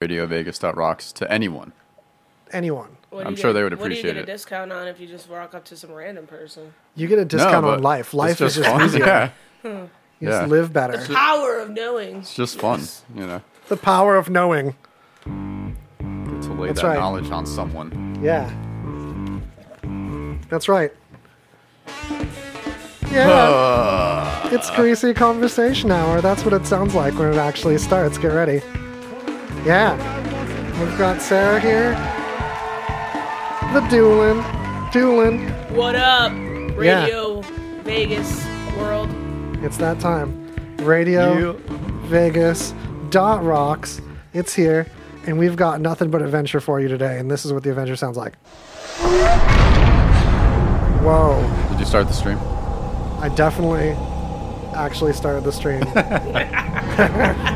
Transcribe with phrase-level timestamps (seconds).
[0.00, 1.72] radiovegas.rocks to anyone.
[2.52, 2.96] Anyone.
[3.10, 4.28] What do I'm you sure get- they would What do you appreciate get it.
[4.28, 6.72] a discount on if you just walk up to some random person?
[6.94, 8.06] You get a discount no, on but life.
[8.06, 8.82] it's Life is just fun.
[8.86, 9.04] easier.
[9.06, 9.30] Yeah,
[9.62, 9.88] You
[10.20, 10.30] Yeah.
[10.40, 10.96] just live better.
[10.96, 12.16] The power of knowing.
[12.16, 12.80] it's just fun,
[13.14, 14.74] you know, The power of knowing.
[15.24, 16.98] to lay That's that right.
[16.98, 18.18] knowledge on someone.
[18.22, 18.50] Yeah.
[20.48, 20.92] That's right.
[23.12, 24.48] Yeah.
[24.52, 26.20] it's greasy conversation hour.
[26.20, 28.16] That's what it sounds like when it actually starts.
[28.18, 28.62] Get ready.
[29.64, 29.94] Yeah.
[30.80, 31.92] We've got Sarah here.
[33.74, 34.42] The Doolin.
[34.90, 35.50] Doolin.
[35.74, 36.32] What up,
[36.76, 37.42] Radio
[37.82, 38.42] Vegas
[38.78, 39.10] world?
[39.62, 40.76] It's that time.
[40.78, 41.52] Radio
[42.06, 42.72] Vegas
[43.10, 44.00] dot rocks.
[44.32, 44.86] It's here,
[45.26, 47.18] and we've got nothing but adventure for you today.
[47.18, 48.36] And this is what the adventure sounds like.
[51.02, 51.68] Whoa!
[51.70, 52.38] Did you start the stream?
[53.20, 53.90] I definitely
[54.74, 55.82] actually started the stream.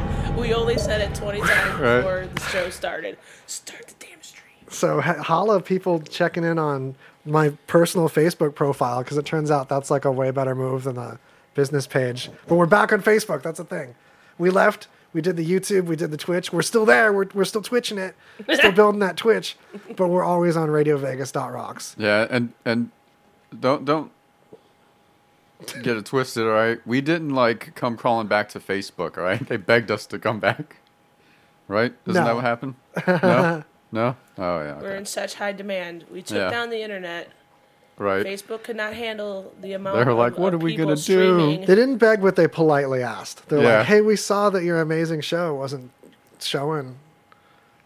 [0.45, 1.97] We only said it 20 times Right.
[1.97, 3.17] before the show started.
[3.47, 4.53] Start the damn stream.
[4.69, 9.71] so ha- holla people checking in on my personal Facebook profile because it turns out
[9.71, 11.19] that's like a way better move than the
[11.55, 12.31] business page.
[12.47, 13.43] But we're back on Facebook.
[13.43, 13.95] That's a thing.
[14.37, 14.87] We left.
[15.15, 15.85] We did the YouTube.
[15.87, 16.53] We did the Twitch.
[16.53, 17.11] We're still there.
[17.11, 18.15] We're, we're still twitching it.
[18.53, 19.57] Still building that Twitch.
[19.97, 21.97] But we're always on RadioVegas.rocks.
[21.99, 22.91] Yeah, and and
[23.59, 24.11] don't don't
[25.83, 26.81] get it twisted, all right?
[26.87, 29.47] We didn't like come crawling back to Facebook, all right?
[29.47, 30.77] They begged us to come back.
[31.69, 31.95] Right?
[32.07, 32.27] Isn't No.
[32.27, 32.75] that what happened?
[33.23, 33.65] No?
[33.93, 34.17] No?
[34.39, 34.81] Oh yeah.
[34.81, 34.97] We're Okay.
[34.99, 36.05] in such high demand.
[36.11, 36.51] We took Yeah.
[36.51, 37.31] down the internet.
[37.97, 38.27] Right.
[38.27, 39.97] Facebook could not handle the amount.
[39.99, 41.61] They were of- like, "What of are we gonna do?" streaming.
[41.61, 43.49] They didn't beg what they politely asked.
[43.49, 43.79] They're Yeah.
[43.79, 45.93] like, hey, we saw that your amazing show wasn't
[46.41, 46.97] showing.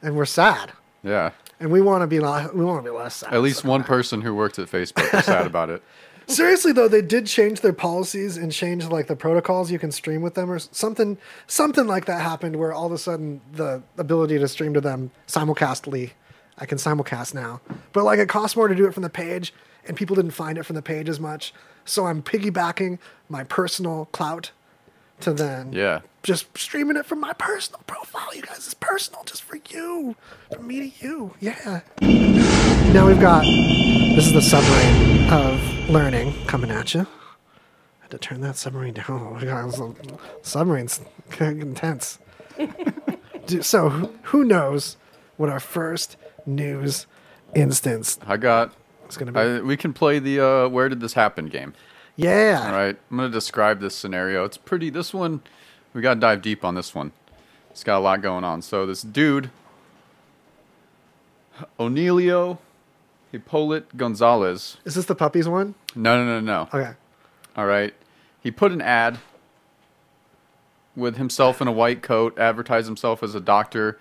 [0.03, 0.73] And we're sad.
[1.03, 1.33] Yeah.
[1.61, 3.35] And we want to be li- we want to be less sad.
[3.35, 5.83] At least one person who worked at Facebook was sad about it.
[6.29, 10.21] Seriously though, they did change their policies and change like the protocols you can stream
[10.21, 11.17] with them or something.
[11.47, 15.11] Something like that happened where all of a sudden the ability to stream to them
[15.27, 16.11] simulcastly,
[16.59, 17.63] I can simulcast now.
[17.95, 19.55] But like it costs more to do it from the page,
[19.87, 21.55] and people didn't find it from the page as much.
[21.87, 22.99] So I'm piggybacking
[23.31, 24.51] my personal clout
[25.21, 26.01] to then Yeah.
[26.29, 28.29] Just streaming it from my personal profile.
[28.35, 30.15] You guys, it's personal, just for you,
[30.55, 31.35] from me to you.
[31.41, 31.81] Yeah.
[32.93, 33.45] Now we've got
[34.15, 37.01] this is the submarine of learning coming at you.
[37.01, 39.07] I Had to turn that submarine down.
[39.09, 39.73] Oh my God,
[40.43, 41.01] submarine's
[41.41, 42.19] intense.
[43.63, 43.89] So
[44.25, 44.99] who- knows
[45.39, 47.07] what our first news
[47.55, 48.75] instance I got
[49.07, 49.41] It's to be?
[49.41, 51.73] I, we can play the uh, where did this happen game.
[52.17, 52.61] yeah.
[52.67, 52.95] All right.
[53.11, 54.45] I'm going to describe this scenario.
[54.45, 55.41] It's pretty this one
[55.95, 57.13] we got to dive deep on this one.
[57.71, 58.63] It's got a lot going on.
[58.63, 59.51] So this dude
[61.79, 62.59] Onelio
[63.33, 64.79] Hippolyte Gonzalez.
[64.85, 65.75] Is this the puppies one?
[65.95, 66.63] No, no, no, no.
[66.73, 66.95] Okay.
[67.57, 67.95] All right.
[68.41, 69.19] He put an ad
[70.97, 73.99] with himself in a white coat, advertised himself as a doctor,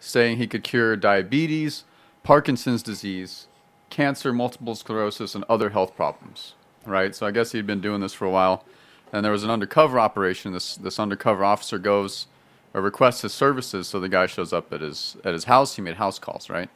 [0.00, 1.84] saying he could cure diabetes,
[2.22, 3.46] Parkinson's disease,
[3.90, 6.54] cancer, multiple sclerosis, and other health problems.
[6.86, 7.14] Right?
[7.14, 8.64] So I guess he'd been doing this for a while.
[9.12, 10.52] And there was an undercover operation.
[10.52, 12.26] This this undercover officer goes
[12.74, 15.76] or requests his services, so the guy shows up at his at his house.
[15.76, 16.68] He made house calls, right?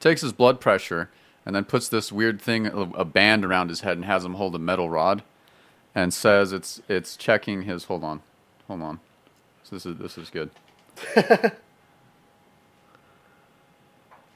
[0.00, 1.10] Takes his blood pressure
[1.48, 4.54] and then puts this weird thing, a, band around his head, and has him hold
[4.54, 5.22] a metal rod,
[5.94, 7.84] and says it's it's checking his.
[7.84, 8.20] Hold on,
[8.66, 9.00] hold on.
[9.70, 10.50] This is this is good.
[11.16, 11.22] oh,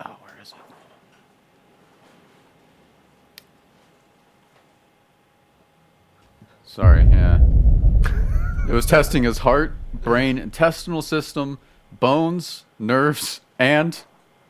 [0.07, 0.57] where is it?
[6.73, 7.39] Sorry, yeah.
[8.67, 11.59] It was testing his heart, brain, intestinal system,
[12.01, 14.01] bones, nerves, and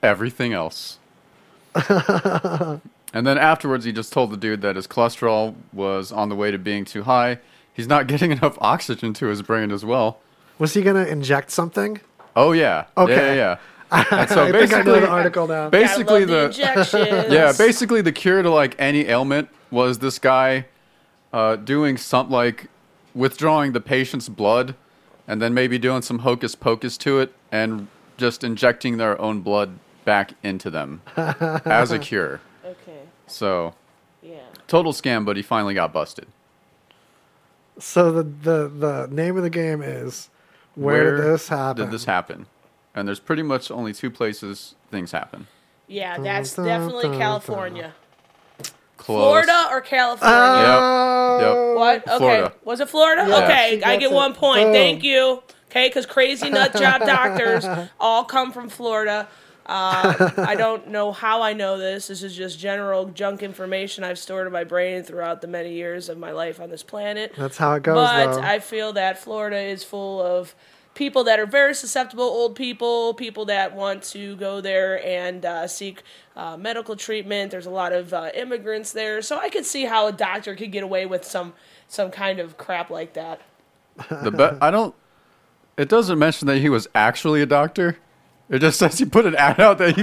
[0.05, 0.99] everything else.
[1.75, 2.81] and
[3.13, 6.59] then afterwards, he just told the dude that his cholesterol was on the way to
[6.59, 7.39] being too high.
[7.73, 10.21] He's not getting enough oxygen to his brain as well.
[10.61, 12.01] Was he going to inject something?
[12.37, 12.85] Oh yeah.
[12.97, 13.15] Okay.
[13.15, 13.57] Yeah, yeah.
[13.91, 14.21] yeah.
[14.21, 15.71] And so I think I know basically, the article now.
[15.71, 17.33] basically Gotta love the, the injections.
[17.33, 20.67] yeah, basically the cure to like any ailment was this guy
[21.33, 22.69] uh, doing something like
[23.15, 24.75] withdrawing the patient's blood
[25.27, 29.79] and then maybe doing some hocus pocus to it and just injecting their own blood
[30.05, 32.41] back into them as a cure.
[32.65, 33.01] Okay.
[33.27, 33.75] So
[34.23, 34.41] Yeah.
[34.67, 36.27] total scam, but he finally got busted.
[37.79, 40.29] So the, the the name of the game is
[40.75, 41.85] where, did this happen?
[41.85, 42.47] Did this happen?
[42.95, 45.47] And there's pretty much only two places things happen.
[45.87, 47.95] Yeah, that's definitely California.
[49.03, 49.19] Close.
[49.21, 50.37] Florida or California?
[50.37, 51.79] Oh, Yep.
[52.07, 52.09] what?
[52.09, 52.19] Okay.
[52.19, 52.53] Florida.
[52.65, 53.25] Was it Florida?
[53.29, 53.45] Yeah.
[53.45, 54.13] Okay, I get it.
[54.13, 54.65] one point.
[54.67, 54.73] Boom.
[54.73, 55.43] Thank you.
[55.71, 57.65] Okay, because crazy nut job doctors
[57.99, 59.29] all come from Florida.
[59.67, 62.09] Uh, I don't know how I know this.
[62.09, 66.09] This is just general junk information I've stored in my brain throughout the many years
[66.09, 67.33] of my life on this planet.
[67.37, 68.41] That's how it goes, But though.
[68.41, 70.55] I feel that Florida is full of
[70.95, 75.67] people that are very susceptible, old people, people that want to go there and uh,
[75.67, 76.03] seek
[76.37, 77.51] uh, medical treatment.
[77.51, 80.73] There's a lot of uh, immigrants there, so I could see how a doctor could
[80.73, 81.55] get away with some
[81.89, 83.41] some kind of crap like that.
[84.11, 84.95] The be- I don't.
[85.77, 87.99] It doesn't mention that he was actually a doctor.
[88.49, 89.97] It just says he put an ad out that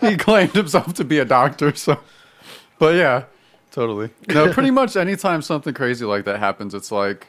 [0.00, 1.74] he he claimed himself to be a doctor.
[1.74, 1.98] So,
[2.78, 3.24] but yeah,
[3.72, 4.10] totally.
[4.28, 7.26] No, pretty much anytime something crazy like that happens, it's like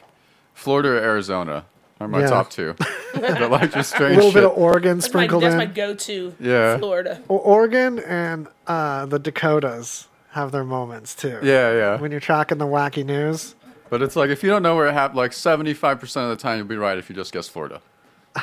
[0.54, 1.64] Florida or Arizona
[2.00, 2.26] are my Yeah.
[2.28, 2.74] top two.
[3.14, 4.34] but like just A strange little shit.
[4.42, 5.58] bit of Oregon That's my, sprinkled that's in.
[5.58, 6.34] my go-to.
[6.40, 6.76] Yeah.
[6.78, 7.20] Florida.
[7.30, 11.38] O- Oregon and uh, the Dakotas have their moments too.
[11.42, 12.00] yeah, yeah.
[12.00, 13.54] When you're tracking the wacky news.
[13.88, 16.36] But it's like if you don't know where it happened, like seventy five percent of
[16.36, 17.80] the time you'll be right if you just guess Florida.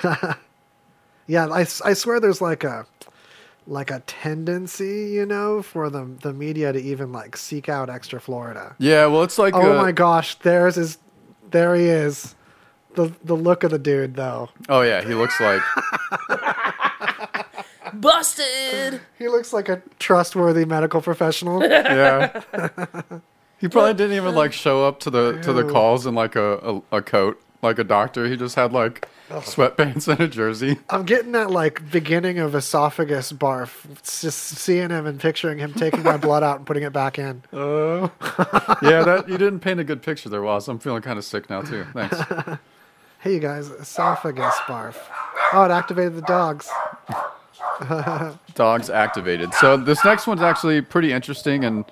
[1.26, 2.86] Yeah, I, s- I swear there's like a
[3.66, 8.20] like a tendency, you know, for the the media to even like seek out extra
[8.20, 8.76] Florida.
[8.78, 10.98] Yeah, well, it's like Oh uh, my gosh, there's his
[11.50, 12.36] there he is.
[12.96, 14.50] The the look of the dude though.
[14.70, 15.62] Oh yeah, he looks like
[17.94, 19.02] Busted.
[19.20, 21.64] He looks like a trustworthy medical professional.
[21.70, 22.42] yeah.
[23.60, 26.82] he probably didn't even like show up to the to the calls in like a,
[26.92, 28.28] a, a coat like a doctor.
[28.28, 30.80] He just had like sweatpants and a jersey.
[30.90, 33.86] I'm getting that like beginning of esophagus barf.
[33.92, 37.20] It's just seeing him and picturing him taking my blood out and putting it back
[37.20, 37.44] in.
[37.54, 38.10] Uh,
[38.82, 40.68] yeah, that you didn't paint a good picture there, Was.
[40.68, 41.86] I'm feeling kind of sick now too.
[41.94, 42.60] Thanks.
[43.24, 44.98] Hey, you guys, esophagus barf.
[45.54, 46.70] Oh, it activated the dogs.
[48.54, 49.54] Dogs activated.
[49.54, 51.86] So this next one's actually pretty interesting and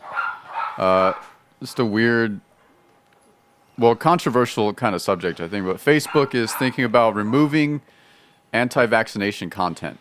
[0.77, 1.13] uh,
[1.61, 2.41] just a weird,
[3.77, 5.65] well, controversial kind of subject, I think.
[5.65, 7.79] But Facebook is thinking about removing
[8.51, 9.99] anti-vaccination content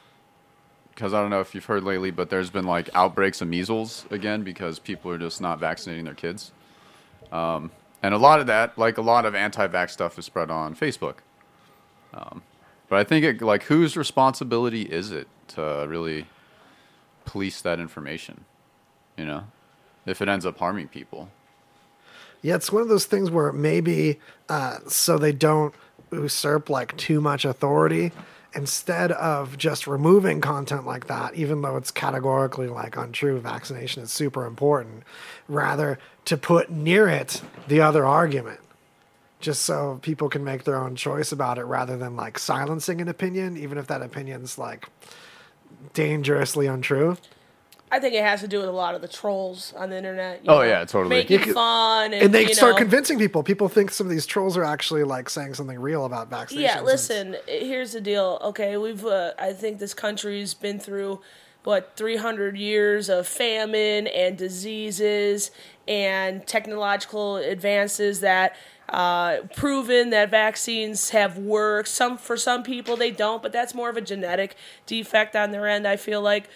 [0.92, 4.04] because I don't know if you've heard lately, but there's been like outbreaks of measles
[4.10, 6.50] again because people are just not vaccinating their kids.
[7.30, 7.70] Um,
[8.02, 11.16] and a lot of that, like a lot of anti-vax stuff, is spread on Facebook.
[12.14, 12.42] Um,
[12.88, 16.26] but I think it, like whose responsibility is it to really
[17.24, 18.44] police that information?
[19.16, 19.44] You know,
[20.06, 21.30] if it ends up harming people.
[22.42, 24.18] Yeah, it's one of those things where maybe
[24.48, 25.74] uh, so they don't
[26.10, 28.12] usurp like too much authority,
[28.54, 34.10] instead of just removing content like that, even though it's categorically like untrue, vaccination is
[34.10, 35.02] super important,
[35.48, 38.60] rather to put near it the other argument.
[39.40, 43.08] Just so people can make their own choice about it rather than like silencing an
[43.08, 44.86] opinion, even if that opinion's like
[45.94, 47.16] dangerously untrue.
[47.92, 50.44] I think it has to do with a lot of the trolls on the internet.
[50.44, 51.16] you Oh, know, yeah, totally.
[51.16, 53.42] Making could- fun and, And they you start know, convincing people.
[53.42, 56.60] People think some of these trolls are actually like saying something real about vaccinations.
[56.60, 57.36] Yeah, listen.
[57.48, 58.38] Here's the deal.
[58.42, 59.04] Okay, we've.
[59.04, 61.20] Uh, I think this country's been through
[61.64, 65.50] what 300 years of famine and diseases
[65.88, 68.54] and technological advances that
[68.88, 71.88] uh, proven that vaccines have worked.
[71.88, 74.54] Some for some people they don't, but that's more of a genetic
[74.86, 75.86] defect on their end.
[75.88, 76.48] I feel like.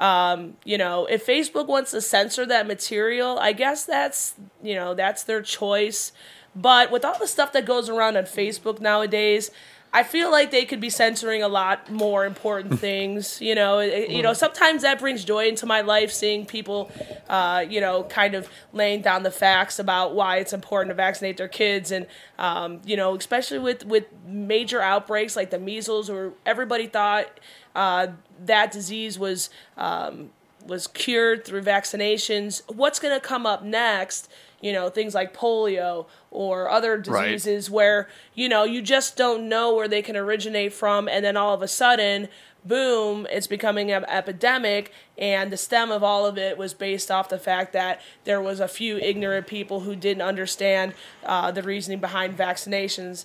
[0.00, 4.94] Um, you know, if Facebook wants to censor that material, I guess that's you know
[4.94, 6.10] that's their choice.
[6.56, 9.52] But with all the stuff that goes around on Facebook nowadays,
[9.92, 13.40] I feel like they could be censoring a lot more important things.
[13.40, 16.90] You know, It- you know, sometimes that brings joy into my life, seeing people,
[17.28, 21.36] uh, you know, kind of laying down the facts about why it's important to vaccinate
[21.36, 22.06] their kids, and
[22.38, 27.26] um, you know, especially with with major outbreaks like the measles, where everybody thought
[27.76, 28.08] uh,
[28.46, 30.30] that disease was um,
[30.66, 32.62] was cured through vaccinations.
[32.68, 34.30] What's going to come up next?
[34.60, 37.30] You know, things like polio or other Right.
[37.30, 41.36] diseases where you know you just don't know where they can originate from, and then
[41.36, 42.28] all of a sudden,
[42.64, 44.92] boom, it's becoming an epidemic.
[45.16, 48.60] And the stem of all of it was based off the fact that there was
[48.60, 50.92] a few ignorant people who didn't understand
[51.24, 53.24] uh, the reasoning behind vaccinations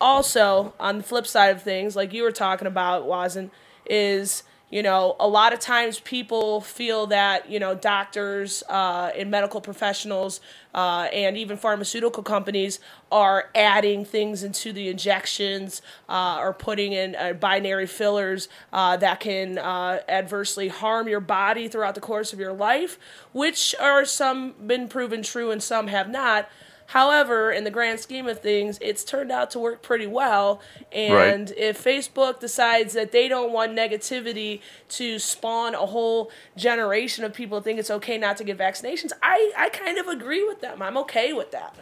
[0.00, 3.50] also on the flip side of things like you were talking about wasn't
[3.88, 9.30] is you know a lot of times people feel that you know doctors uh, and
[9.30, 10.40] medical professionals
[10.74, 12.80] uh, and even pharmaceutical companies
[13.12, 19.20] are adding things into the injections uh, or putting in uh, binary fillers uh, that
[19.20, 22.98] can uh, adversely harm your body throughout the course of your life
[23.32, 26.48] which are some been proven true and some have not
[26.86, 30.60] However, in the grand scheme of things, it's turned out to work pretty well.
[30.92, 37.34] And if Facebook decides that they don't want negativity to spawn a whole generation of
[37.34, 40.60] people to think it's okay not to get vaccinations, I, I kind of agree with
[40.60, 40.80] them.
[40.80, 41.74] I'm okay with that.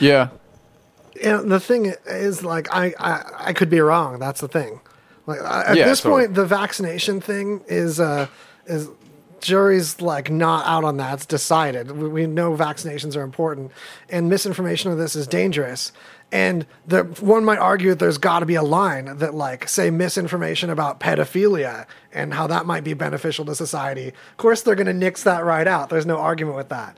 [0.00, 0.28] Yeah,
[1.22, 4.18] And the thing is, like, I, I, I could be wrong.
[4.18, 4.80] That's the thing.
[5.26, 6.24] Like, at Yeah, this totally.
[6.24, 8.26] point, the vaccination thing is, uh,
[8.66, 8.88] is
[9.40, 11.14] jury's like not out on that.
[11.14, 11.90] It's decided.
[11.90, 13.72] We, we know vaccinations are important,
[14.08, 15.92] and misinformation of this is dangerous.
[16.32, 19.90] And the one might argue that there's got to be a line that, like, say,
[19.90, 24.08] misinformation about pedophilia and how that might be beneficial to society.
[24.08, 25.88] Of course, they're going to nix that right out.
[25.88, 26.96] There's no argument with that.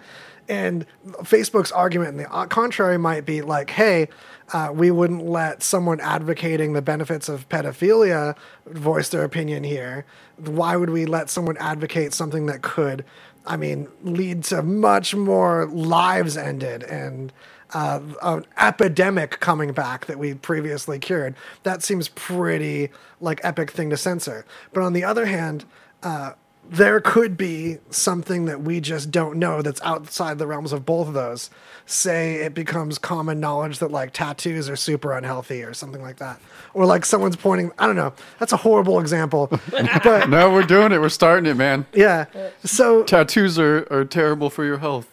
[0.49, 4.09] And Facebook's argument, in the uh, contrary, might be like, hey,
[4.52, 8.37] uh, we wouldn't let someone advocating the benefits of pedophilia
[8.67, 10.05] voice their opinion here.
[10.37, 13.05] Why would we let someone advocate something that could,
[13.47, 17.33] I mean, lead to much more lives ended and
[17.75, 21.35] uh, an epidemic coming back that we previously cured?
[21.64, 22.90] That seems pretty
[23.21, 24.47] like epic thing to censor.
[24.73, 25.67] But on the other hand,
[26.02, 26.33] uh,
[26.71, 31.09] there could be something that we just don't know that's outside the realms of both
[31.09, 31.49] of those.
[31.87, 36.39] Say it becomes common knowledge that like tattoos are super unhealthy or something like that.
[36.75, 38.13] Or like someone's pointing, I don't know.
[38.39, 39.47] That's a horrible example.
[40.05, 41.01] but No, we're doing it.
[41.01, 41.87] We're starting it, man.
[41.95, 42.27] yeah.
[42.65, 45.09] So Tattoos are, are terrible for your health.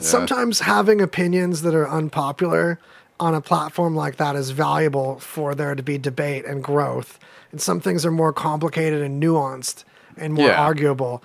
[0.00, 2.80] sometimes having opinions that are unpopular
[3.20, 7.18] on a platform like that is valuable for there to be debate and growth.
[7.52, 9.84] And some things are more complicated and nuanced
[10.16, 10.62] and more Yeah.
[10.62, 11.22] arguable.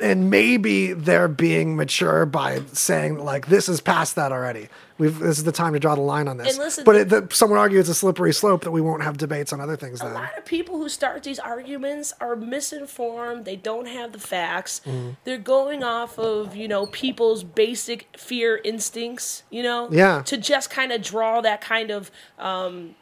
[0.00, 4.68] And maybe they're being mature by saying like this is past that already.
[4.96, 6.48] We've this is the time to draw the line on this.
[6.54, 9.02] And listen- but it, the, some would argue it's a slippery slope that we won't
[9.02, 10.14] have debates on other things A then.
[10.14, 13.44] lot of people who start these arguments are misinformed.
[13.44, 14.80] They don't have the facts.
[14.86, 15.10] Mm-hmm.
[15.24, 19.88] They're going off of, you know, people's basic fear instincts, you know?
[19.90, 20.22] Yeah.
[20.22, 22.94] To just kind of draw that kind of um,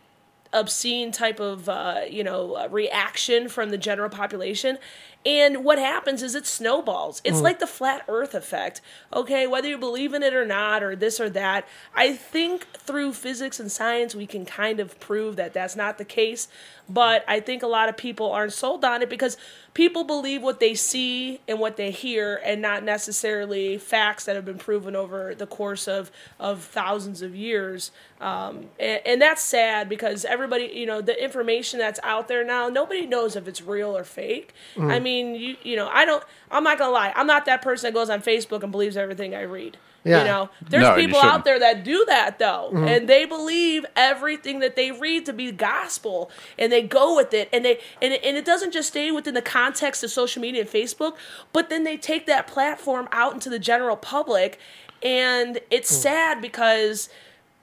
[0.53, 4.79] obscene type of, uh, you know, uh, reaction from the general population.
[5.27, 7.21] And what happens is it snowballs.
[7.25, 7.43] It's mm.
[7.43, 8.81] like the flat earth effect.
[9.13, 13.13] Okay, whether you believe in it or not, or this or that, I think through
[13.13, 16.49] physics and science we can kind of prove that that's not the case.
[16.89, 19.37] But I think a lot of people aren't sold on it because
[19.75, 24.45] people believe what they see and what they hear and not necessarily facts that have
[24.45, 27.93] been proven over the course of, of thousands of years.
[28.21, 32.69] Um, and, and that's sad because everybody, you know, the information that's out there now,
[32.69, 34.53] nobody knows if it's real or fake.
[34.91, 37.89] I mean, you, you know, I don't, I'm not gonna lie, I'm not that person
[37.89, 39.77] that goes on Facebook and believes everything I read.
[40.03, 40.19] Yeah.
[40.21, 42.89] You know, there's No, people out there that do that though, mm-hmm.
[42.89, 47.51] and they believe everything that they read to be gospel, and they go with it,
[47.53, 50.63] and they and it, and it doesn't just stay within the context of social media
[50.63, 51.17] and Facebook,
[51.53, 54.59] but then they take that platform out into the general public,
[55.03, 56.03] and it's mm.
[56.03, 57.11] sad because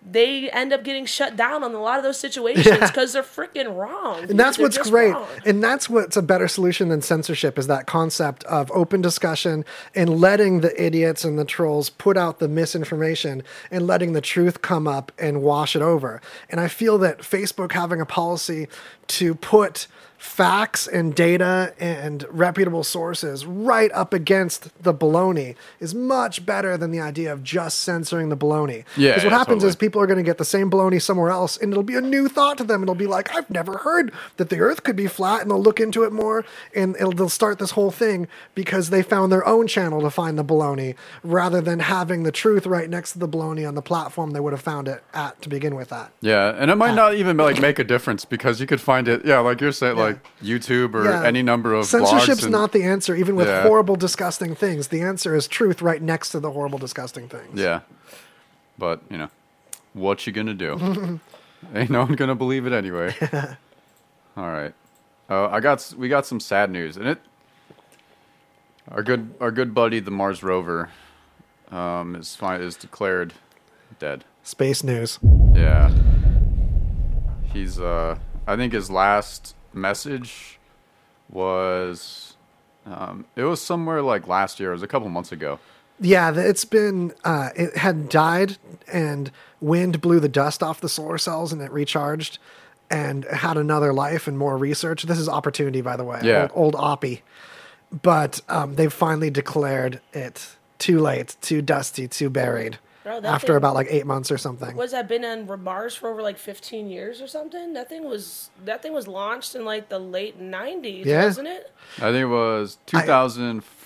[0.09, 3.75] they end up getting shut down on a lot of those situations because they're freaking
[3.75, 4.29] wrong.
[4.29, 5.11] And that's what's great.
[5.11, 5.27] wrong.
[5.45, 10.21] And that's what's a better solution than censorship is that concept of open discussion and
[10.21, 14.87] letting the idiots and the trolls put out the misinformation and letting the truth come
[14.87, 16.21] up and wash it over.
[16.49, 18.67] And I feel that Facebook having a policy
[19.07, 26.45] to put facts and data and reputable sources right up against the baloney is much
[26.45, 28.83] better than the idea of just censoring the baloney.
[28.95, 29.69] Yeah, Because what yeah, happens totally.
[29.69, 32.01] is people are going to get the same baloney somewhere else and it'll be a
[32.01, 32.81] new thought to them.
[32.81, 35.79] It'll be like, I've never heard that the earth could be flat and they'll look
[35.79, 36.43] into it more
[36.75, 40.37] and it'll, they'll start this whole thing because they found their own channel to find
[40.37, 44.31] the baloney rather than having the truth right next to the baloney on the platform
[44.31, 46.11] they would have found it at to begin with at.
[46.21, 49.23] Yeah, and it might not even like make a difference because you could find it.
[49.25, 50.06] Yeah, like you're saying, like
[50.43, 51.23] YouTube or Yeah.
[51.23, 53.63] any number of Censorship's blogs and- not the answer, even with Yeah.
[53.63, 54.87] horrible, disgusting things.
[54.89, 57.59] The answer is truth right next to the horrible, disgusting things.
[57.59, 57.81] Yeah,
[58.77, 59.29] but you know,
[59.93, 61.19] what you gonna do?
[61.73, 63.15] Ain't no one gonna believe it anyway.
[64.37, 64.73] All right,
[65.29, 67.19] uh, I got we got some sad news, and it
[68.91, 70.89] our good our good buddy the Mars rover
[71.71, 73.33] um, is fi- is declared
[73.99, 74.23] dead.
[74.43, 75.19] Space news.
[75.55, 75.91] Yeah.
[77.51, 80.59] He's uh I think his last message
[81.29, 82.35] was
[82.85, 85.59] um it was somewhere like last year, it was a couple months ago.
[85.99, 88.57] Yeah, it's been uh, it had died,
[88.91, 92.37] and wind blew the dust off the solar cells, and it recharged,
[92.91, 95.03] and had another life and more research.
[95.03, 96.19] This is opportunity, by the way.
[96.23, 96.49] Yeah.
[96.53, 97.21] old, old Oppie,
[98.03, 102.77] but um, they've finally declared it too late, too dusty, too buried.
[103.07, 104.75] Bro, after thing- about like eight months or something.
[104.75, 107.71] Was that been on Mars for over like 15 years or something?
[107.73, 111.23] That thing was that thing was launched in like the late 90s, Yeah.
[111.25, 111.71] wasn't it?
[111.97, 112.77] I think it was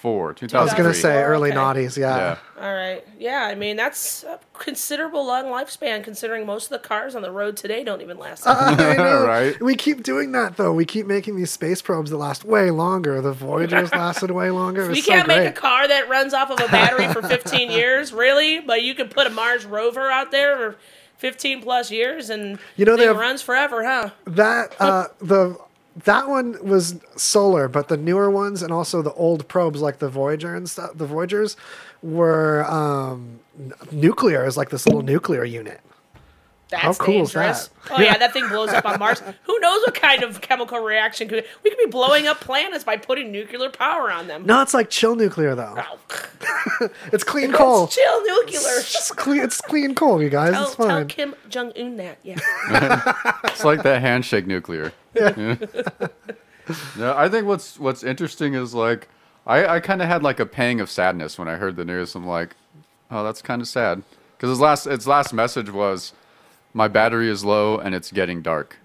[0.01, 0.59] 2004, 2003.
[0.59, 1.21] I was gonna say Three.
[1.23, 1.57] early Okay.
[1.57, 1.97] noughties.
[1.97, 2.17] Yeah.
[2.17, 2.37] Yeah.
[2.63, 3.05] All right.
[3.19, 7.31] Yeah, I mean that's a considerable long lifespan considering most of the cars on the
[7.31, 8.43] road today don't even last.
[8.43, 8.79] that long.
[8.79, 9.25] I know.
[9.25, 9.61] Right.
[9.61, 10.73] We keep doing that though.
[10.73, 13.21] We keep making these space probes that last way longer.
[13.21, 14.85] The Voyagers lasted way longer.
[14.85, 17.21] It was we so can't make a car that runs off of a battery for
[17.21, 18.59] 15 years, really?
[18.59, 20.75] But you can put a Mars rover out there for
[21.17, 24.09] 15 plus years and You know, they thing have- runs forever, huh?
[24.25, 25.55] that uh, the
[25.95, 30.09] that one was solar, but the newer ones and also the old probes like the
[30.09, 31.57] Voyager and stuff, the Voyagers
[32.01, 33.39] were um,
[33.91, 34.45] nuclear.
[34.45, 35.81] Is like this little nuclear unit.
[36.71, 37.67] That's How cool is dangerous.
[37.67, 37.91] that?
[37.91, 39.19] Oh yeah, that thing blows up on Mars.
[39.43, 42.95] Who knows what kind of chemical reaction could we could be blowing up planets by
[42.97, 44.45] putting nuclear power on them.
[44.45, 45.75] No, it's like chill nuclear though.
[45.77, 47.83] Oh, It's clean coal.
[47.85, 48.77] it's chill nuclear.
[48.79, 49.41] It's just clean.
[49.41, 50.53] It's clean coal, you guys.
[50.53, 51.07] Tell, it's tell fine.
[51.07, 52.17] Kim Jong Un that.
[52.23, 52.39] Yeah.
[53.43, 54.91] It's like that handshake nuclear.
[55.13, 55.57] Yeah.
[56.97, 59.07] no, I think what's what's interesting is like
[59.45, 62.15] I, I kind of had like a pang of sadness when I heard the news.
[62.15, 62.55] I'm like,
[63.09, 64.03] oh, that's kind of sad
[64.37, 66.13] because his last its last message was,
[66.73, 68.77] my battery is low and it's getting dark,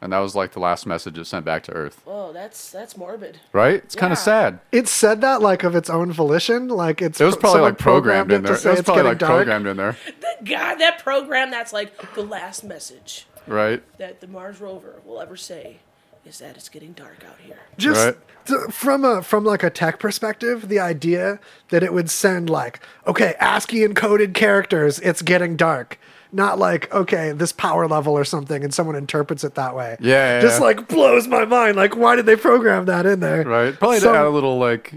[0.00, 2.02] and that was like the last message it sent back to Earth.
[2.06, 3.38] Oh, that's that's morbid.
[3.52, 3.74] Right?
[3.74, 4.14] It's kind Yeah.
[4.14, 4.58] of sad.
[4.72, 6.68] It said that like of its own volition.
[6.68, 8.56] Like it's It was probably someone like programmed it in to there.
[8.56, 9.30] It say was it's probably getting like dark.
[9.38, 13.82] programmed in there, That God, that program that's like the last message right?
[13.98, 15.78] that the Mars rover will ever say
[16.24, 17.58] is that it's getting dark out here.
[17.78, 18.16] just Right.
[18.46, 21.38] th- from a from like a tech perspective the idea
[21.70, 25.98] that it would send like okay ascii encoded characters it's getting dark
[26.32, 30.36] not like okay this power level or something and someone interprets it that way Yeah,
[30.36, 30.66] yeah, just yeah.
[30.66, 33.76] like blows my mind like why did they program that in there Right.
[33.78, 34.92] Probably Some- to add a little like,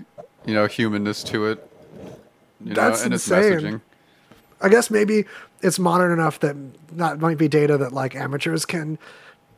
[0.46, 1.70] you know, humanness to it.
[2.63, 3.60] You That's know, and its insane.
[3.60, 3.82] messaging.
[4.62, 5.25] i guess maybe
[5.62, 6.56] it's modern enough that
[6.98, 8.98] that might be data that like amateurs can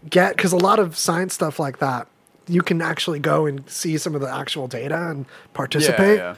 [0.10, 2.08] get because a lot of science stuff like that
[2.48, 6.36] you can actually go and see some of the actual data and participate Yeah, yeah.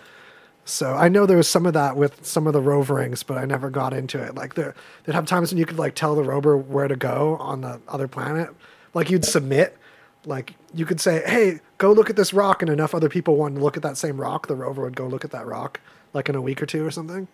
[0.68, 3.46] So I know there was some of that with some of the roverings, but I
[3.46, 4.36] never got into it.
[4.36, 7.38] Like there, they'd have times when you could like tell the rover where to go
[7.40, 8.50] on the other planet.
[8.94, 9.78] Like you'd submit,
[10.26, 13.56] like you could say, "Hey, go look at this rock," and enough other people wanted
[13.56, 14.48] to look at that same rock.
[14.48, 15.80] The rover would go look at that rock,
[16.14, 17.28] like in a week or two or something.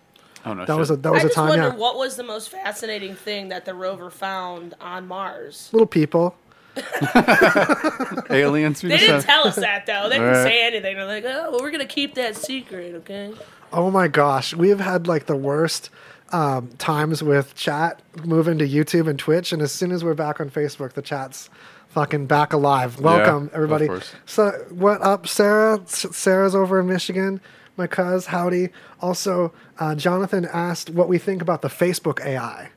[0.46, 0.66] Oh no.
[0.66, 1.46] That was a that was I a time.
[1.46, 5.08] I just wonder Yeah, what was the most fascinating thing that the rover found on
[5.08, 5.70] Mars.
[5.72, 6.36] little people.
[8.30, 8.82] aliens.
[8.82, 10.10] They didn't have- tell us that though.
[10.10, 10.44] They didn't Right.
[10.44, 10.96] say anything.
[10.96, 13.34] They're like, "Oh, well, we're gonna keep that secret, okay?"
[13.72, 15.90] Oh my gosh, we have had like the worst
[16.32, 20.40] um, times with chat moving to YouTube and Twitch, and as soon as we're back
[20.40, 21.50] on Facebook, the chat's
[21.90, 23.00] fucking back alive.
[23.00, 23.88] Welcome of everybody.
[23.88, 24.14] course.
[24.26, 25.80] So what up, Sarah?
[25.82, 27.40] S- Sarah's over in Michigan.
[27.78, 28.70] My cuz, howdy.
[29.00, 32.70] Also, uh, Jonathan asked what we think about the Facebook AI.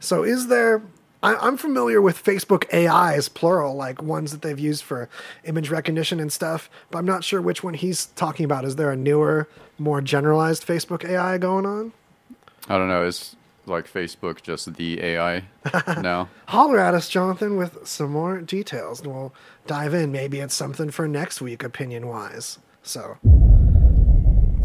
[0.00, 0.82] So is there?
[1.22, 5.08] I, I'm familiar with Facebook AIs, plural, like ones that they've used for
[5.44, 8.64] image recognition and stuff, but I'm not sure which one he's talking about.
[8.64, 11.92] Is there a newer, more generalized Facebook AI going on?
[12.68, 13.04] I don't know.
[13.04, 13.34] Is
[13.66, 15.44] like Facebook just the AI
[16.00, 16.28] now?
[16.46, 19.34] Holler at us, Jonathan, with some more details, and we'll
[19.66, 20.12] dive in.
[20.12, 22.58] Maybe it's something for next week, opinion wise.
[22.82, 23.18] So,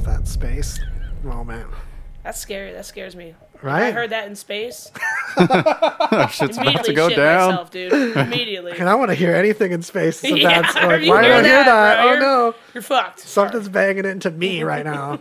[0.04, 0.80] that space.
[1.26, 1.68] Oh man,
[2.24, 2.74] That's scary.
[2.74, 3.34] That scares me.
[3.64, 3.84] Right?
[3.86, 4.92] I heard that in space.
[5.38, 7.50] Shit's about Immediately to go shit down.
[7.52, 7.94] myself, dude.
[8.18, 8.74] Immediately.
[8.80, 10.20] and I want to hear anything in space.
[10.20, 12.00] So Yeah, that's like, you why did hear I hear that, that?
[12.00, 13.20] Oh You're- no, You're fucked.
[13.22, 15.20] something's banging into me right now.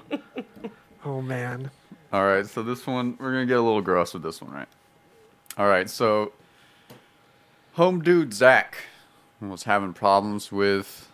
[1.05, 1.71] oh man.
[2.13, 4.69] All right, so this one we're gonna get a little gross with this one, right?
[5.57, 6.33] All right, so
[7.75, 8.77] home dude Zach
[9.41, 11.09] was having problems with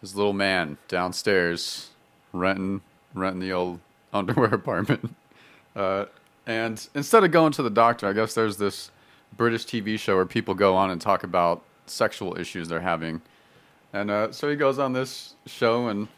[0.00, 1.90] his little man downstairs
[2.32, 2.80] renting
[3.14, 3.80] renting the old
[4.12, 5.14] underwear apartment.
[5.76, 6.06] Uh,
[6.50, 8.90] and instead of going to the doctor, I guess there's this
[9.36, 13.22] British TV show where people go on and talk about sexual issues they're having.
[13.92, 16.08] And uh, so he goes on this show and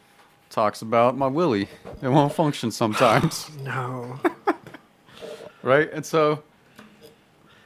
[0.48, 1.68] talks about my willy.
[2.00, 3.50] It won't function sometimes.
[3.62, 4.18] No.
[5.62, 5.92] right?
[5.92, 6.42] And so,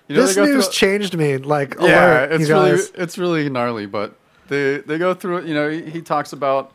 [0.08, 1.36] you know, this news through, changed me.
[1.36, 3.86] Like, yeah, alert, it's really it's really gnarly.
[3.86, 4.16] But
[4.48, 5.46] they they go through it.
[5.46, 6.72] You know, he, he talks about,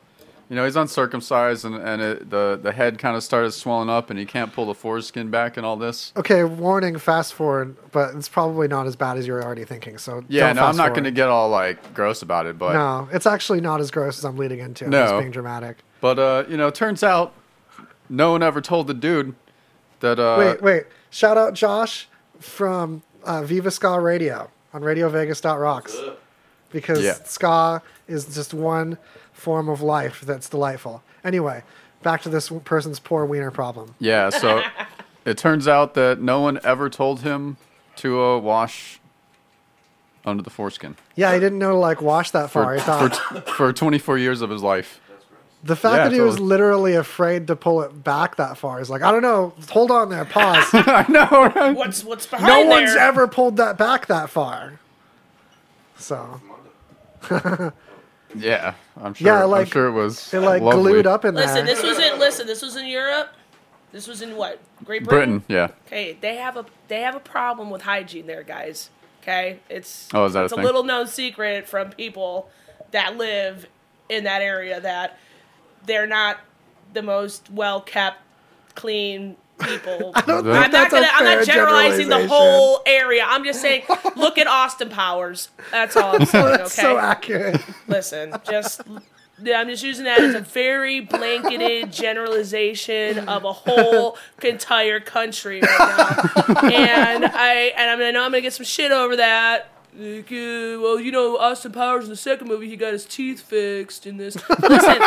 [0.51, 4.09] you know, he's uncircumcised and and it, the the head kind of started swelling up
[4.09, 6.11] and he can't pull the foreskin back and all this.
[6.17, 9.97] Okay, warning, fast forward, but it's probably not as bad as you're already thinking.
[9.97, 12.73] So Yeah, don't no, I'm not going to get all like gross about it, but
[12.73, 14.83] No, it's actually not as gross as I'm leading into.
[14.85, 15.03] I'm No.
[15.05, 15.77] just being dramatic.
[16.01, 17.31] but uh, you know, it turns out
[18.09, 19.33] no one ever told the dude
[20.01, 20.83] that uh, wait, wait.
[21.11, 22.09] Shout out Josh
[22.41, 25.97] from uh, Viva Ska Radio on RadioVegas.rocks
[26.71, 27.13] because Yeah.
[27.23, 28.97] ska is just one
[29.41, 31.03] form of life that's delightful.
[31.23, 31.63] Anyway,
[32.03, 33.95] back to this person's poor wiener problem.
[33.99, 34.63] Yeah, so
[35.25, 37.57] it turns out that no one ever told him
[37.97, 38.99] to uh, wash
[40.23, 42.65] under the foreskin Yeah, he didn't know to like wash that far.
[42.65, 44.99] for, He thought for, for 24 years of his life.
[45.63, 48.89] the fact yeah, that he was literally afraid to pull it back that far is
[48.89, 49.53] like I don't know.
[49.71, 50.63] Hold on there, pause.
[50.73, 51.75] I know, right?
[51.75, 52.69] What's what's behind no there?
[52.69, 54.79] one's ever pulled that back that far.
[55.97, 56.39] So
[58.35, 59.27] Yeah, I'm sure.
[59.27, 60.33] Yeah, I'm like, sure it was.
[60.33, 60.91] it like lovely.
[60.93, 61.75] glued up in Listen, there.
[61.75, 62.47] this was in listen.
[62.47, 63.29] This was in Europe.
[63.91, 64.59] This was in what?
[64.85, 65.39] Great Britain.
[65.39, 65.67] Britain, yeah.
[65.87, 68.89] Okay, they have a they have a problem with hygiene there, guys.
[69.21, 70.65] Okay, it's Oh, is that a it's a, thing?
[70.65, 72.49] little known secret from people
[72.91, 73.67] that live
[74.09, 75.17] in that area that
[75.85, 76.37] they're not
[76.93, 78.19] the most well kept,
[78.75, 80.11] clean people.
[80.15, 81.09] I'm not that's a gonna.
[81.11, 83.23] I'm not generalizing the whole area.
[83.27, 83.83] I'm just saying,
[84.15, 85.49] look at Austin Powers.
[85.71, 86.45] That's all I'm saying.
[86.45, 86.67] Okay.
[86.67, 87.61] So accurate.
[87.87, 88.81] Listen, just
[89.49, 95.79] I'm just using that as a very blanketed generalization of a whole entire country right
[95.79, 96.59] now.
[96.69, 99.69] and I and I know I'm gonna get some shit over that.
[99.97, 103.41] Like, uh, well, you know, Austin Powers in the second movie, he got his teeth
[103.41, 104.37] fixed in this.
[104.61, 105.01] Listen,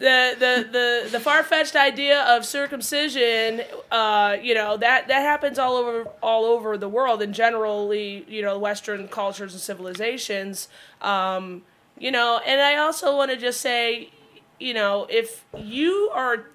[0.00, 5.58] the the the, the far fetched idea of circumcision, uh, you know that that happens
[5.58, 10.68] all over all over the world, and generally, you know, Western cultures and civilizations.
[11.02, 11.62] Um,
[11.98, 14.08] you know, and I also want to just say,
[14.58, 16.46] you know, if you are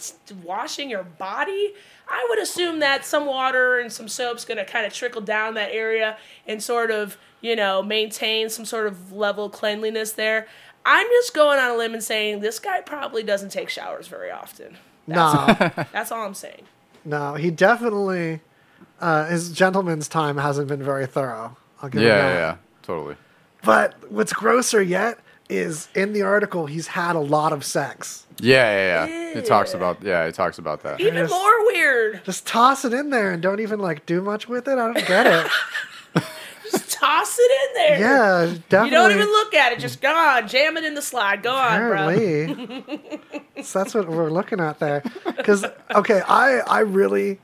[0.44, 1.74] washing your body,
[2.10, 5.54] I would assume that some water and some soap's going to kind of trickle down
[5.54, 10.48] that area and sort of, you know, maintain some sort of level cleanliness there.
[10.86, 14.30] I'm just going on a limb and saying this guy probably doesn't take showers very
[14.32, 14.78] often.
[15.08, 15.46] No,
[15.92, 16.64] That's all I'm saying.
[17.04, 18.42] no, he definitely
[19.00, 21.58] uh, his gentleman's time hasn't been very thorough.
[21.82, 23.16] I'll give Yeah, yeah, yeah, totally.
[23.64, 25.20] But what's grosser yet
[25.50, 28.26] is in the article he's had a lot of sex.
[28.40, 29.38] Yeah, yeah, yeah.
[29.40, 31.00] It talks about yeah, it talks about that.
[31.00, 31.30] Even Yes.
[31.30, 32.24] more weird.
[32.26, 34.78] Just toss it in there and don't even like do much with it.
[34.78, 35.52] I don't get it.
[36.96, 38.00] Toss it in there.
[38.00, 38.90] Yeah, definitely.
[38.90, 39.80] You don't even look at it.
[39.80, 41.44] Just go on, jam it in the slide.
[41.44, 42.10] Go on, bro.
[42.10, 43.30] Apparently,
[43.62, 45.04] so that's what we're looking at there.
[45.26, 47.40] Because okay, I I really.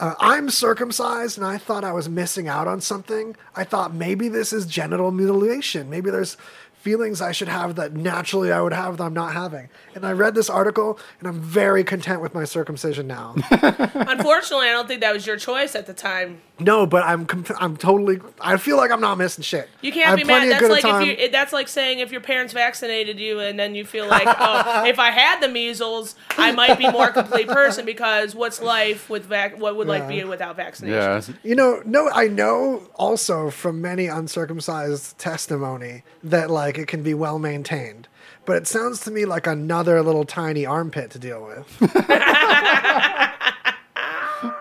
[0.00, 3.36] Uh, I'm circumcised, and I thought I was missing out on something.
[3.54, 5.88] I thought maybe this is genital mutilation.
[5.88, 6.36] Maybe there's
[6.84, 9.70] feelings I should have that naturally I would have that I'm not having.
[9.94, 13.34] And I read this article, and I'm very content with my circumcision now.
[13.50, 16.42] Unfortunately, I don't think that was your choice at the time.
[16.58, 18.20] no, but I'm comp- I'm totally.
[18.38, 19.68] I feel like I'm not missing shit.
[19.80, 20.50] You can't have be mad.
[20.50, 21.08] That's like time.
[21.08, 21.28] if you.
[21.30, 24.98] That's like saying if your parents vaccinated you and then you feel like, oh, if
[24.98, 29.58] I had the measles, I might be more complete person because what's life with vac?
[29.58, 30.98] What would life be without vaccination?
[30.98, 37.02] Yeah, You know, no, I know also from many uncircumcised testimony that like it can
[37.02, 38.08] be well maintained.
[38.46, 41.90] But it sounds to me like another little tiny armpit to deal with.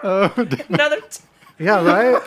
[0.06, 0.32] Oh,
[0.70, 1.02] another.
[1.02, 1.24] T-
[1.60, 2.22] Yeah, right?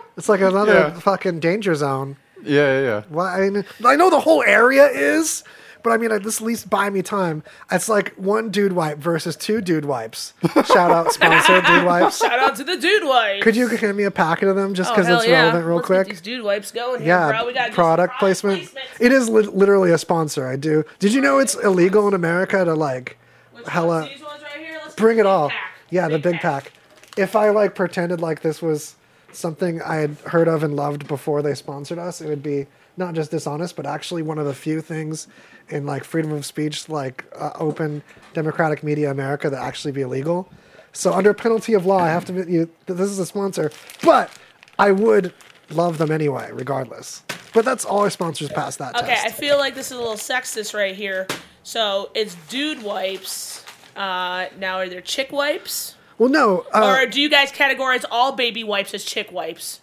[0.16, 0.90] it's like another Yeah.
[1.00, 2.16] fucking danger zone.
[2.42, 3.02] yeah, yeah, yeah.
[3.10, 5.42] Well, I, mean, I know the whole area is,
[5.82, 7.42] but I mean, at this least buy me time.
[7.70, 10.34] It's like one dude wipe versus two dude wipes.
[10.66, 12.18] Shout out sponsor dude wipes.
[12.18, 13.42] shout out to the dude wipes.
[13.44, 15.40] Could you give me a packet of them just Oh, because hell it's yeah.
[15.42, 16.08] relevant real Let's quick?
[16.08, 17.00] These dude wipes going.
[17.00, 17.46] Here, Yeah, bro.
[17.46, 18.60] We gotta product placement.
[18.70, 18.86] placement.
[19.00, 20.46] It is li- literally a sponsor.
[20.46, 20.84] I do.
[20.98, 23.18] Did you know it's illegal in America to like
[23.52, 24.08] Which hella ones?
[24.10, 24.80] These ones right here?
[24.96, 25.50] Bring it all?
[25.50, 25.58] pack.
[25.90, 26.72] Yeah, the big pack.
[27.16, 28.96] If I like pretended like this was
[29.32, 32.66] something I had heard of and loved before they sponsored us, it would be
[32.96, 35.28] not just dishonest, but actually one of the few things
[35.68, 38.02] in like freedom of speech, like uh, open
[38.34, 40.48] democratic media America, that actually be illegal.
[40.92, 43.70] So under penalty of law, I have to admit you that this is a sponsor,
[44.02, 44.30] but
[44.78, 45.32] I would
[45.70, 47.22] love them anyway, regardless.
[47.54, 50.14] But that's all our sponsors pass that Okay, I feel like this is a little
[50.14, 51.26] sexist right here.
[51.62, 53.64] So it's dude wipes.
[53.94, 55.96] Uh, now are there chick wipes?
[56.18, 59.80] well, no, uh, or do you guys categorize all baby wipes as chick wipes?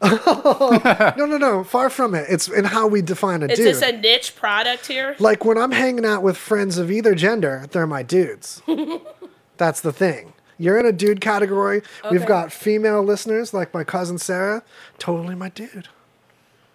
[1.16, 1.62] no, no, no.
[1.64, 2.26] Far from it.
[2.28, 3.68] It's in how we define a Is dude.
[3.68, 5.14] Is this a niche product here?
[5.18, 8.62] like when I'm hanging out with friends of either gender, they're my dudes.
[9.58, 10.32] That's the thing.
[10.58, 11.82] You're in a dude category.
[12.10, 14.62] We've got female listeners like my cousin Sarah,
[14.98, 15.88] totally my dude.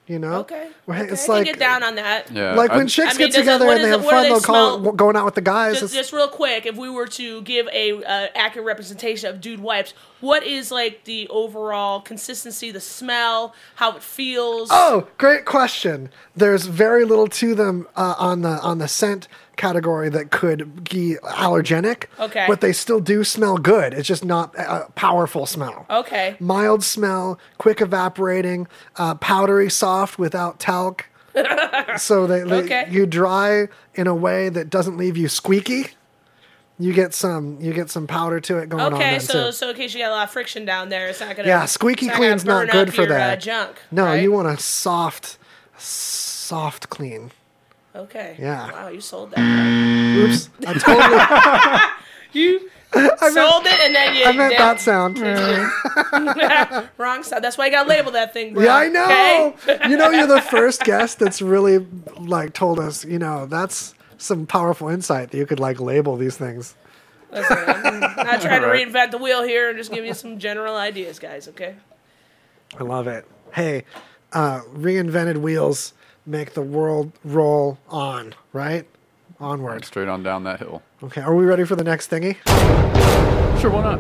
[0.08, 0.36] You know?
[0.42, 0.68] Okay.
[0.86, 1.14] We're- okay.
[1.14, 2.30] It's I like can get down on that.
[2.32, 2.54] Yeah.
[2.54, 4.06] like when chicks I mean, get does it- together what and they is it- have
[4.06, 5.80] what do fun, they they'll call it going out with the guys.
[5.80, 9.60] Just, just real quick, if we were to give a uh, accurate representation of dude
[9.62, 14.70] wipes, what is like the overall consistency, the smell, how it feels?
[14.72, 16.10] Oh, great question.
[16.36, 21.16] There's very little to them uh, on the on the scent category that could be
[21.24, 22.06] allergenic.
[22.20, 22.46] Okay.
[22.48, 23.94] But they still do smell good.
[23.94, 25.86] It's just not a powerful smell.
[25.90, 26.36] Okay.
[26.40, 31.06] Mild smell, quick evaporating, uh, powdery soft without talc.
[31.98, 32.88] so they, they Okay.
[32.90, 35.88] you dry in a way that doesn't leave you squeaky.
[36.78, 39.52] You get some you get some powder to it going on Okay, so too.
[39.54, 41.48] so in case you got a lot of friction down there, it's not gonna.
[41.48, 43.40] Yeah, squeaky not clean's not good for your, Uh, that.
[43.42, 43.78] junk.
[43.92, 44.22] no, right?
[44.22, 45.38] you want a soft,
[45.78, 47.32] soft clean.
[47.96, 48.36] Okay.
[48.38, 48.72] Yeah.
[48.72, 50.18] Wow, you sold that.
[50.18, 51.92] Oops, I totally.
[52.34, 54.24] you I meant, sold it, and then you.
[54.26, 55.20] I meant did- that sound.
[56.98, 57.44] Wrong side.
[57.44, 58.54] That's why you gotta label that thing.
[58.54, 58.64] Bro.
[58.64, 59.54] Yeah, I know.
[59.68, 59.90] Okay?
[59.90, 61.86] you know, you're the first guest that's really
[62.20, 63.04] like told us.
[63.06, 66.76] You know, that's some powerful insight that you could like label these things.
[67.32, 69.70] Listen, I'm not trying to reinvent the wheel here.
[69.72, 71.50] I'm just give you some general ideas, guys.
[71.50, 71.76] Okay.
[72.80, 73.26] I love it.
[73.54, 73.84] hey,
[74.32, 75.94] uh, reinvented wheels
[76.26, 78.86] make the world roll on, right?
[79.40, 79.86] Onward.
[79.86, 80.82] Straight on down that hill.
[81.04, 82.36] Okay, are we ready for the next thingy?
[83.60, 84.00] Sure, why not?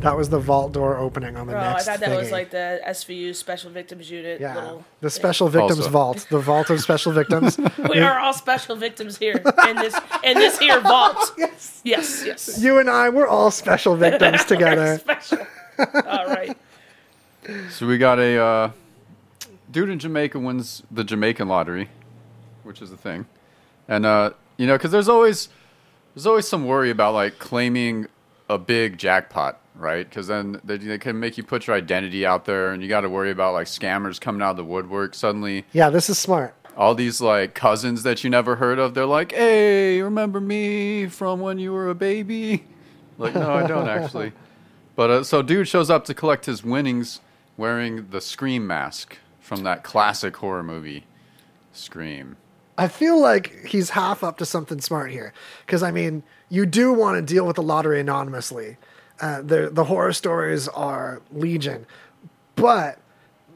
[0.00, 1.62] That was the vault door opening on the next thingy.
[1.62, 2.32] Bro, I next thought that was thingy.
[2.32, 4.40] like the SVU Special Victims Unit.
[4.40, 5.20] yeah, Little the thing.
[5.20, 5.90] special victims Also.
[5.90, 7.58] vault, the vault of special victims.
[7.88, 9.94] We are all special victims here in this
[10.24, 11.32] in this here vault.
[11.38, 12.60] yes, Yes, yes.
[12.60, 14.98] you and I, we're all special victims We're together.
[14.98, 15.38] special.
[15.78, 16.56] All right.
[17.70, 18.70] So we got a uh,
[19.72, 21.88] dude in Jamaica wins the Jamaican lottery,
[22.62, 23.26] which is a thing,
[23.88, 25.48] and uh, you know, because there's always
[26.14, 28.06] there's always some worry about like claiming
[28.48, 30.08] a big jackpot, right?
[30.08, 33.00] Because then they, they can make you put your identity out there, and you got
[33.00, 35.14] to worry about like scammers coming out of the woodwork.
[35.14, 36.54] Suddenly, Yeah, this is smart.
[36.76, 41.40] all these like cousins that you never heard of, they're like, "Hey, remember me from
[41.40, 42.64] when you were a baby?"
[43.18, 44.32] Like, no, I don't actually.
[44.94, 47.20] But uh, so, dude shows up to collect his winnings
[47.56, 51.04] wearing the Scream mask from that classic horror movie,
[51.72, 52.36] Scream.
[52.78, 55.34] I feel like he's half up to something smart here.
[55.66, 58.78] Because, I mean, you do want to deal with the lottery anonymously.
[59.20, 61.86] Uh, the, the horror stories are legion.
[62.56, 62.98] But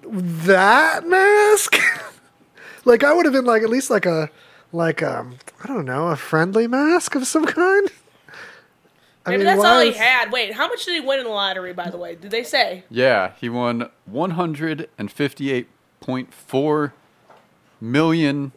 [0.03, 1.77] that mask?
[2.85, 4.31] like, I would have been like, at least like a,
[4.73, 7.89] like, um, I don't know, a friendly mask of some kind?
[9.25, 10.31] I Maybe that's all he is- had.
[10.31, 12.15] Wait, how much did he win in the lottery, by the way?
[12.15, 12.85] Did they say?
[12.91, 13.91] Yeah, he won
[16.07, 16.93] 158.4
[17.81, 18.53] million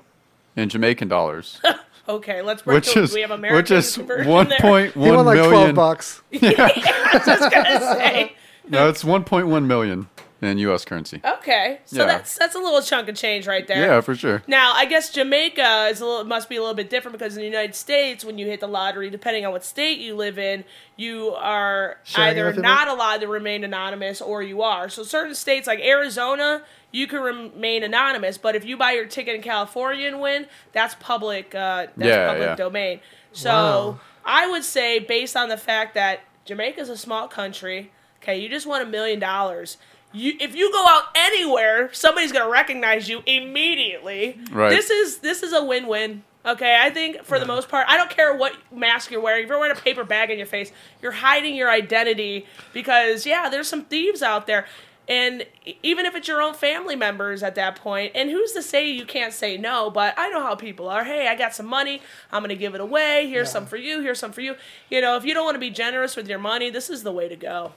[0.55, 1.61] in Jamaican dollars,
[2.09, 4.57] Okay, let's break which the, is we have American which is conversion one there.
[4.59, 5.75] point He won one like 12 million.
[5.75, 6.23] bucks.
[6.33, 8.33] I was just gonna say.
[8.67, 10.09] No, it's 1.1 million
[10.41, 10.85] in U.S.
[10.85, 11.21] currency.
[11.23, 12.05] Okay, so Yeah.
[12.05, 13.79] that's that's a little chunk of change right there.
[13.81, 14.41] Yeah, for sure.
[14.47, 17.41] Now, I guess Jamaica is a little, must be a little bit different because in
[17.41, 20.63] the United States, when you hit the lottery, depending on what state you live in,
[20.95, 24.89] you are Sharing either not allowed to remain anonymous or you are.
[24.89, 29.35] So certain states like Arizona, you can remain anonymous, but if you buy your ticket
[29.35, 31.53] in California and win, that's public.
[31.53, 32.55] Uh, that's Yeah, public yeah.
[32.55, 32.99] domain.
[33.31, 33.99] So Wow.
[34.25, 38.65] I would say, based on the fact that Jamaica's a small country, okay, you just
[38.65, 39.77] won a million dollars.
[40.11, 44.39] You, if you go out anywhere, somebody's gonna recognize you immediately.
[44.51, 44.69] Right.
[44.69, 46.23] This is this is a win-win.
[46.45, 49.43] Okay, I think for the most part, I don't care what mask you're wearing.
[49.43, 53.49] If you're wearing a paper bag in your face, you're hiding your identity because yeah,
[53.49, 54.65] there's some thieves out there.
[55.09, 58.61] And e- even if it's your own family members at that point, and who's to
[58.61, 59.89] say you can't say no?
[59.89, 61.03] But I know how people are.
[61.03, 62.01] Hey, I got some money.
[62.31, 63.27] I'm going to give it away.
[63.27, 64.01] Here's some for you.
[64.01, 64.55] Here's some for you.
[64.89, 67.11] You know, if you don't want to be generous with your money, this is the
[67.11, 67.73] way to go.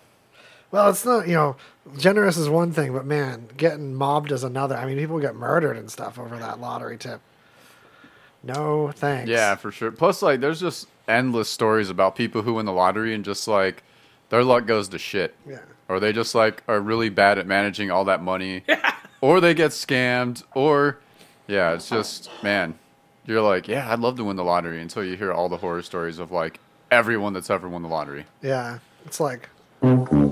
[0.71, 1.57] Well, it's not, you know,
[1.99, 4.77] generous is one thing, but man, getting mobbed is another.
[4.77, 7.21] I mean, people get murdered and stuff over that lottery tip.
[8.43, 9.29] No thanks.
[9.29, 9.93] Yeah, for sure.
[9.93, 13.83] Plus, like, there's just endless stories about people who win the lottery and just like
[14.31, 15.35] their luck goes to shit.
[15.49, 15.61] Yeah.
[15.89, 18.95] Or they just like are really bad at managing all that money, Yeah.
[19.21, 20.99] or they get scammed, or
[21.47, 22.79] yeah, it's just man,
[23.27, 25.83] you're like, yeah, I'd love to win the lottery until you hear all the horror
[25.83, 26.59] stories of like
[26.91, 28.25] everyone that's ever won the lottery.
[28.43, 28.79] Yeah.
[29.05, 29.49] It's like,
[29.83, 30.32] It's a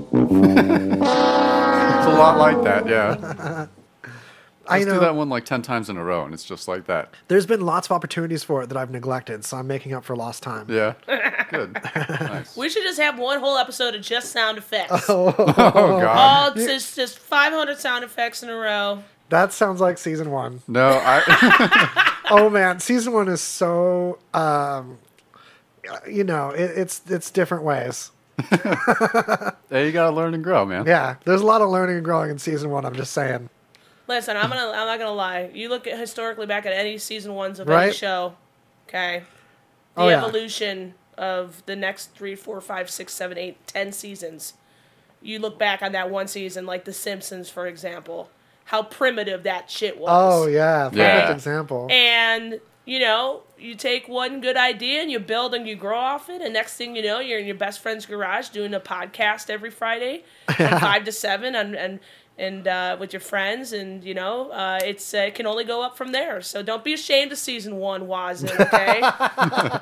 [2.21, 3.67] lot like that, yeah.
[4.67, 6.67] I Just know do that one like ten times in a row, and it's just
[6.67, 7.13] like that.
[7.27, 10.15] there's been lots of opportunities for it that I've neglected, so I'm making up for
[10.15, 10.67] lost time.
[10.69, 10.93] Yeah,
[11.49, 12.55] good, nice.
[12.55, 15.05] We should just have one whole episode of just sound effects.
[15.09, 19.03] Oh god, All just just 500 sound effects in a row.
[19.29, 20.61] That sounds like season one.
[20.67, 22.07] no, I.
[22.29, 24.99] Oh man, season one is so, um,
[26.09, 28.11] you know, it, it's it's different ways.
[29.69, 30.85] hey, you gotta learn and grow, man.
[30.85, 32.85] Yeah, there's a lot of learning and growing in season one.
[32.85, 33.49] I'm just saying.
[34.07, 35.49] Listen, I'm gonna I'm not gonna lie.
[35.53, 37.95] You look at historically back at any season ones of any Right.
[37.95, 38.35] show,
[38.87, 39.23] okay?
[39.95, 40.17] The Oh, yeah.
[40.23, 44.53] evolution of the next three, four, five, six, seven, eight, ten seasons.
[45.21, 48.29] You look back on that one season, like The Simpsons, for example,
[48.65, 50.09] how primitive that shit was.
[50.11, 51.31] Oh yeah, perfect Yeah.
[51.31, 51.87] example.
[51.91, 56.29] And you know, you take one good idea and you build and you grow off
[56.29, 59.49] it, and next thing you know, you're in your best friend's garage doing a podcast
[59.49, 60.23] every Friday
[60.55, 61.99] from five to seven, and and
[62.37, 65.83] and uh, with your friends, and you know, uh, it's uh, it can only go
[65.83, 66.41] up from there.
[66.41, 68.49] So don't be ashamed of season one, Wazin.
[68.71, 69.01] Okay,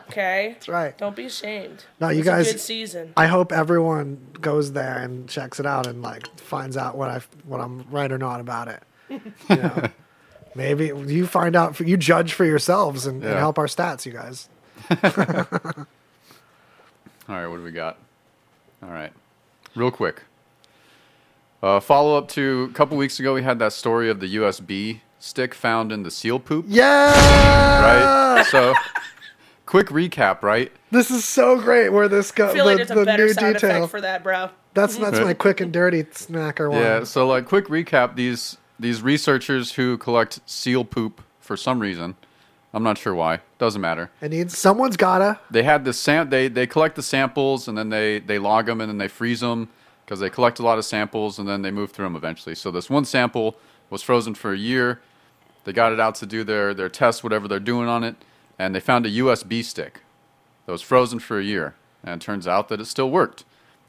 [0.09, 0.97] okay, That's right.
[0.97, 1.85] don't be ashamed.
[1.99, 3.13] No, you It's a guys- good season.
[3.15, 7.21] I hope everyone goes there and checks it out and like finds out what I
[7.45, 8.83] what I'm right or not about it.
[9.49, 9.83] You know,
[10.55, 14.12] maybe you find out for you judge for yourselves and, and help our stats, you
[14.12, 14.49] guys.
[17.27, 17.97] All right, what do we got?
[18.81, 19.12] All right,
[19.75, 20.23] real quick.
[21.62, 25.01] Uh, follow up to a couple weeks ago, we had that story of the USB
[25.19, 26.65] stick found in the seal poop.
[26.67, 27.12] Yeah,
[27.81, 28.45] Right.
[28.45, 28.73] So,
[29.65, 30.41] quick recap.
[30.41, 30.71] Right.
[30.91, 31.89] This is so great.
[31.89, 33.55] Where this goes, I feel the, like there's the a better new detail.
[33.55, 34.49] effect for that, bro.
[34.73, 36.79] That's that's my quick and dirty snacker one.
[36.79, 37.03] Yeah.
[37.03, 38.15] So, like, quick recap.
[38.15, 42.15] These these researchers who collect seal poop for some reason.
[42.73, 43.39] I'm not sure why.
[43.57, 44.11] Doesn't matter.
[44.21, 45.39] It needs someone's gotta.
[45.49, 48.79] They had the sam- they they collect the samples and then they they log them
[48.79, 49.69] and then they freeze them
[50.05, 52.55] because they collect a lot of samples and then they move through them eventually.
[52.55, 53.55] So this one sample
[53.89, 55.01] was frozen for a year.
[55.63, 58.15] They got it out to do their their tests, whatever they're doing on it,
[58.59, 60.01] and they found a USB stick
[60.65, 61.73] that was frozen for a year.
[62.03, 63.43] And it turns out that it still worked.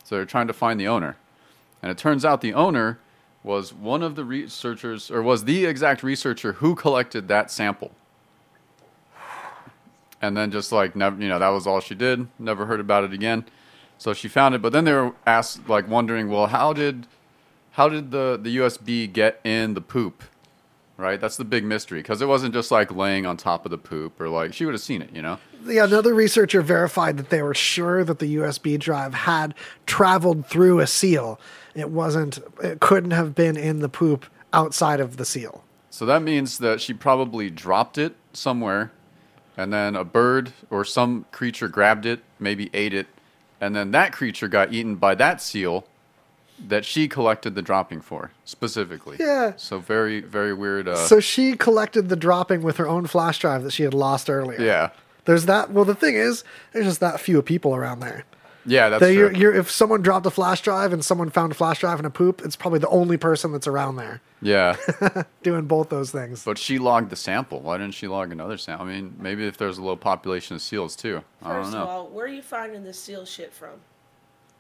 [0.05, 1.17] So they're trying to find the owner.
[1.83, 2.99] And it turns out the owner
[3.43, 7.93] was one of the researchers, or was the exact researcher who collected that sample.
[10.23, 12.29] And then just like never, you know, that was all she did.
[12.39, 13.47] Never heard about it again.
[13.97, 17.07] So she found it, but then they were asked, like, wondering, well, how did,
[17.73, 20.23] how did the the USB get in the poop?
[20.97, 23.79] Right, that's the big mystery because it wasn't just like laying on top of the
[23.79, 25.39] poop or like she would have seen it, you know.
[25.65, 29.55] Yeah, another researcher verified that they were sure that the USB drive had
[29.87, 31.41] traveled through a seal.
[31.81, 32.39] It wasn't.
[32.63, 35.65] It couldn't have been in the poop outside of the seal.
[35.91, 38.93] So that means that she probably dropped it somewhere,
[39.57, 43.09] and then a bird or some creature grabbed it, maybe ate it,
[43.61, 45.85] and then that creature got eaten by that seal
[46.69, 49.17] that she collected the dropping for specifically.
[49.19, 49.55] Yeah.
[49.57, 50.87] So very, very weird.
[50.89, 54.29] Uh, So she collected the dropping with her own flash drive that she had lost
[54.31, 54.61] earlier.
[54.61, 54.91] yeah.
[55.27, 55.71] There's that.
[55.71, 58.25] Well, the thing is, there's just that few people around there.
[58.67, 61.55] Yeah, that's That you're, you're, if someone dropped a flash drive and someone found a
[61.55, 64.77] flash drive in a poop, it's probably the only person that's around there yeah.
[65.43, 66.45] doing both those things.
[66.45, 67.61] But she logged the sample.
[67.61, 68.87] Why didn't she log another sample?
[68.87, 71.23] I mean, maybe if there's a low population of seals too.
[71.43, 71.83] I don't First know.
[71.83, 73.71] of all, where are you finding this seal shit from?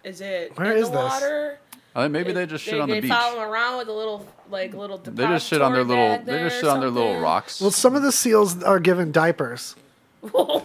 [0.03, 1.13] Is it Where in is the this?
[1.13, 1.59] water?
[1.95, 3.11] I think maybe they just shit on the they beach.
[3.11, 4.99] follow them around with a little, like little.
[4.99, 6.19] They just shit on their little.
[6.25, 7.61] They just shit on their little rocks.
[7.61, 9.75] Well, some of the seals are given diapers.
[10.21, 10.65] what?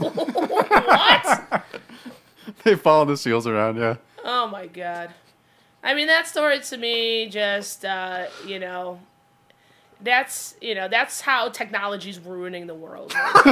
[2.75, 3.78] they follow the seals around.
[3.78, 3.97] Yeah.
[4.23, 5.12] Oh my god.
[5.84, 8.99] I mean that story to me just uh, you know
[10.01, 13.13] that's you know that's how technology's ruining the world.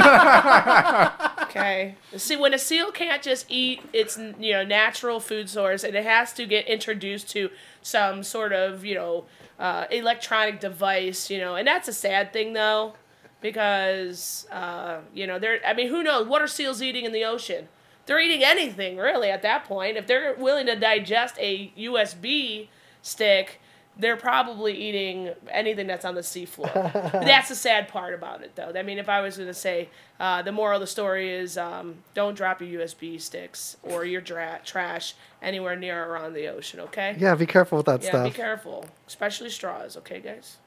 [1.43, 1.95] okay.
[2.17, 6.03] See when a seal can't just eat its you know natural food source and it
[6.03, 7.51] has to get introduced to
[7.83, 9.25] some sort of, you know,
[9.59, 12.95] uh, electronic device, you know, and that's a sad thing though
[13.39, 17.25] because uh, you know, they're I mean, who knows what are seals eating in the
[17.25, 17.67] ocean?
[18.05, 19.97] They're eating anything really at that point.
[19.97, 22.67] If they're willing to digest a USB
[23.01, 23.59] stick,
[23.97, 26.73] they're probably eating anything that's on the seafloor.
[27.11, 28.71] that's the sad part about it, though.
[28.75, 29.89] I mean, if I was going to say
[30.19, 34.21] uh, the moral of the story is um, don't drop your USB sticks or your
[34.21, 35.13] dra- trash
[35.43, 37.15] anywhere near or around the ocean, okay?
[37.19, 38.25] Yeah, be careful with that Yeah, stuff.
[38.25, 40.57] be careful, especially straws, okay, guys?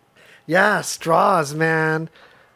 [0.47, 2.09] Yeah, straws, man.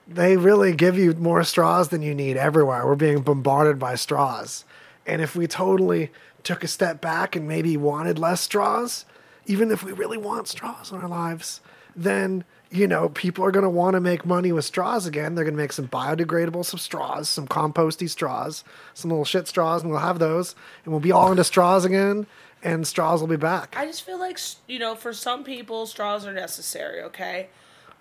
[0.07, 2.87] They really give you more straws than you need everywhere.
[2.87, 4.64] We're being bombarded by straws.
[5.07, 6.11] And if we totally
[6.43, 9.05] took a step back and maybe wanted less straws,
[9.47, 11.61] even if we really want straws in our lives,
[11.97, 15.35] then, you know, people are going to want to make money with straws again.
[15.35, 19.83] They're going to make some biodegradable some straws, some composty straws, some little shit straws,
[19.83, 20.55] and we'll have those.
[20.85, 22.27] And we'll be all into straws again,
[22.63, 23.75] and straws will be back.
[23.77, 27.03] I just feel like you know, for some people, straws are necessary.
[27.03, 27.49] Okay,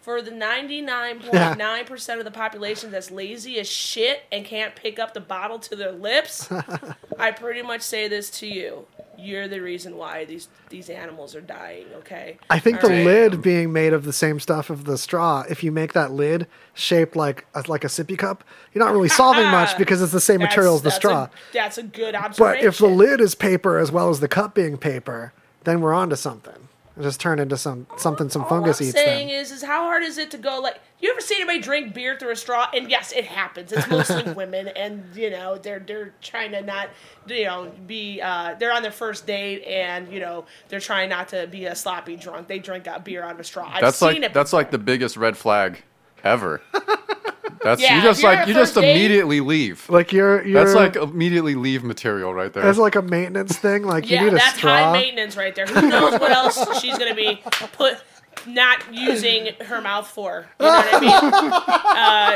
[0.10, 4.43] for the ninety nine point nine percent of the population that's lazy as shit and
[4.43, 6.50] can't pick up the bottle to their lips,
[7.19, 8.88] I pretty much say this to you:
[9.19, 11.86] you're the reason why these these animals are dying.
[11.98, 13.06] Okay, I think All the right?
[13.06, 16.48] lid being made of the same stuff of the straw, if you make that lid
[16.74, 18.43] shaped like a, like a sippy cup,
[18.74, 21.24] you're not really solving much because it's the same That's- material as the that's straw.
[21.26, 22.62] A, that's a good observation.
[22.62, 25.34] but if the lid is paper as well as the cup being paper,
[25.65, 26.69] then we're onto something.
[27.00, 29.40] It just turn into some something some fungus All fungus I'm eats saying then.
[29.40, 30.82] is, is how hard is it to go like?
[31.00, 32.68] You ever seen anybody drink beer through a straw?
[32.74, 33.72] And yes, it happens.
[33.72, 36.90] It's mostly women, and you know they're they're trying to not,
[37.26, 41.30] you know, be uh, they're on their first date, and you know they're trying not
[41.30, 42.50] to be a sloppy drunk.
[42.50, 43.70] They drink a beer out of a straw.
[43.74, 44.34] I've That's seen like it.
[44.34, 45.82] that's like the biggest red flag
[46.26, 46.62] ever.
[47.63, 49.89] That's Yeah, you if just you're like a you just date- immediately leave.
[49.89, 52.63] Like you're you're That's like immediately leave material right there.
[52.63, 53.84] that's like a maintenance thing.
[53.84, 54.91] Like yeah, you need a that's high straw.
[54.93, 55.65] maintenance right there.
[55.65, 57.41] Who knows what else she's gonna be
[57.74, 57.98] put
[58.48, 60.45] not using her mouth for?
[60.60, 61.52] You know what I mean?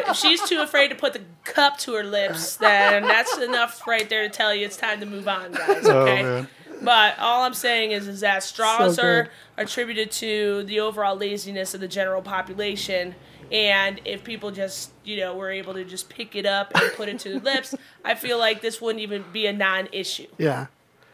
[0.07, 3.87] uh, if she's too afraid to put the cup to her lips, then that's enough
[3.87, 5.85] right there to tell you it's time to move on, guys.
[5.85, 6.23] Oh, Okay.
[6.23, 6.47] man.
[6.81, 9.31] But all I'm saying is, is that straws So are good.
[9.55, 13.15] attributed to the overall laziness of the general population.
[13.53, 17.07] And if people just, you know, were able to just pick it up and put
[17.07, 20.65] it to their lips, I feel like this wouldn't even be a non-issue, Yeah,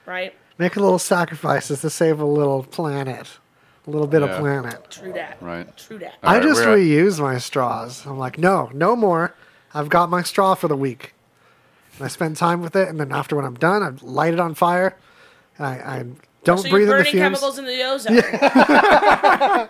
[0.06, 0.34] right?
[0.58, 3.28] make a little sacrifices to save a little planet,
[3.86, 4.28] a little bit Yeah.
[4.30, 4.90] of planet.
[4.90, 5.38] True that.
[5.42, 5.76] Right.
[5.78, 6.16] True that.
[6.24, 8.06] All I right, just we're at- reuse my straws.
[8.06, 9.36] I'm like, no, no more.
[9.74, 11.14] I've got my straw for the week.
[11.98, 14.40] And I spend time with it, and then after when I'm done, I light it
[14.40, 14.96] on fire.
[15.58, 16.06] And I, I
[16.50, 17.24] Don't So you're breathe in the burning fumes.
[17.24, 19.70] chemicals in the ozone.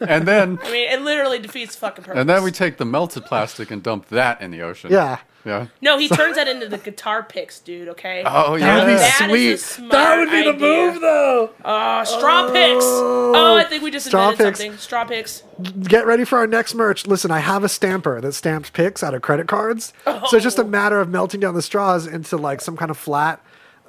[0.00, 2.20] And then I mean, it literally defeats the fucking purpose.
[2.20, 4.90] and then we take the melted plastic and dump that in the ocean.
[4.92, 5.18] Yeah.
[5.46, 5.66] Yeah.
[5.82, 7.88] no, he turns that into the guitar picks, dude.
[7.90, 8.22] Okay.
[8.26, 9.10] Oh That would be yeah.
[9.18, 9.60] That is a sweet.
[9.60, 10.60] smart That would be the idea.
[10.92, 11.50] move, though.
[11.62, 12.82] Uh, straw picks.
[12.84, 14.58] Oh, I think we just Straw invented picks.
[14.60, 14.78] something.
[14.78, 15.42] Straw picks.
[15.82, 17.06] Get ready for our next merch.
[17.06, 19.92] Listen, I have a stamper that stamps picks out of credit cards.
[20.06, 20.66] So it's just a Oh.
[20.66, 23.38] matter of melting down the straws into like some kind of flat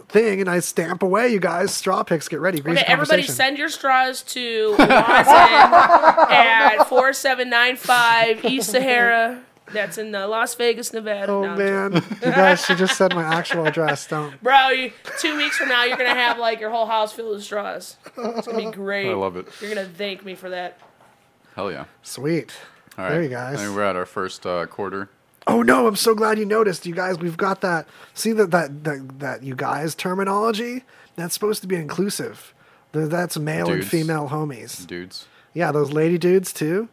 [0.08, 1.30] thing, and I stamp away.
[1.30, 2.28] You guys, straw picks.
[2.28, 2.60] Get ready.
[2.60, 9.41] Grease Okay, everybody, send your straws to Watson at four seven nine five East Sahara.
[9.74, 11.32] That's in uh, Las Vegas, Nevada.
[11.32, 14.08] Oh No, man, you guys should just said my actual address.
[14.08, 14.41] Don't.
[14.43, 17.43] Bro, you, two weeks from now, you're gonna have like your whole house filled with
[17.43, 17.97] straws.
[18.16, 19.10] It's gonna be great.
[19.10, 19.47] I love it.
[19.60, 20.80] You're gonna thank me for that.
[21.56, 21.86] Hell yeah.
[22.03, 22.53] Sweet.
[22.97, 23.12] All right.
[23.12, 23.56] There you guys.
[23.60, 25.10] I think we're at our first uh, quarter.
[25.48, 26.86] Oh no, I'm so glad you noticed.
[26.86, 27.88] You guys, we've got that.
[28.14, 30.84] See that that that, that you guys terminology.
[31.16, 32.54] That's supposed to be inclusive.
[32.91, 34.88] That's male and female homies.
[34.88, 35.28] Dudes.
[35.54, 36.89] Yeah, those lady dudes too.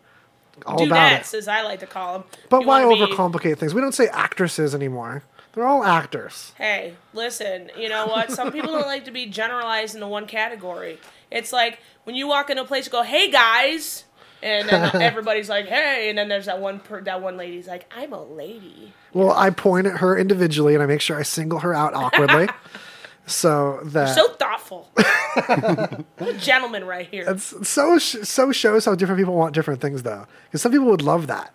[0.66, 1.34] All about it.
[1.34, 2.28] As I like to call them.
[2.48, 3.74] But why overcomplicate things?
[3.74, 5.24] We don't say actresses anymore.
[5.53, 6.53] They're all actors.
[6.57, 8.32] Hey, listen, you know what?
[8.32, 10.98] Some people don't like to be generalized into one category.
[11.30, 14.05] It's like when you walk into a place, you go, "Hey guys,"
[14.43, 17.90] and then everybody's like, "Hey," and then there's that one per- that one lady's like,
[17.97, 21.59] "I'm a lady." Well, I point at her individually and I make sure I single
[21.61, 22.49] her out awkwardly.
[23.26, 24.90] so that So thoughtful.
[24.95, 27.24] what a gentleman right here.
[27.28, 30.26] It's so sh- so shows how different people want different things though.
[30.47, 31.55] Because some people would love that,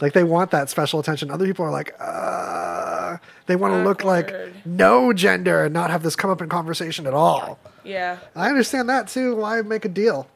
[0.00, 1.30] like they want that special attention.
[1.30, 3.16] Other people are like, uh,
[3.46, 4.32] they want to look like
[4.64, 7.58] no gender and not have this come up in conversation at all.
[7.84, 8.18] yeah.
[8.36, 9.36] I understand that too.
[9.36, 10.28] Why make a deal?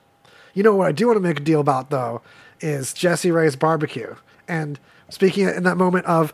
[0.54, 2.22] You know what I do want to make a deal about though
[2.60, 4.14] is Jesse Ray's barbecue.
[4.48, 4.78] And
[5.08, 6.32] speaking in that moment of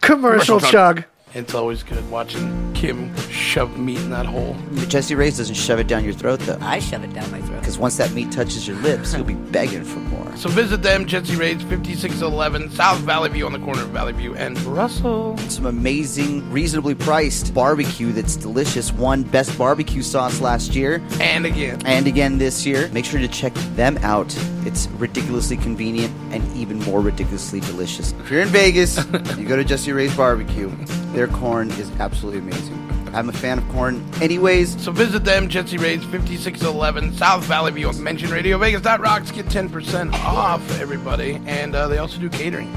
[0.00, 1.04] commercial, Commercial chug.
[1.36, 4.56] Chug, It's always good watching Kim shove meat in that hole.
[4.88, 6.58] Jesse Ray's doesn't shove it down your throat though.
[6.60, 7.60] I shove it down my throat.
[7.60, 10.36] Because once that meat touches your lips, you'll be begging for more.
[10.36, 14.34] So visit them, Jesse Ray's 5611 South Valley View on the corner of Valley View
[14.34, 15.36] and Russell.
[15.48, 18.92] Some amazing, reasonably priced barbecue that's delicious.
[18.92, 21.80] Won best barbecue sauce last year And again.
[21.86, 22.88] and again this year.
[22.88, 24.34] Make sure to check them out.
[24.66, 28.12] It's ridiculously convenient and even more ridiculously delicious.
[28.20, 28.96] If you're in Vegas,
[29.38, 30.70] you go to Jesse Ray's barbecue.
[31.16, 33.10] Their corn is absolutely amazing.
[33.14, 34.78] I'm a fan of corn anyways.
[34.84, 37.90] So visit them, Jesse Ray's 5611 South Valley View.
[37.94, 38.84] Mention Radio Vegas.
[38.84, 41.40] Rocks get 10% off, everybody.
[41.46, 42.70] And uh, they also do catering.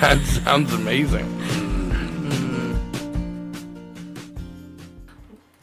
[0.00, 1.26] that sounds amazing.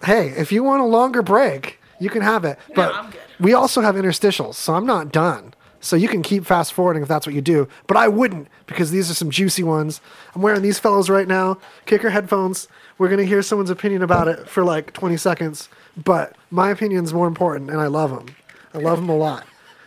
[0.03, 2.59] hey, if you want a longer break, you can have it.
[2.75, 3.21] But I'm good.
[3.39, 5.53] we also have interstitials, so I'm not done.
[5.87, 7.67] So you can keep fast forwarding if that's what you do.
[7.87, 10.01] But I wouldn't because these are some juicy ones.
[10.35, 12.67] I'm wearing these fellows right now, kicker headphones.
[12.97, 17.27] We're gonna hear someone's opinion about it for like 20 seconds, but my opinion's more
[17.27, 18.35] important, and I love them.
[18.73, 19.45] I love them a lot.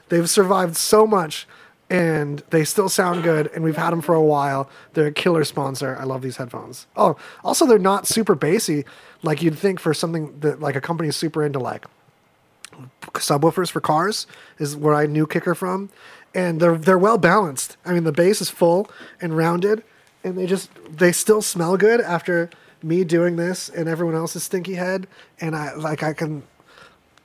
[0.09, 1.47] They've survived so much,
[1.91, 3.51] and they still sound good.
[3.55, 4.71] And we've had them for a while.
[4.95, 5.97] They're a killer sponsor.
[6.01, 6.87] I love these headphones.
[6.97, 8.85] Oh, also they're not super bassy
[9.23, 11.85] like you'd think for something that like a company is super into like
[13.15, 14.27] subwoofers for cars
[14.59, 15.91] is where I knew Kicker from,
[16.35, 17.77] and they're they're well balanced.
[17.85, 18.91] I mean, the bass is full
[19.21, 19.83] and rounded,
[20.25, 22.51] and they just they still smell good after
[22.83, 25.07] me doing this and everyone else's stinky head,
[25.41, 26.43] and I like I can.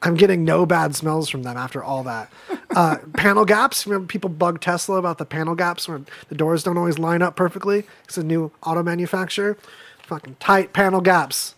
[0.02, 2.32] I'm getting no bad smells from them after all that.
[2.76, 3.88] Uh, panel gaps.
[3.88, 7.36] Remember, people bug Tesla about the panel gaps where the doors don't always line up
[7.36, 7.86] perfectly.
[8.04, 9.58] It's a new auto manufacturer.
[10.04, 11.56] Fucking tight panel gaps.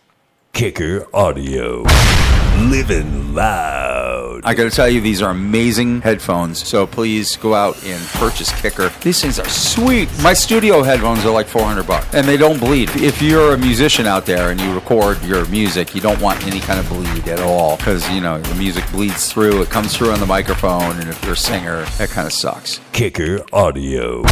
[0.54, 1.84] Kicker Audio.
[2.58, 4.40] Living loud.
[4.44, 6.66] I gotta tell you, these are amazing headphones.
[6.66, 8.90] So please go out and purchase Kicker.
[9.00, 10.08] These things are sweet.
[10.22, 12.90] My studio headphones are like 400 bucks, and they don't bleed.
[12.96, 16.58] If you're a musician out there and you record your music, you don't want any
[16.58, 19.62] kind of bleed at all because you know the music bleeds through.
[19.62, 22.80] It comes through on the microphone, and if you're a singer, that kind of sucks.
[22.92, 24.24] Kicker Audio.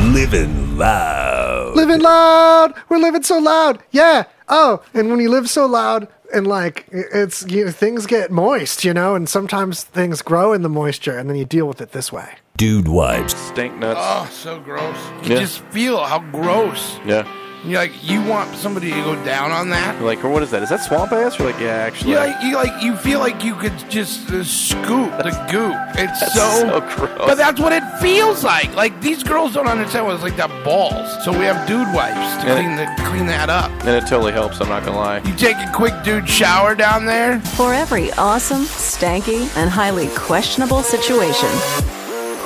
[0.00, 1.76] Living loud.
[1.76, 2.74] living loud.
[2.88, 3.82] We're living so loud.
[3.92, 4.24] Yeah.
[4.48, 8.84] Oh, and when you live so loud and like it's you know, things get moist,
[8.84, 11.92] you know, and sometimes things grow in the moisture, and then you deal with it
[11.92, 12.28] this way.
[12.56, 13.34] Dude wipes.
[13.36, 13.98] Stink nuts.
[14.02, 14.96] Oh, so gross.
[15.24, 15.40] You Yeah.
[15.40, 16.98] just feel how gross.
[17.06, 17.26] Yeah.
[17.64, 19.94] You're like, you want somebody to go down on that?
[19.96, 20.64] You're like, or what is that?
[20.64, 21.38] Is that swamp ass?
[21.38, 22.10] You're like, yeah, actually.
[22.10, 25.76] You like, you like, you feel like you could just uh, scoop the goop.
[25.96, 27.18] It's That's so, so gross.
[27.18, 28.74] But that's what it feels like.
[28.74, 31.24] Like these girls don't understand what it's like to have balls.
[31.24, 32.54] So we have dude wipes to Yeah.
[32.56, 33.70] clean the clean that up.
[33.84, 34.60] and it totally helps.
[34.60, 35.18] I'm not gonna lie.
[35.18, 37.38] You take a quick dude shower down there.
[37.54, 41.48] For every awesome, stanky, and highly questionable situation,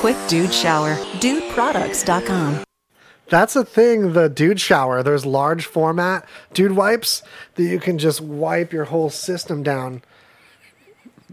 [0.00, 0.94] quick dude shower.
[1.20, 2.65] DudeProducts.com.
[3.28, 4.12] That's a thing.
[4.12, 5.02] The dude shower.
[5.02, 6.24] There's large format
[6.54, 7.22] dude wipes
[7.56, 10.02] that you can just wipe your whole system down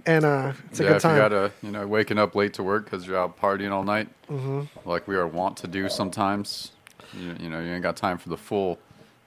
[0.06, 2.64] and uh, it's a yeah, good if you gotta, you know, waking up late to
[2.64, 4.64] work because you're out partying all night, mm-hmm.
[4.88, 6.72] like we are wont to do sometimes.
[7.14, 8.80] You, you know, you ain't got time for the full,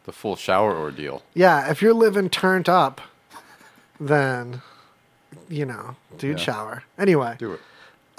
[0.04, 1.22] the full shower ordeal.
[1.34, 3.00] Yeah, if you're living turned up,
[3.98, 4.62] then
[5.48, 6.44] you know, dude, Yeah.
[6.44, 6.82] shower.
[6.98, 7.60] Anyway, Do it.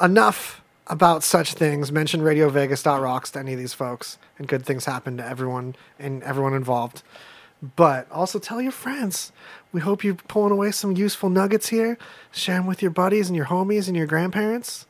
[0.02, 1.92] enough about such things.
[1.92, 6.54] Mention RadioVegas.rocks to any of these folks, and good things happen to everyone and everyone
[6.54, 7.04] involved.
[7.76, 9.32] But also tell your friends.
[9.72, 11.98] We hope you're pulling away some useful nuggets here.
[12.32, 14.86] Share them with your buddies and your homies and your grandparents,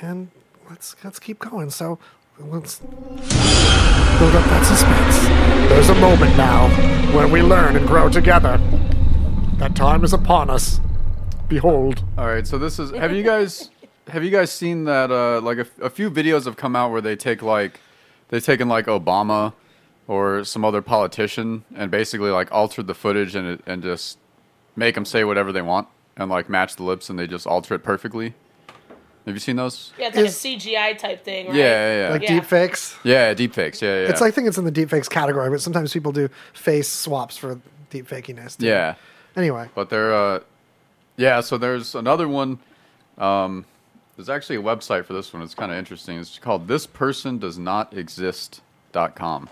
[0.00, 0.30] and
[0.70, 1.68] let's let's keep going.
[1.68, 1.98] So
[2.38, 5.68] let's build up that suspense.
[5.68, 6.68] There's a moment now
[7.14, 8.58] when we learn and grow together.
[9.58, 10.80] That time is upon us.
[11.46, 12.02] Behold.
[12.16, 12.90] All right, so this is.
[12.92, 13.70] Have you guys,
[14.08, 15.10] have you guys seen that?
[15.10, 17.78] Uh, like a, a few videos have come out where they take like,
[18.32, 19.52] they've taken like Obama
[20.08, 24.18] or some other politician and basically like altered the footage and and just
[24.74, 27.74] make them say whatever they want and like match the lips and they just alter
[27.74, 28.34] it perfectly.
[29.26, 29.92] Have you seen those?
[29.98, 31.54] Yeah, it's like Is- a CGI type thing, right?
[31.54, 32.12] Yeah, yeah, yeah.
[32.12, 32.34] Like Yeah.
[32.34, 32.96] deep fakes.
[33.04, 33.80] yeah, deepfakes.
[33.80, 34.08] Yeah, yeah.
[34.08, 37.36] It's like, I think it's in the deepfakes category, but sometimes people do face swaps
[37.36, 37.60] for
[37.90, 38.56] deep fakiness.
[38.58, 38.66] too.
[38.66, 38.96] yeah.
[39.36, 40.40] Anyway, But there, uh,
[41.16, 41.40] yeah.
[41.40, 42.58] So there's another one.
[43.16, 43.64] Um,
[44.22, 45.42] there's actually a website for this one.
[45.42, 46.20] It's kind of interesting.
[46.20, 49.48] It's called thispersondoesnotexist.com,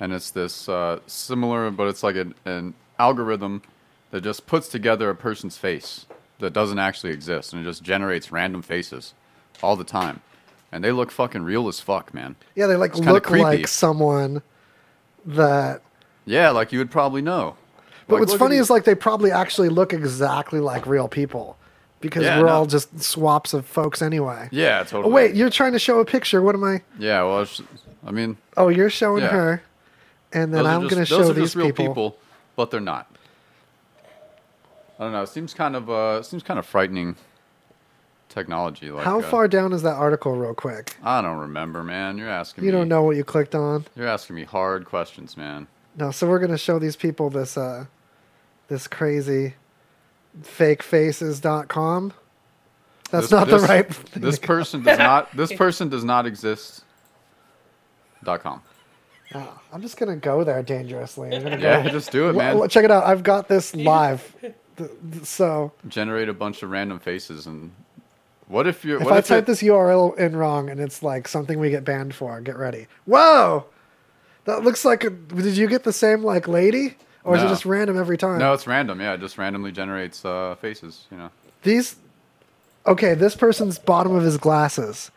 [0.00, 3.60] and it's this uh, similar, but it's like an, an algorithm
[4.10, 6.06] that just puts together a person's face
[6.38, 9.12] that doesn't actually exist, and it just generates random faces
[9.62, 10.22] all the time,
[10.72, 12.36] and they look fucking real as fuck, man.
[12.54, 13.44] yeah, they like look creepy.
[13.44, 14.40] like someone
[15.26, 15.82] that.
[16.24, 17.56] Yeah, like you would probably know.
[18.08, 21.58] But Like, what's funny is like they probably actually look exactly like real people
[22.00, 22.52] because Yeah, we're no.
[22.52, 24.48] all just swaps of folks anyway.
[24.50, 25.12] yeah, Oh totally.
[25.14, 26.40] wait, you're trying to show a picture.
[26.42, 26.82] What am I?
[26.98, 27.60] Yeah, well, it's,
[28.06, 29.28] I mean, Oh, you're showing Yeah.
[29.30, 29.62] her,
[30.32, 32.16] and then Those I'm going to show these just real people.
[32.56, 33.06] but they're not.
[34.98, 35.22] I don't know.
[35.22, 37.16] It seems kind of uh, it seems kind of frightening
[38.28, 38.90] technology.
[38.90, 40.96] Like How uh, far down is that article, real quick?
[41.02, 42.18] I don't remember, man.
[42.18, 42.66] You're asking me.
[42.68, 42.78] You me.
[42.80, 43.86] don't know what you clicked on.
[43.96, 45.66] You're asking me hard questions, man.
[45.96, 47.86] No, so we're gonna show these people this uh
[48.68, 49.54] this crazy
[50.42, 52.12] fakefaces.com.
[53.10, 54.22] That's This- not this- the right thing.
[54.22, 55.28] This person does not.
[55.36, 56.84] This person does not exist.
[58.22, 58.62] Dot com.
[59.34, 61.34] Oh, I'm just gonna go there dangerously.
[61.34, 61.88] I'm gonna Yeah, go.
[61.90, 62.68] just do it, Well, man.
[62.68, 63.04] check it out.
[63.04, 64.34] I've got this live.
[64.40, 64.52] Th-
[65.12, 67.70] th- so Generate a bunch of random faces and.
[68.48, 68.98] What if you're?
[68.98, 71.70] if what I if type it- this URL in wrong and it's like something we
[71.70, 72.88] get banned for, get ready.
[73.06, 73.64] Whoa,
[74.44, 75.04] that looks like.
[75.04, 78.38] A, did you get the same like lady, or is it just random every time?
[78.38, 79.00] No, it's random.
[79.00, 81.06] Yeah, it just randomly generates uh, faces.
[81.10, 81.30] You know.
[81.62, 81.96] These,
[82.86, 85.10] okay, this person's bottom of his glasses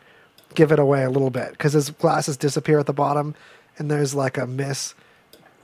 [0.54, 3.34] give it away a little bit because his glasses disappear at the bottom,
[3.78, 4.94] and there's like a miss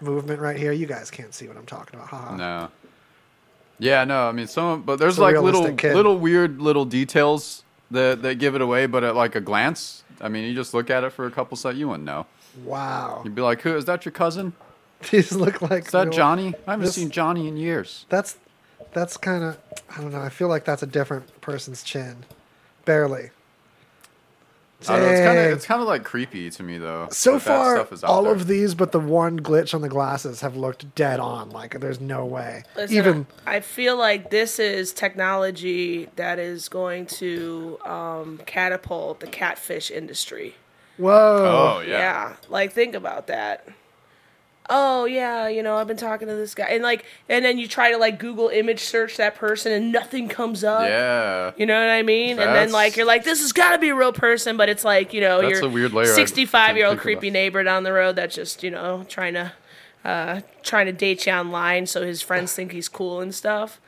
[0.00, 0.72] movement right here.
[0.72, 2.08] You guys can't see what I'm talking about.
[2.10, 2.36] Haha.
[2.36, 2.68] No.
[3.78, 4.28] Yeah, no.
[4.28, 5.94] I mean, some, but there's It's like little, kid.
[5.94, 8.86] little weird little details that that give it away.
[8.86, 11.56] But at like a glance, I mean, you just look at it for a couple
[11.56, 12.26] seconds, you wouldn't know.
[12.64, 14.04] Wow, You'd be like, "Who is that?
[14.04, 14.52] Your cousin?
[15.10, 15.86] these look like.
[15.86, 16.54] Is that real- Johnny?
[16.66, 18.36] I haven't this- seen Johnny in years." That's,
[18.92, 19.58] that's kind of.
[19.96, 20.20] I don't know.
[20.20, 22.24] I feel like that's a different person's chin,
[22.84, 23.30] barely.
[24.88, 27.08] I don't know, it's kind of it's kind of like creepy to me though.
[27.10, 28.32] So that that far, stuff is out all there.
[28.32, 31.50] of these, but the one glitch on the glasses have looked dead on.
[31.50, 32.62] Like there's no way.
[32.76, 39.26] Listen, Even I feel like this is technology that is going to um, catapult the
[39.26, 40.54] catfish industry.
[40.96, 41.76] whoa.
[41.78, 41.98] Oh yeah.
[41.98, 42.36] Yeah.
[42.48, 43.68] Like think about that.
[44.72, 47.66] Oh yeah, you know, I've been talking to this guy and like and then you
[47.66, 50.82] try to like Google image search that person and nothing comes up.
[50.88, 51.50] Yeah.
[51.56, 52.38] You know what I mean?
[52.38, 54.84] and then like you're like, this has got to be a real person, but it's
[54.84, 57.32] like you know That's your a weird layer 65 year old creepy about.
[57.32, 59.52] neighbor down the road that's just you know trying to
[60.04, 63.80] uh, trying to date you online so his friends think he's cool and stuff.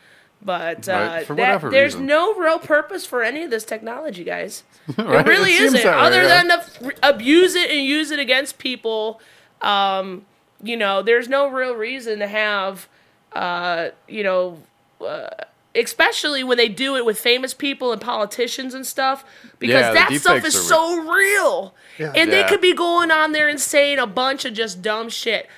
[0.45, 2.07] But uh, Right, that- there's reason.
[2.07, 4.65] no real purpose for any of this technology, guys.
[4.99, 5.25] Right?
[5.25, 5.85] It really seems isn't.
[5.85, 6.43] that way, Other yeah.
[6.43, 6.55] than to
[6.89, 9.21] f- abuse it and use it against people,
[9.61, 10.27] um,
[10.63, 12.89] you know, there's no real reason to have,
[13.33, 14.59] uh, you know,
[15.05, 15.29] uh,
[15.75, 19.25] especially when they do it with famous people and politicians and stuff,
[19.59, 21.75] because Yeah, that stuff is are so real.
[21.99, 22.13] Yeah.
[22.15, 25.49] And they could be going on there and saying a bunch of just dumb shit.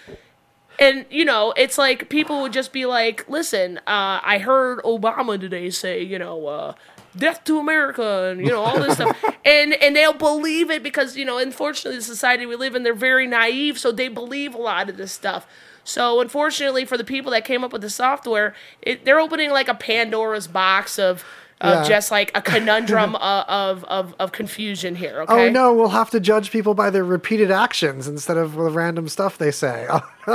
[0.78, 5.38] And you know, it's like people would just be like, "Listen, uh, I heard Obama
[5.38, 6.74] today say, you know, uh,
[7.17, 11.17] death to America, and you know all this stuff," and and they'll believe it because
[11.17, 14.59] you know, unfortunately, the society we live in, they're very naive, so they believe a
[14.59, 15.47] lot of this stuff.
[15.85, 19.69] So unfortunately, for the people that came up with the software, it, they're opening like
[19.69, 21.25] a Pandora's box of.
[21.61, 21.89] Of Yeah.
[21.89, 25.25] just like a conundrum of, of of confusion here.
[25.29, 29.09] Oh no, we'll have to judge people by their repeated actions instead of the random
[29.09, 29.87] stuff they say.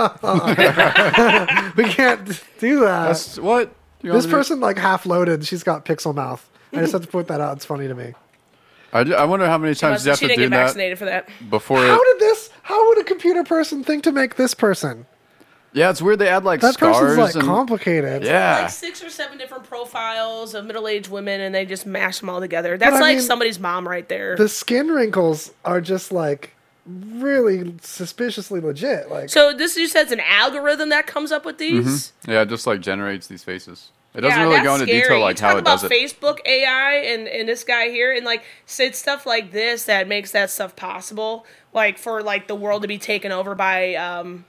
[1.76, 2.26] we can't
[2.60, 3.08] do that.
[3.08, 3.74] That's what.
[4.02, 5.46] You want This me to- person like half loaded.
[5.46, 6.50] She's got pixel mouth.
[6.74, 7.57] I just have to point that out.
[7.57, 8.13] It's funny to me.
[8.91, 10.97] I, I wonder how many times you have she to didn't do get that vaccinated
[10.97, 11.30] for that.
[11.49, 11.78] before.
[11.78, 12.49] How It, did this?
[12.63, 15.05] How would a computer person think to make this person?
[15.72, 16.17] yeah, it's weird.
[16.17, 18.24] They add like That scars person's like and complicated.
[18.24, 18.61] yeah.
[18.63, 22.39] Like six or seven different profiles of middle-aged women, and they just mash them all
[22.39, 22.76] together.
[22.78, 24.36] That's I like mean, somebody's mom right there.
[24.36, 26.55] The skin wrinkles are just like
[26.88, 29.11] really suspiciously legit.
[29.11, 31.86] Like so this you said it's an algorithm that comes up with these.
[32.24, 32.32] Mm-hmm.
[32.32, 33.91] Yeah, it just like generates these faces.
[34.16, 35.01] It doesn't yeah, really go into scary.
[35.01, 35.91] detail like you how it about does it.
[35.91, 40.07] Facebook AI and, and this guy here, and like so it's stuff like this that
[40.07, 41.45] makes that stuff possible.
[41.74, 44.45] Like for like the world to be taken over by um,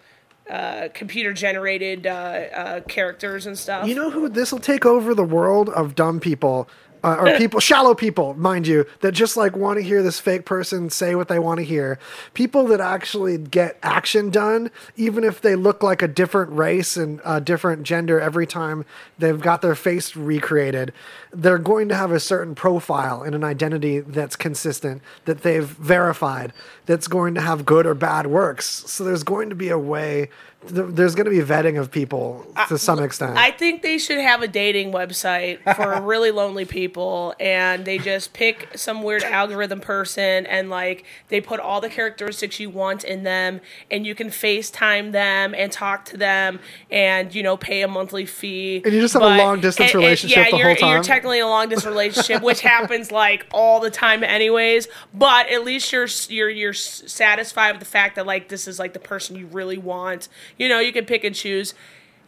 [0.49, 3.87] uh, computer generated uh, uh, characters and stuff.
[3.87, 6.67] You know who this will take over the world of dumb people.
[7.03, 10.45] Uh, or people, shallow people, mind you, that just like want to hear this fake
[10.45, 11.99] person say what they want to hear.
[12.35, 17.21] People that actually get action done, even if they look like a different race and
[17.25, 18.85] a different gender every time
[19.19, 20.93] they've got their face recreated,
[21.33, 26.53] they're going to have a certain profile and an identity that's consistent, that they've verified,
[26.87, 28.67] that's going to have good or bad works.
[28.91, 30.29] So there's going to be a way,
[30.63, 33.39] there's going to be vetting of people to some extent.
[33.39, 38.35] I think they should have a dating website for really lonely people, and they just
[38.35, 43.23] pick some weird algorithm person, and like they put all the characteristics you want in
[43.23, 47.89] them, and you can FaceTime them and talk to them, and you know pay a
[47.89, 48.83] monthly fee.
[48.85, 50.91] And you just have a long-distance relationship yeah, the you're, whole time?
[50.91, 54.89] You're technically a long distance relationship, which happens like all the time, anyways.
[55.15, 58.93] But at least you're you're you're satisfied with the fact that like this is like
[58.93, 60.29] the person you really want.
[60.61, 61.75] You know, you can pick and choose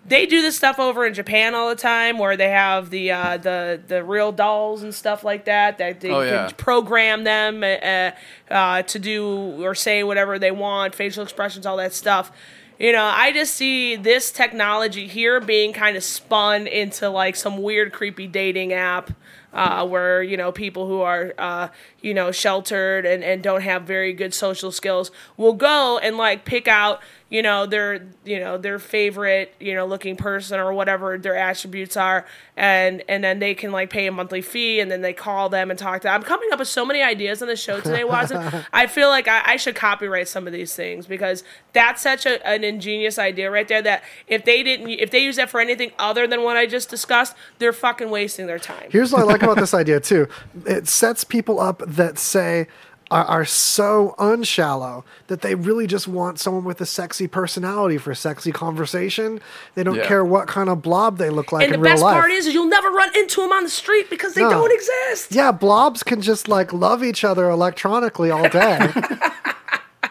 [0.04, 3.36] they do this stuff over in Japan all the time, where they have the uh,
[3.36, 5.78] the the real dolls and stuff like that.
[5.78, 8.10] That they Oh, can program them uh,
[8.52, 12.32] uh, to do or say whatever they want, facial expressions, all that stuff.
[12.80, 17.62] You know, I just see this technology here being kind of spun into like some
[17.62, 19.12] weird, creepy dating app.
[19.54, 21.68] Uh, where you know people who are uh,
[22.00, 26.46] you know sheltered and, and don't have very good social skills will go and like
[26.46, 27.02] pick out
[27.32, 31.96] you know their you know their favorite you know looking person or whatever their attributes
[31.96, 32.26] are
[32.58, 35.70] and and then they can like pay a monthly fee and then they call them
[35.70, 36.14] and talk to them.
[36.14, 38.36] I'm coming up with so many ideas on the show today, Watson.
[38.72, 42.46] I feel like I, I should copyright some of these things because that's such a,
[42.46, 45.92] an ingenious idea right there that if they didn't if they use that for anything
[45.98, 48.88] other than what I just discussed, they're fucking wasting their time.
[48.90, 50.28] Here's what I like about this idea too.
[50.66, 52.68] It sets people up that say
[53.12, 58.14] are, are so unshallow that they really just want someone with a sexy personality for
[58.14, 59.40] sexy conversation.
[59.74, 60.06] They don't Yeah.
[60.06, 62.14] care what kind of blob they look like and the real best life.
[62.14, 64.50] part is is, you'll never run into them on the street because they No.
[64.50, 65.32] don't exist.
[65.34, 68.78] yeah, blobs can just like love each other electronically all day.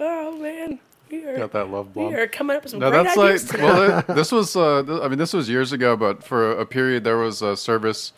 [0.00, 2.14] Oh man, we are, Got that love we blob.
[2.14, 3.64] are coming up with some No, great that's ideas like today.
[3.64, 4.56] well, it, this was.
[4.56, 7.56] Uh, th- I mean, this was years ago, but for a period there was a
[7.56, 8.12] service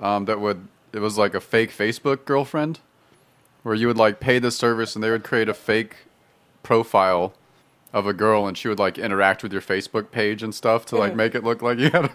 [0.00, 0.68] um, that would.
[0.92, 2.78] It was like a fake Facebook girlfriend,
[3.62, 5.96] where you would like pay the service and they would create a fake
[6.62, 7.34] profile
[7.92, 10.96] of a girl, and she would like interact with your Facebook page and stuff to
[10.96, 12.12] like make it look like you had a,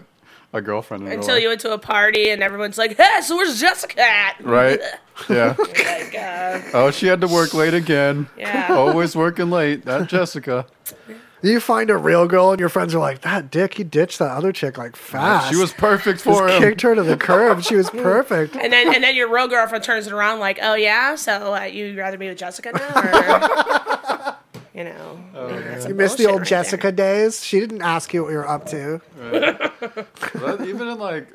[0.54, 1.06] a girlfriend.
[1.06, 1.42] Until life.
[1.42, 4.80] you went to a party and everyone's like, "Hey, so where's Jessica at?" right?
[5.28, 5.54] Yeah.
[5.96, 8.28] Like, uh, Oh, she had to work late again.
[8.38, 8.68] Yeah.
[8.70, 9.84] Always working late.
[9.84, 10.66] That Jessica.
[11.42, 14.30] you find a real girl and your friends are like, that dick, he ditched that
[14.30, 15.50] other chick like fast.
[15.50, 16.60] She was perfect just for him.
[16.60, 17.62] kicked her to the curb.
[17.62, 18.56] She was perfect.
[18.56, 21.62] and then and then your real girlfriend turns it around like, "Oh yeah, so uh,
[21.62, 24.36] you'd rather be with Jessica now?" Or,
[24.74, 27.44] you know, that's some You missed the old right Jessica days.
[27.44, 29.00] She didn't ask you what you were up to.
[29.20, 31.28] But even in like,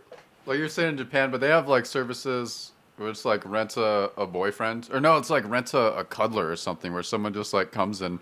[0.45, 4.12] like you're saying in Japan, but they have like services where it's like rent a,
[4.18, 7.54] a boyfriend, or no, it's like rent a, a cuddler or something, where someone just
[7.54, 8.20] like comes and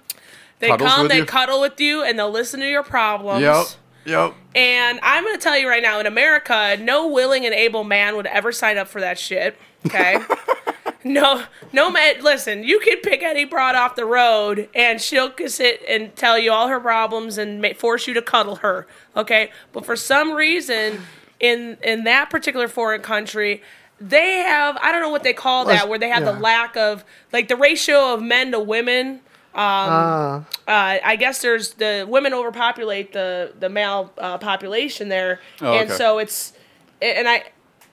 [0.60, 1.26] They cuddles come, they you.
[1.26, 3.42] cuddle with you, and they'll listen to your problems.
[3.42, 3.66] Yep,
[4.06, 4.36] yep.
[4.56, 8.16] And I'm going to tell you right now, in America, no willing and able man
[8.16, 9.58] would ever sign up for that shit.
[9.86, 10.18] Okay.
[11.04, 12.22] no, no man.
[12.22, 16.52] Listen, you can pick any broad off the road, and she'll sit and tell you
[16.52, 18.86] all her problems and ma- force you to cuddle her.
[19.16, 19.52] Okay.
[19.72, 21.02] But for some reason,
[21.40, 23.62] in in that particular foreign country.
[24.02, 26.32] They have I don't know what they call that where they have yeah.
[26.32, 27.04] the lack of
[27.34, 29.20] like the ratio of men to women
[29.56, 35.90] uh, I guess there's the women overpopulate the the male uh, population there, Oh, and
[35.90, 35.98] okay.
[35.98, 36.54] so it's
[37.02, 37.44] and I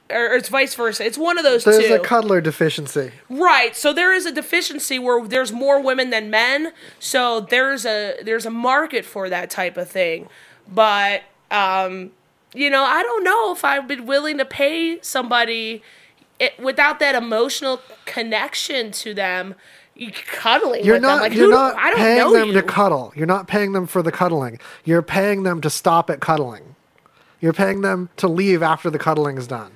[0.08, 1.04] or it's vice versa.
[1.04, 3.10] It's one of those There's two, a cuddler deficiency.
[3.28, 3.74] right?
[3.74, 8.46] So there is a deficiency where there's more women than men, so there's a there's
[8.46, 10.28] a market for that type of thing,
[10.72, 12.12] but um,
[12.54, 15.82] you know I don't know if I've been willing to pay somebody
[16.38, 19.54] it, without that emotional connection to them.
[20.26, 21.14] Cuddling You're not.
[21.16, 22.52] them, like you're not I don't paying them you.
[22.54, 23.12] to cuddle.
[23.16, 24.58] You're not paying them for the cuddling.
[24.84, 26.76] You're paying them to stop at cuddling.
[27.40, 29.72] You're paying them to leave after the cuddling is done.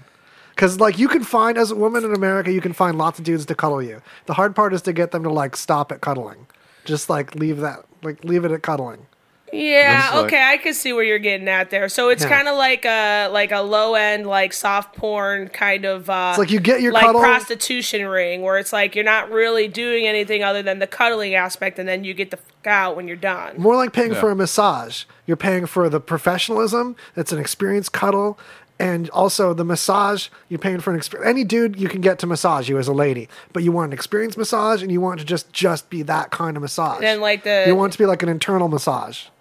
[0.51, 3.25] Because like you can find as a woman in America, you can find lots of
[3.25, 4.03] dudes to cuddle you.
[4.27, 6.47] The hard part is to get them to like stop at cuddling.
[6.85, 9.07] Just like leave that, like leave it at cuddling.
[9.53, 11.89] Yeah, like- okay, I can see where you're getting at there.
[11.89, 12.29] So it's Yeah.
[12.29, 16.39] kind of like a like a low end like soft porn kind of uh It's
[16.39, 20.07] like you get your like cuddle- prostitution ring where it's like you're not really doing
[20.07, 23.17] anything other than the cuddling aspect and then you get the fuck out when you're
[23.17, 23.55] done.
[23.59, 24.21] More like paying Yeah.
[24.21, 25.05] for a massage.
[25.27, 26.95] You're paying for the professionalism.
[27.17, 28.39] It's an experienced cuddle.
[28.81, 31.29] And also the massage, you're paying for an experience.
[31.29, 33.93] Any dude you can get to massage you as a lady, but you want an
[33.93, 37.03] experienced massage, and you want to just just be that kind of massage.
[37.03, 39.27] And like the you want to be like an internal massage.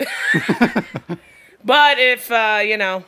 [1.64, 3.04] But if uh, you know,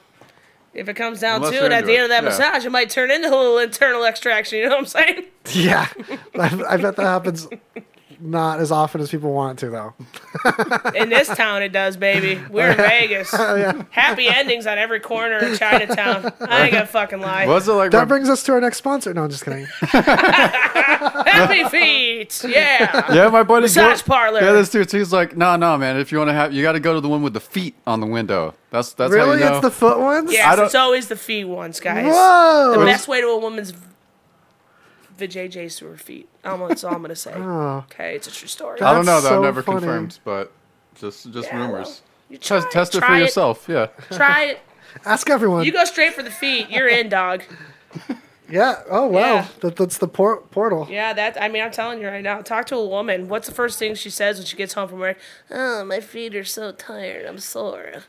[0.73, 2.29] if it comes down Unless to it, at into the end of that yeah.
[2.29, 4.59] massage, it might turn into a little internal extraction.
[4.59, 5.25] You know what I'm saying?
[5.53, 5.87] Yeah,
[6.35, 7.47] I, I bet that happens
[8.21, 9.93] not as often as people want it to, though.
[10.95, 12.41] In this town, it does, baby.
[12.49, 13.31] We're in Vegas.
[13.89, 16.31] Happy endings on every corner of Chinatown.
[16.39, 17.45] I ain't gonna fucking lie.
[17.47, 19.13] Was it like That my- brings us to our next sponsor.
[19.13, 19.65] No, I'm just kidding.
[19.81, 22.43] Happy feet.
[22.47, 23.13] Yeah.
[23.13, 23.63] Yeah, my buddy.
[23.63, 24.41] Massage parlor.
[24.41, 24.91] Yeah, this dude.
[24.91, 25.97] He's like, no, no, man.
[25.97, 27.75] If you want to have, you got to go to the one with the feet
[27.87, 28.53] on the window.
[28.69, 29.53] That's that's how really, you know.
[29.57, 30.31] it's the foot ones.
[30.31, 32.05] Yes, don't- it's always the feet ones, guys.
[32.13, 32.75] Whoa.
[32.79, 33.73] The best way to a woman's
[35.17, 36.29] vajayjay is through her feet.
[36.43, 37.33] I'm, that's all I'm gonna say.
[37.37, 37.85] Oh.
[37.91, 38.81] Okay, it's a true story.
[38.81, 39.29] I don't know That's though.
[39.29, 39.79] so I've never funny.
[39.79, 40.51] confirmed, but
[40.95, 42.01] just just Yeah, well, rumors.
[42.29, 43.65] you try, Test test it try for yourself.
[43.69, 43.87] Yeah.
[44.11, 44.59] Try it.
[45.05, 45.63] Ask everyone.
[45.65, 46.69] You go straight for the feet.
[46.69, 47.43] You're in, dog.
[48.49, 48.81] yeah.
[48.89, 49.19] Oh wow.
[49.35, 49.47] Yeah.
[49.61, 50.87] That, that's the por- portal.
[50.89, 51.41] Yeah, that.
[51.41, 52.41] I mean, I'm telling you right now.
[52.41, 53.27] Talk to a woman.
[53.29, 55.17] What's the first thing she says when she gets home from work?
[55.49, 57.25] Oh, my feet are so tired.
[57.25, 58.03] I'm sore.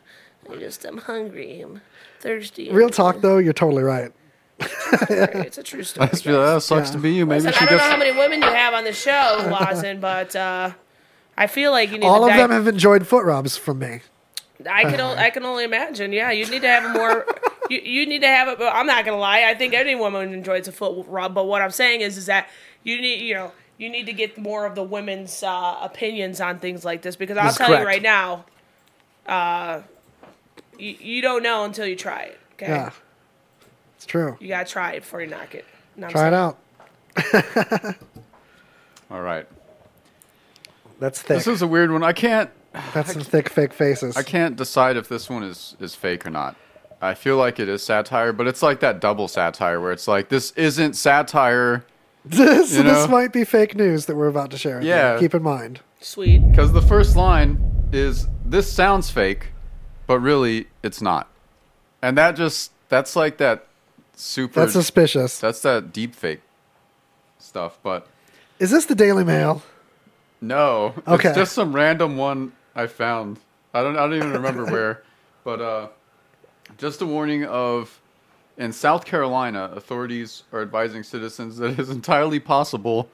[0.50, 1.60] I just, I'm hungry.
[1.60, 1.82] I'm
[2.18, 2.70] thirsty.
[2.72, 4.10] Real talk though, you're totally right.
[5.10, 6.06] It's a true story.
[6.06, 6.92] I just feel like, that sucks Yeah.
[6.94, 7.26] to be you.
[7.26, 8.04] Maybe Listen, she I don't know how gets.
[8.04, 10.72] many women you have on the show, Lawson, but uh,
[11.36, 13.78] I feel like you need All to of di- them have enjoyed foot rubs from
[13.80, 14.00] me.
[14.70, 16.12] I can o- I can only imagine.
[16.12, 17.26] Yeah, you need to have a more.
[17.70, 18.58] you, you need to have it.
[18.58, 19.44] But I'm not gonna lie.
[19.44, 21.34] I think any woman enjoys a foot rub.
[21.34, 22.48] But what I'm saying is, is that
[22.84, 26.60] you need you know you need to get more of the women's uh, opinions on
[26.60, 28.44] things like this because I'll That's tell you right now,
[29.26, 29.80] uh,
[30.78, 32.38] you, you don't know until you try it.
[32.52, 32.90] Okay, Yeah.
[34.02, 34.36] It's true.
[34.40, 35.64] you gotta try it before you knock it.
[35.96, 36.58] Know what Try it out.
[39.12, 39.46] All right.
[40.98, 41.36] That's thick.
[41.38, 42.02] This is a weird one.
[42.02, 42.50] I can't.
[42.94, 44.16] That's some thick fake faces.
[44.16, 46.56] I can't decide if this one is is fake or not.
[47.00, 50.30] I feel like it is satire, but it's like that double satire where it's like
[50.30, 51.84] this isn't satire
[52.24, 54.76] this, You this might be fake news that we're about to share.
[54.78, 54.90] with you.
[54.90, 55.16] Yeah.
[55.20, 55.80] Keep in mind.
[56.00, 56.40] Sweet.
[56.50, 59.48] because the first line is this sounds fake,
[60.08, 61.28] but really it's not,
[62.02, 63.68] and that just that's like that
[64.14, 64.60] super.
[64.60, 65.38] That's suspicious.
[65.38, 66.40] that's that deep fake
[67.38, 68.06] stuff, but
[68.58, 69.62] Is this the Daily Mail?
[70.40, 71.28] no, Okay.
[71.30, 73.38] it's just some random one I found.
[73.74, 75.02] I don't I don't even remember where,
[75.44, 75.88] but uh,
[76.78, 77.98] just a warning of.
[78.58, 83.08] In South Carolina, authorities are advising citizens that it is entirely possible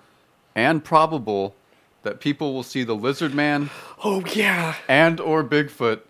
[0.56, 1.54] and probable
[2.02, 3.70] that people will see the lizard man
[4.04, 4.74] Oh yeah.
[4.88, 6.00] and or Bigfoot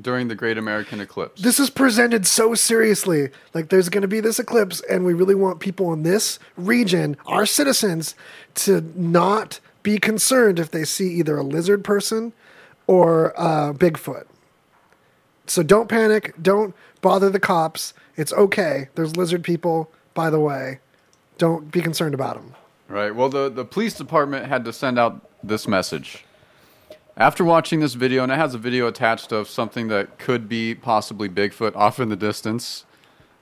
[0.00, 1.42] during the Great American Eclipse.
[1.42, 3.30] This is presented so seriously.
[3.54, 7.16] Like there's going to be this eclipse, and we really want people in this region,
[7.26, 8.14] our citizens,
[8.56, 12.32] to not be concerned if they see either a lizard person
[12.86, 14.26] or uh, Bigfoot.
[15.46, 16.34] So don't panic.
[16.40, 17.94] Don't bother the cops.
[18.16, 18.88] It's okay.
[18.94, 20.80] There's lizard people, by the way.
[21.38, 22.54] Don't be concerned about them.
[22.88, 23.14] Right.
[23.14, 26.24] Well, the, the police department had to send out this message.
[27.18, 30.72] After watching this video, and it has a video attached of something that could be
[30.72, 32.84] possibly Bigfoot off in the distance.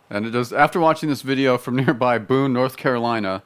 [0.09, 3.43] And it does, after watching this video from nearby Boone, North Carolina,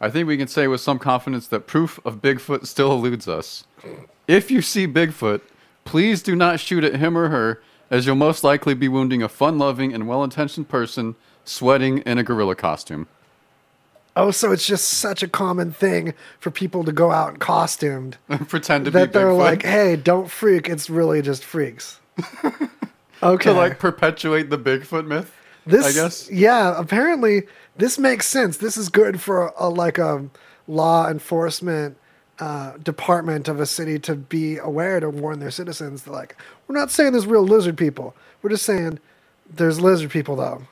[0.00, 3.64] I think we can say with some confidence that proof of Bigfoot still eludes us.
[4.28, 5.40] If you see Bigfoot,
[5.84, 7.60] please do not shoot at him or her,
[7.90, 12.16] as you'll most likely be wounding a fun loving and well intentioned person sweating in
[12.16, 13.08] a gorilla costume.
[14.18, 18.48] Oh, so it's just such a common thing for people to go out costumed and
[18.48, 19.38] Pretend to that be they're Bigfoot.
[19.38, 20.68] like, "Hey, don't freak.
[20.70, 22.00] It's really just freaks."
[23.22, 23.44] okay.
[23.44, 25.32] to like perpetuate the Bigfoot myth.
[25.66, 26.30] This, I guess.
[26.30, 26.74] yeah.
[26.78, 27.42] Apparently,
[27.76, 28.58] this makes sense.
[28.58, 30.24] This is good for a, like a
[30.68, 31.96] law enforcement
[32.38, 36.02] uh, department of a city to be aware to warn their citizens.
[36.04, 36.36] That like,
[36.68, 38.14] we're not saying there's real lizard people.
[38.42, 38.98] We're just saying
[39.50, 40.62] there's lizard people though.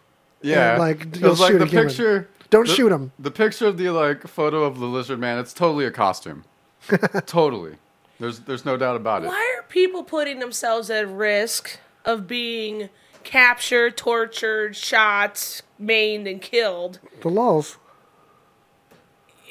[0.43, 1.89] Yeah, And, like, you'll like shoot the a human.
[1.89, 2.29] picture.
[2.55, 3.13] Don't the- him.
[3.19, 5.39] The picture of the like photo of the lizard man.
[5.39, 6.45] It's totally a costume.
[7.27, 7.77] totally.
[8.21, 9.29] There's there's no doubt about it.
[9.29, 12.91] Why are people putting themselves at risk of being
[13.25, 17.01] captured, tortured, shot, maimed, and killed?
[17.23, 17.77] The laws.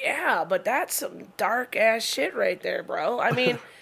[0.02, 3.20] Yeah, but that's some dark ass shit right there, bro.
[3.20, 3.58] I mean,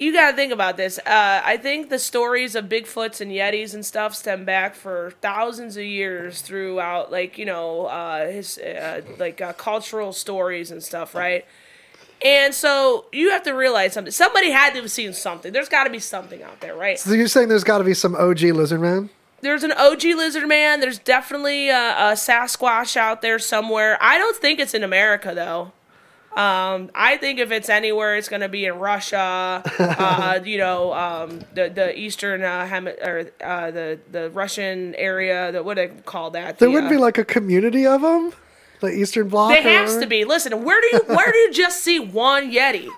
[0.00, 0.98] you got to think about this.
[0.98, 5.76] Uh, I think the stories of Bigfoots and Yetis and stuff stem back for thousands
[5.76, 11.14] of years throughout, like you know, uh, his uh, like uh, cultural stories and stuff,
[11.14, 11.44] right?
[12.24, 14.10] And so you have to realize something.
[14.10, 15.52] Somebody had to have seen something.
[15.52, 16.98] There's got to be something out there, right?
[16.98, 19.10] So you're saying there's got to be some OG lizard man?
[19.42, 20.80] There's an OG lizard man.
[20.80, 23.98] There's definitely a, a Sasquatch out there somewhere.
[24.00, 25.72] I don't think it's in America though.
[26.36, 29.62] Um, I think if it's anywhere, it's going to be in Russia.
[29.78, 35.50] uh, you know, um, the the eastern uh, hemi- or uh, the the Russian area.
[35.52, 36.58] That what do they call that?
[36.58, 38.32] There The, wouldn't uh, be like a community of them,
[38.80, 39.50] the Eastern Bloc.
[39.50, 40.00] There has whatever?
[40.02, 40.24] to be.
[40.24, 42.88] Listen, where do you where do you just see one Yeti?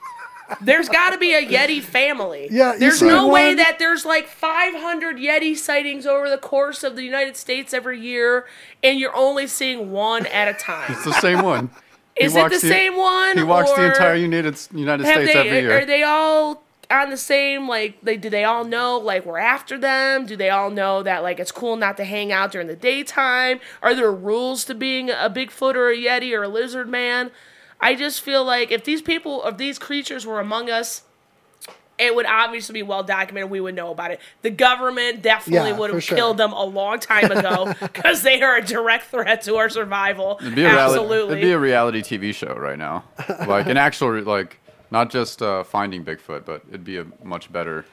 [0.61, 2.49] There's got to be a Yeti family.
[2.51, 6.95] Yeah, There's see no way that there's like 500 Yeti sightings over the course of
[6.95, 8.45] the United States every year,
[8.83, 10.93] and you're only seeing one at a time.
[10.93, 11.71] It's the same one.
[12.17, 15.39] He Is it walks the same one, He walks the entire United United States they?
[15.39, 15.79] every year.
[15.79, 17.69] Are they all on the same?
[17.69, 20.27] Like, they do they all know like we're after them?
[20.27, 23.61] Do they all know that like it's cool not to hang out during the daytime?
[23.83, 27.31] Are there rules to being a Bigfoot or a Yeti or a lizard man?
[27.81, 31.03] I just feel like if these people, if these creatures were among us,
[32.03, 33.51] it would obviously be well documented.
[33.51, 34.21] We would know about it.
[34.43, 36.17] The government definitely Yeah, would have sure.
[36.17, 40.39] killed them a long time ago because they are a direct threat to our survival.
[40.41, 41.33] It'd be a reality, Absolutely.
[41.39, 43.05] It'd be a reality TV show right now,
[43.47, 44.59] like an actual like
[44.91, 47.87] not just uh, finding Bigfoot, but it'd be a much better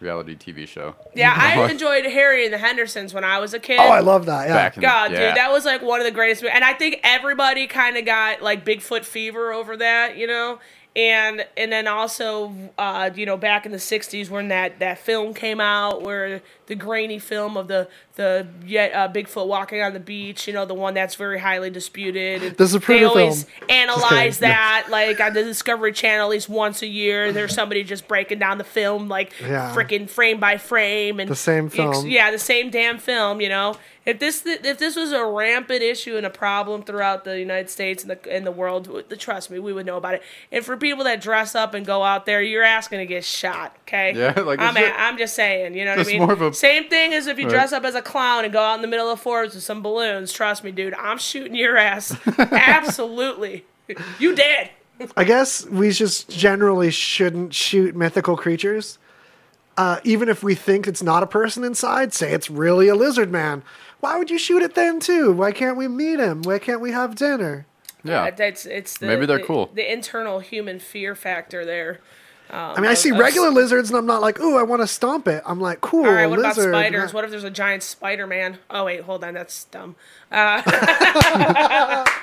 [0.00, 0.96] reality TV show.
[1.14, 3.78] yeah, I enjoyed Harry and the Hendersons when I was a kid.
[3.78, 4.48] Oh, I love that.
[4.48, 4.54] Yeah.
[4.54, 5.28] Back in the- God, yeah.
[5.28, 6.42] dude, that was like one of the greatest.
[6.42, 10.58] And I think everybody kind of got like Bigfoot fever over that, you know.
[10.96, 15.34] And and then also, uh, you know, back in the '60s when that that film
[15.34, 17.86] came out, where the grainy film of the
[18.16, 21.70] the yet uh, Bigfoot walking on the beach, you know, the one that's very highly
[21.70, 22.56] disputed.
[22.56, 23.66] The Zapruder they always film.
[23.70, 27.32] analyze that like on the Discovery Channel at least once a year.
[27.32, 29.72] There's somebody just breaking down the film like Yeah.
[29.72, 32.08] freaking frame by frame and The same film.
[32.08, 33.40] yeah, the same damn film.
[33.40, 33.76] You know,
[34.06, 38.02] if this if this was a rampant issue and a problem throughout the United States
[38.02, 40.22] and the and the world, w- trust me, we would know about it.
[40.50, 43.76] And for people that dress up and go out there, you're asking to get shot.
[43.82, 44.14] Okay.
[44.16, 45.74] Yeah, like, I'm it's a, I'm just saying.
[45.74, 46.18] You know what I mean?
[46.22, 47.50] more of a- Same thing as if you Right.
[47.52, 49.64] dress up as a clown and go out in the middle of the forest with
[49.64, 50.32] some balloons.
[50.32, 52.16] Trust me, dude, I'm shooting your ass.
[52.38, 53.64] Absolutely.
[54.18, 54.70] You dead.
[55.16, 58.98] I guess we just generally shouldn't shoot mythical creatures.
[59.76, 63.30] Uh, even if we think it's not a person inside, say it's really a lizard
[63.32, 63.62] man.
[64.00, 65.32] Why would you shoot it then too?
[65.32, 66.42] Why can't we meet him?
[66.42, 67.66] Why can't we have dinner?
[68.02, 69.70] yeah, That's it's the, Maybe they're the- cool.
[69.74, 72.00] The internal human fear factor there.
[72.52, 75.28] I mean, I see regular lizards and I'm not like, ooh, I want to stomp
[75.28, 75.42] it.
[75.46, 76.72] I'm like, cool, All right, what about lizard.
[76.74, 77.14] spiders?
[77.14, 78.58] What if there's a giant Spider Man?
[78.70, 79.96] Oh wait, hold on, that's dumb.
[80.32, 80.62] Uh,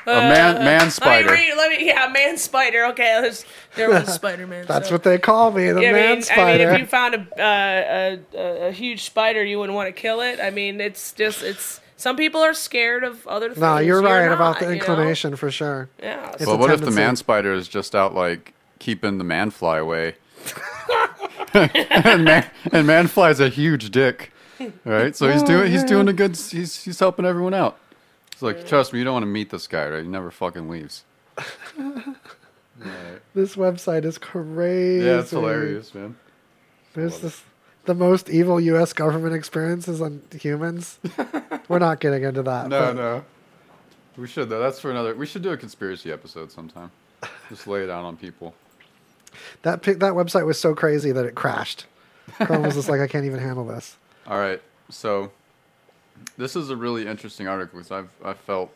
[0.05, 1.29] a man man spider.
[1.29, 1.49] Let me spider.
[1.51, 1.57] read.
[1.57, 1.87] Let me.
[1.87, 2.85] Yeah, man spider.
[2.87, 4.65] Okay, there's, there was Spider Man.
[4.67, 6.63] That's what they call me, the I man mean, spider.
[6.63, 9.87] I mean, if you found a, uh, a, a a huge spider, you wouldn't want
[9.87, 10.39] to kill it.
[10.41, 11.81] I mean, it's just it's.
[11.99, 13.57] Some people are scared of other things.
[13.59, 14.77] no, you're right about not, the you know?
[14.77, 15.89] inclination for sure.
[15.99, 16.29] Yeah.
[16.33, 19.23] It's so- But a what if the man spider is just out like keeping the
[19.23, 20.15] man fly away?
[21.53, 24.31] and man and man fly's a huge dick,
[24.85, 25.15] right?
[25.15, 27.77] So he's doing he's doing a good he's he's helping everyone out.
[28.31, 30.03] It's like trust me, you don't want to meet this guy, right?
[30.03, 31.03] He never fucking leaves.
[33.33, 35.05] This website is crazy.
[35.05, 36.15] Yeah, it's hilarious, man.
[36.93, 37.43] There's this
[37.85, 38.93] the most evil U.S.
[38.93, 40.99] government experiences on humans.
[41.67, 42.67] We're not getting into that.
[42.67, 43.25] No, but no.
[44.17, 44.59] We should though.
[44.59, 45.15] That's for another.
[45.15, 46.91] We should do a conspiracy episode sometime.
[47.49, 48.53] Just lay it out on people.
[49.63, 51.85] That pic, that website was so crazy that it crashed.
[52.35, 53.97] Chrome was just like, I can't even handle this.
[54.27, 55.31] All right, so
[56.37, 58.71] this is a really interesting article because I've I felt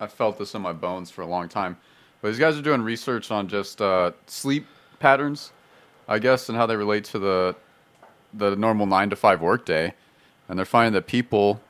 [0.00, 1.76] I felt this in my bones for a long time.
[2.20, 4.66] But these guys are doing research on just uh, sleep
[4.98, 5.52] patterns,
[6.08, 7.56] I guess, and how they relate to the
[8.34, 9.94] the normal nine to five workday,
[10.48, 11.60] and they're finding that people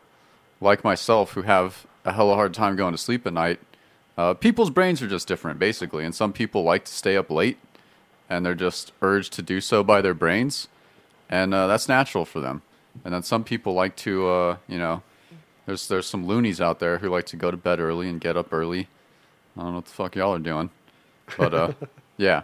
[0.61, 3.61] like myself who have a hell of a hard time going to sleep at night,
[4.17, 7.59] uh, people's brains are just different, basically, and some people like to stay up late,
[8.29, 10.69] and they're just urged to do so by their brains
[11.29, 12.63] and uh, that's natural for them.
[13.05, 15.03] And then some people like to, uh, you know,
[15.67, 18.37] there's there's some loonies out there who like to go to bed early and get
[18.37, 18.89] up early.
[19.57, 20.71] I don't know what the fuck y'all are doing,
[21.37, 21.73] but uh,
[22.17, 22.43] yeah.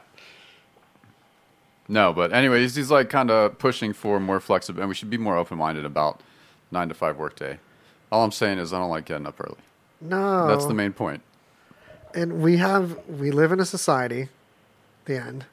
[1.88, 5.18] No, but anyways, he's like kind of pushing for more flexibility, and we should be
[5.18, 6.20] more open minded about
[6.70, 7.58] nine to five workday.
[8.10, 9.58] All I'm saying is I don't like getting up early.
[10.00, 10.46] No.
[10.48, 11.22] That's the main point.
[12.14, 14.28] and we have we live in a society
[15.06, 15.46] the end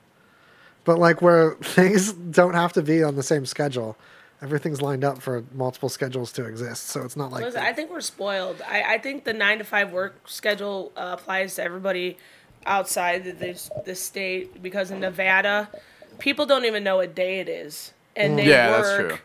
[0.85, 3.97] but like where things don't have to be on the same schedule
[4.41, 7.91] everything's lined up for multiple schedules to exist so it's not like Listen, I think
[7.91, 8.61] we're spoiled.
[8.67, 12.17] I, I think the nine to five work schedule uh, applies to everybody
[12.65, 15.69] outside the, this, the state because in Nevada,
[16.19, 19.19] people don't even know what day it is, and they Yeah, that's work true.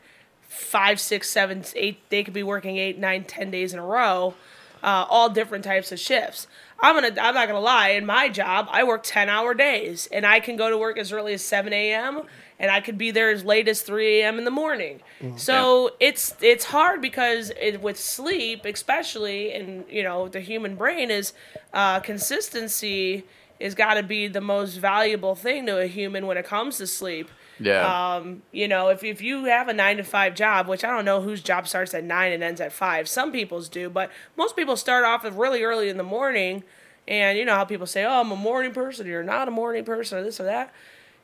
[0.48, 1.98] five, six, seven, eight.
[2.10, 4.34] They could be working eight, nine, ten days in a row,
[4.82, 6.46] uh, all different types of shifts.
[6.84, 7.20] I'm gonna.
[7.20, 7.90] I'm not gonna lie.
[7.90, 11.12] In my job, I work ten hour days, and I can go to work as
[11.12, 12.22] early as seven a.m.
[12.58, 14.38] and I could be there as late as three a.m.
[14.38, 15.00] in the morning.
[15.36, 21.10] So it's it's hard because it, with sleep, especially, and you know, the human brain
[21.10, 21.32] is
[21.72, 23.24] uh, consistency
[23.58, 26.86] is got to be the most valuable thing to a human when it comes to
[26.86, 27.30] sleep.
[27.60, 28.16] Yeah.
[28.16, 31.04] Um, you know, if, if you have a nine to five job, which I don't
[31.04, 34.56] know whose job starts at nine and ends at five, some people's do, but most
[34.56, 36.64] people start off really early in the morning.
[37.06, 39.84] And you know how people say, "Oh, I'm a morning person." You're not a morning
[39.84, 40.72] person, or this or that.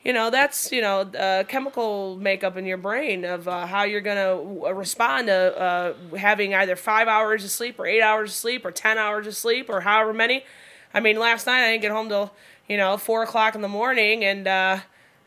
[0.05, 4.35] You know, that's you know chemical makeup in your brain of uh, how you're gonna
[4.35, 8.65] uh, respond to uh, having either five hours of sleep, or eight hours of sleep,
[8.65, 10.45] or ten hours of sleep, or however many.
[10.93, 12.33] I mean, last night I didn't get home till
[12.69, 14.79] you know four o'clock in the morning, and uh,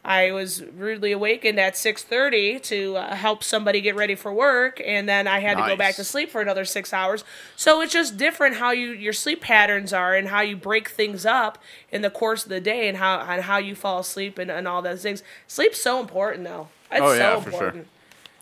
[0.06, 4.82] I was rudely awakened at six thirty to uh, help somebody get ready for work,
[4.86, 7.24] and then I had to go back to sleep for another six hours.
[7.56, 11.26] So it's just different how you your sleep patterns are, and how you break things
[11.26, 11.58] up
[11.90, 14.68] in the course of the day, and how and how you fall asleep, and, and
[14.68, 15.24] all those things.
[15.48, 16.68] Sleep's so important, though.
[16.92, 17.60] It's Oh, yeah, so for sure.
[17.60, 17.88] important.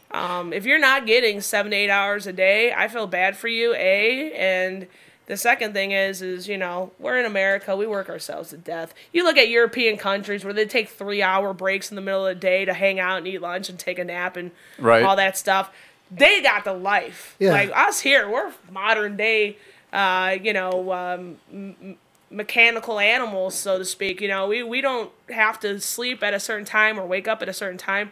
[0.10, 3.48] Um, if you're not getting seven to eight hours a day, I feel bad for
[3.48, 3.74] you.
[3.76, 4.88] A and
[5.32, 8.94] the second thing is, is you know we're in America, we work ourselves to death.
[9.14, 12.36] You look at European countries where they take three hour breaks in the middle of
[12.36, 15.04] the day to hang out and eat lunch and take a nap and Right.
[15.04, 15.72] all that stuff.
[16.12, 17.38] They got the life.
[17.40, 17.52] Yeah.
[17.54, 19.56] Like us here, we're modern day,
[19.94, 21.98] uh, you know, um, m- m-
[22.30, 24.20] mechanical animals, so to speak.
[24.20, 27.42] You know, we, we don't have to sleep at a certain time or wake up
[27.42, 28.12] at a certain time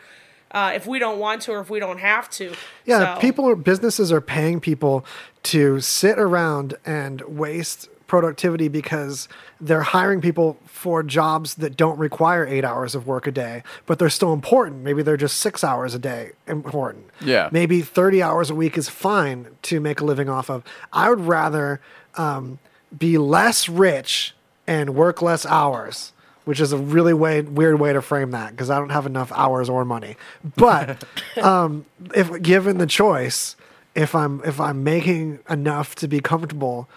[0.51, 2.53] uh, if we don't want to or if we don't have to.
[2.85, 5.05] Yeah, So- people, businesses are paying people
[5.43, 9.29] to sit around and waste productivity because
[9.61, 13.99] they're hiring people for jobs that don't require eight hours of work a day, but
[13.99, 14.81] they're still important.
[14.81, 17.05] Maybe they're just six hours a day important.
[17.21, 17.49] Yeah.
[17.51, 20.63] Maybe 30 hours a week is fine to make a living off of.
[20.91, 21.81] I would rather
[22.15, 22.57] um,
[22.97, 24.33] be less rich
[24.65, 26.11] and work less hours.
[26.49, 29.31] Which is a really way, weird way to frame that because I don't have enough
[29.33, 30.17] hours or money.
[30.55, 31.03] But
[31.41, 31.85] um,
[32.15, 33.55] if given the choice,
[33.93, 36.89] if I'm if I'm making enough to be comfortable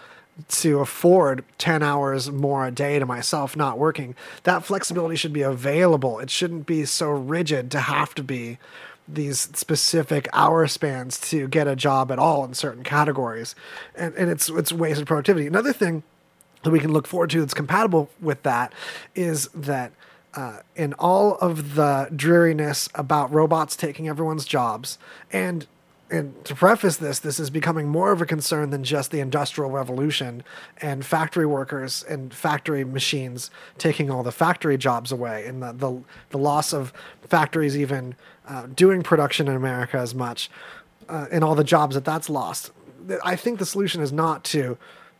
[0.47, 5.43] to afford 10 hours more a day to myself not working, that flexibility should be
[5.43, 6.17] available.
[6.17, 8.57] It shouldn't be so rigid to have to be
[9.07, 13.53] these specific hour spans to get a job at all in certain categories.
[13.93, 15.45] And, and it's it's wasted productivity.
[15.45, 16.01] Another thing
[16.63, 18.73] that we can look forward to that's compatible with that
[19.15, 19.91] is that
[20.35, 24.97] uh, in all of the dreariness about robots taking everyone's jobs
[25.31, 25.67] and
[26.13, 29.71] and to preface this, this is becoming more of a concern than just the industrial
[29.71, 30.43] revolution
[30.79, 33.49] and factory workers and factory machines
[33.79, 36.93] taking all the factory jobs away and the, the, the loss of
[37.23, 38.13] factories even
[38.47, 40.51] uh, doing production in America as much
[41.09, 42.71] uh, and all the jobs that that's lost.
[43.23, 44.77] I think the solution is not to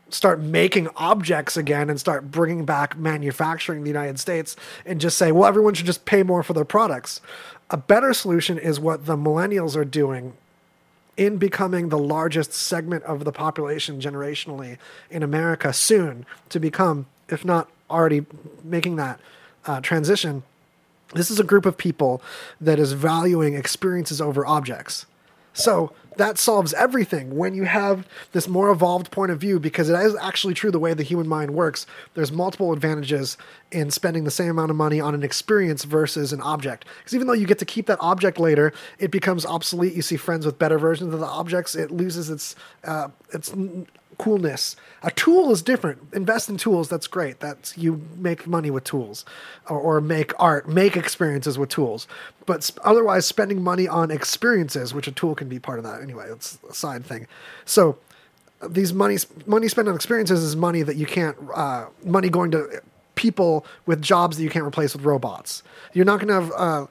[0.10, 5.18] start making objects again and start bringing back manufacturing in the United States and just
[5.18, 7.22] say, well, everyone should just pay more for their products.
[7.70, 10.34] A better solution is what the millennials are doing
[11.16, 14.78] in becoming the largest segment of the population generationally
[15.10, 18.26] in America soon to become, if not already
[18.64, 19.20] making that
[19.66, 20.43] uh, transition.
[21.14, 22.22] This is a group of people
[22.60, 25.06] that is valuing experiences over objects.
[25.54, 29.99] So that solves everything when you have this more evolved point of view because it
[29.99, 31.86] is actually true the way the human mind works.
[32.14, 33.38] There's multiple advantages
[33.72, 36.86] in spending the same amount of money on an experience versus an object.
[36.99, 39.93] Because even though you get to keep that object later, it becomes obsolete.
[39.93, 43.53] You see friends with better versions of the objects, it loses its uh, its
[44.18, 44.76] coolness.
[45.01, 46.14] A tool is different.
[46.14, 46.89] Invest in tools.
[46.89, 47.39] That's great.
[47.39, 49.26] That's you make money with tools,
[49.70, 52.07] or, or make art, make experiences with tools.
[52.45, 56.01] But sp- otherwise, spending money on experiences, which a tool can be part of that
[56.01, 56.28] anyway.
[56.30, 57.28] It's a side thing.
[57.66, 57.97] So
[58.68, 62.82] these money money spent on experiences is money that you can't uh, money going to
[63.16, 65.64] people with jobs that you can't replace with robots.
[65.93, 66.51] You're not going to have.
[66.55, 66.88] Uh,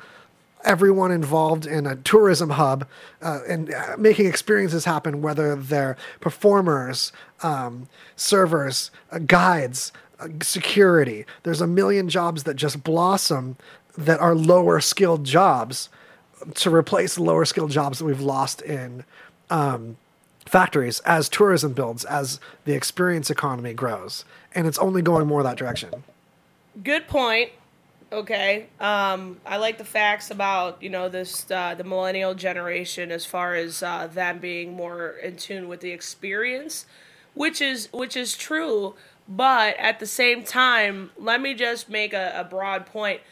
[0.64, 2.86] everyone involved in a tourism hub
[3.20, 11.26] uh, and uh, making experiences happen, whether they're performers, um, servers, uh, guides, uh, security.
[11.42, 13.56] There's a million jobs that just blossom
[13.96, 15.88] that are lower skilled jobs
[16.54, 19.04] to replace lower skilled jobs that we've lost in
[19.50, 19.96] um,
[20.46, 24.24] factories as tourism builds, as the experience economy grows.
[24.54, 25.90] And it's only going more that direction.
[26.82, 27.50] good point.
[28.12, 28.66] Okay.
[28.78, 33.54] Um, I like the facts about you know this uh, the millennial generation as far
[33.54, 36.84] as uh, them being more in tune with the experience,
[37.32, 38.94] which is which is true.
[39.26, 43.22] But at the same time, let me just make a, a broad point.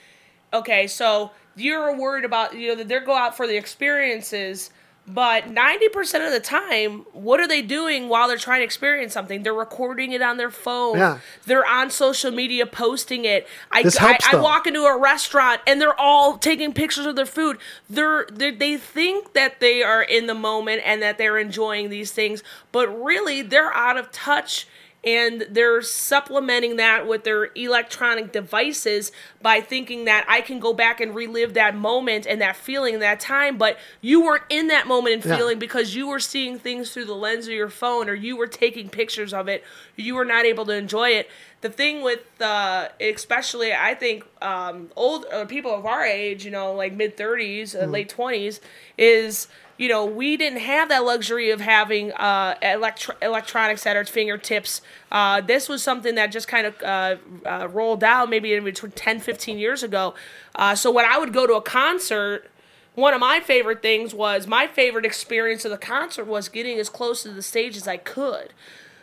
[0.52, 4.70] Okay, so you're worried about you know that they go out for the experiences,
[5.12, 9.12] but ninety percent of the time, what are they doing while they're trying to experience
[9.12, 9.42] something?
[9.42, 10.98] They're recording it on their phone.
[10.98, 11.18] Yeah.
[11.46, 13.46] They're on social media posting it.
[13.70, 14.42] I This I, helps I them.
[14.42, 17.58] walk into a restaurant and they're all taking pictures of their food.
[17.88, 22.12] They're, they they think that they are in the moment and that they're enjoying these
[22.12, 22.42] things,
[22.72, 24.66] but really they're out of touch
[25.02, 31.00] and they're supplementing that with their electronic devices by thinking that I can go back
[31.00, 34.86] and relive that moment and that feeling and that time, but you weren't in that
[34.86, 35.36] moment and Yeah.
[35.36, 38.46] feeling because you were seeing things through the lens of your phone or you were
[38.46, 39.64] taking pictures of it.
[39.96, 41.30] You were not able to enjoy it.
[41.62, 46.50] The thing with, uh, especially, I think, um, old uh, people of our age, you
[46.50, 48.60] know, like mid 30s, uh, late 20s,
[48.98, 49.46] is
[49.80, 54.82] you know, we didn't have that luxury of having uh, electro- electronics at our fingertips.
[55.10, 57.16] Uh, this was something that just kind of uh,
[57.46, 60.12] uh, rolled out maybe between 10, 15 years ago.
[60.54, 62.50] Uh, so when I would go to a concert,
[62.94, 66.90] one of my favorite things was my favorite experience of the concert was getting as
[66.90, 68.52] close to the stage as I could.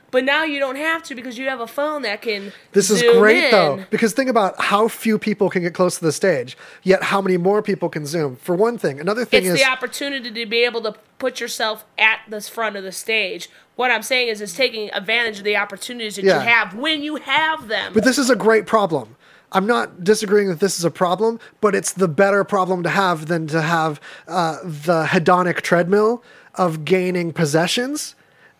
[0.09, 2.53] But now you don't have to because you have a phone that can.
[2.71, 6.11] This is great though, because think about how few people can get close to the
[6.13, 8.37] stage, yet how many more people can zoom.
[8.37, 11.85] For one thing, another thing it's is the opportunity to be able to put yourself
[11.97, 13.49] at the front of the stage.
[13.75, 16.35] What I'm saying is, it's taking advantage of the opportunities that Yeah.
[16.41, 17.93] you have when you have them.
[17.93, 19.15] But this is a great problem.
[19.51, 23.27] I'm not disagreeing that this is a problem, but it's the better problem to have
[23.27, 26.23] than to have uh, the hedonic treadmill
[26.55, 28.15] of gaining possessions.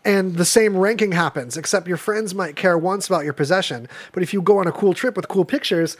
[0.08, 3.86] And the same ranking happens, except your friends might care once about your possession.
[4.12, 5.98] But if you go on a cool trip with cool pictures,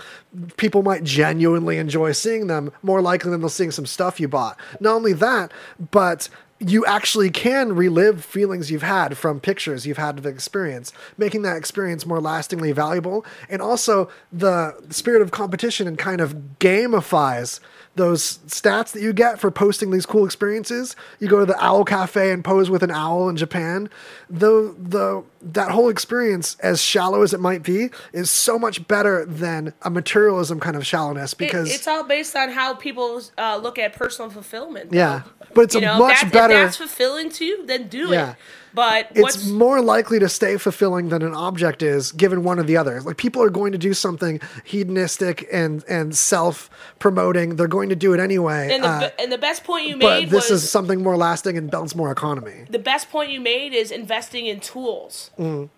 [0.57, 4.59] people might genuinely enjoy seeing them more likely than they'll seeing some stuff you bought.
[4.81, 5.53] Not only that,
[5.91, 10.91] but you actually can relive feelings you've had from pictures you've had of the experience,
[11.19, 13.27] making that experience more lastingly valuable.
[13.51, 17.61] And also, the spirit of competition and kind of gamifies
[17.99, 20.97] those stats that you get for posting these cool experiences.
[21.21, 23.91] You go to the owl cafe and pose with an owl in Japan.
[24.31, 29.25] The the that whole experience, as shallow as it might be, is so much better
[29.27, 33.59] than a materialism kind of shallowness It- because it's all based on how people uh,
[33.63, 34.93] look at personal fulfillment.
[34.93, 35.23] yeah,
[35.55, 36.55] but it's You a know, much better.
[36.55, 38.31] If that's fulfilling to you, then do Yeah.
[38.31, 38.37] it.
[38.79, 42.63] But it's what's more likely to stay fulfilling than an object is given one or
[42.63, 47.89] the other like people are going to do something hedonistic and and self-promoting they're going
[47.89, 50.51] to do it anyway and the, uh, and the best point you but made this
[50.51, 53.91] was is something more lasting and builds more economy the best point you made is
[53.91, 55.31] investing in tools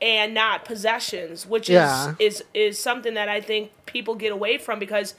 [0.03, 1.73] and not possessions, which Mm.
[1.75, 2.15] Yeah.
[2.19, 5.15] is is is something that I think people get away from because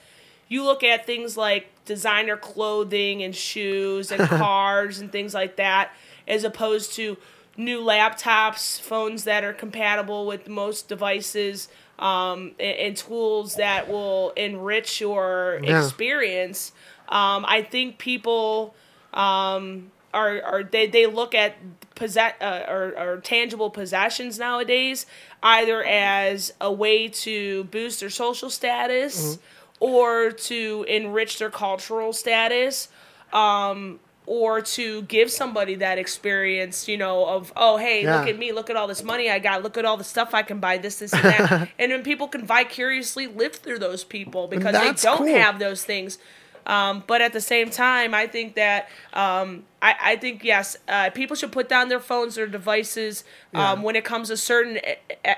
[0.47, 5.91] you look at things like designer clothing and shoes and cars and things like that
[6.27, 7.17] as opposed to
[7.63, 11.67] new laptops, phones that are compatible with most devices,
[11.99, 15.85] um, and, and tools that will enrich your Yeah.
[15.85, 16.71] experience.
[17.09, 18.73] Um, I think people
[19.13, 21.55] um, are, are they, they look at
[21.95, 25.05] possess uh, or, or tangible possessions nowadays
[25.43, 29.37] either as a way to boost their social status
[29.79, 32.87] or to enrich their cultural status
[33.33, 38.51] um, or to give somebody that experience, you know, of oh hey, look at me,
[38.51, 40.77] look at all this money I got, look at all the stuff I can buy,
[40.77, 44.93] this, this, and that, and then people can vicariously live through those people because they
[45.01, 45.27] don't cool.
[45.27, 46.17] have those things.
[46.65, 51.09] Um, but at the same time, I think that um, I, I think yes, uh,
[51.09, 54.79] people should put down their phones, or devices um, when it comes to certain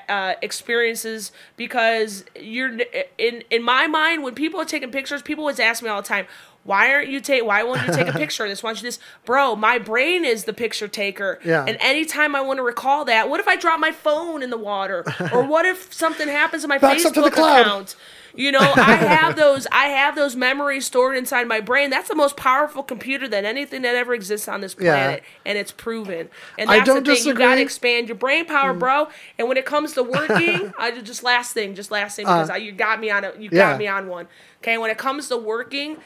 [0.10, 2.78] uh, experiences because you're
[3.18, 6.08] in in my mind when people are taking pictures, people always ask me all the
[6.08, 6.28] time.
[6.64, 7.44] Why aren't you take?
[7.46, 8.64] Why won't you take a picture of this?
[8.64, 9.56] Why don't you this, bro?
[9.56, 11.66] My brain is the picture taker, Yeah.
[11.68, 14.58] and anytime I want to recall that, what if I drop my phone in the
[14.58, 17.62] water, or what if something happens to my Backs up to the Facebook cloud.
[17.62, 17.96] account?
[18.36, 19.68] You know, I have those.
[19.72, 21.92] I have those memories stored inside my brain.
[21.92, 24.94] That's the most powerful computer than anything that ever exists on this Yeah.
[24.96, 26.30] planet, and it's proven.
[26.58, 27.28] And I that's don't the thing.
[27.28, 29.10] You got to expand your brain power, bro.
[29.38, 32.50] And when it comes to working, I ju- just last thing, just last thing because
[32.50, 33.70] I, you got me on a, you Uh, yeah.
[33.72, 34.28] got me on one.
[34.64, 35.98] Okay, when it comes to working,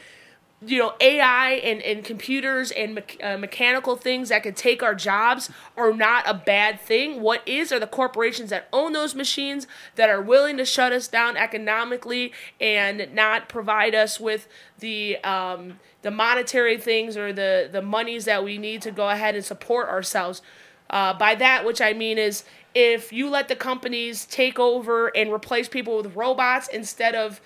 [0.66, 4.94] you know, AI and, and computers and me- uh, mechanical things that could take our
[4.94, 7.20] jobs are not a bad thing.
[7.20, 11.06] What is are the corporations that own those machines that are willing to shut us
[11.06, 14.48] down economically and not provide us with
[14.80, 19.36] the um, the monetary things or the the monies that we need to go ahead
[19.36, 20.42] and support ourselves.
[20.90, 22.44] Uh, by that, which I mean is
[22.74, 27.40] if you let the companies take over and replace people with robots instead of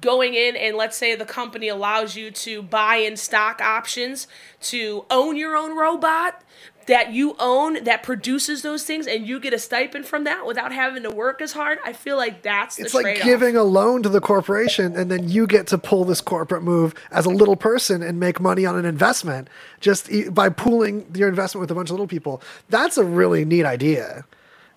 [0.00, 4.28] going in and let's say the company allows you to buy in stock options
[4.60, 6.42] to own your own robot
[6.86, 10.72] that you own that produces those things and you get a stipend from that without
[10.72, 13.24] having to work as hard i feel like that's the It's like trade-off.
[13.24, 16.94] giving a loan to the corporation, and then you get to pull this corporate move
[17.10, 19.48] as a little person and make money on an investment
[19.80, 22.42] just by pooling your investment with a bunch of little people.
[22.68, 24.24] That's a really neat idea.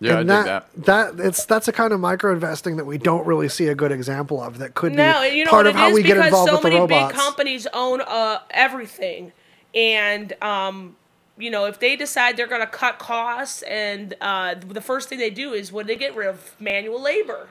[0.04, 0.70] Yeah, and I dig that, that.
[0.86, 3.92] that it's that's a kind of micro investing that we don't really see a good
[3.92, 4.60] example of.
[4.60, 5.94] That could No, be you know part of it how is?
[5.94, 9.34] we get because involved so with the many big companies own uh, everything,
[9.74, 10.98] and um,
[11.38, 15.20] you know if they decide they're going to cut costs, and uh, the first thing
[15.20, 17.50] they do is when they get rid of manual labor,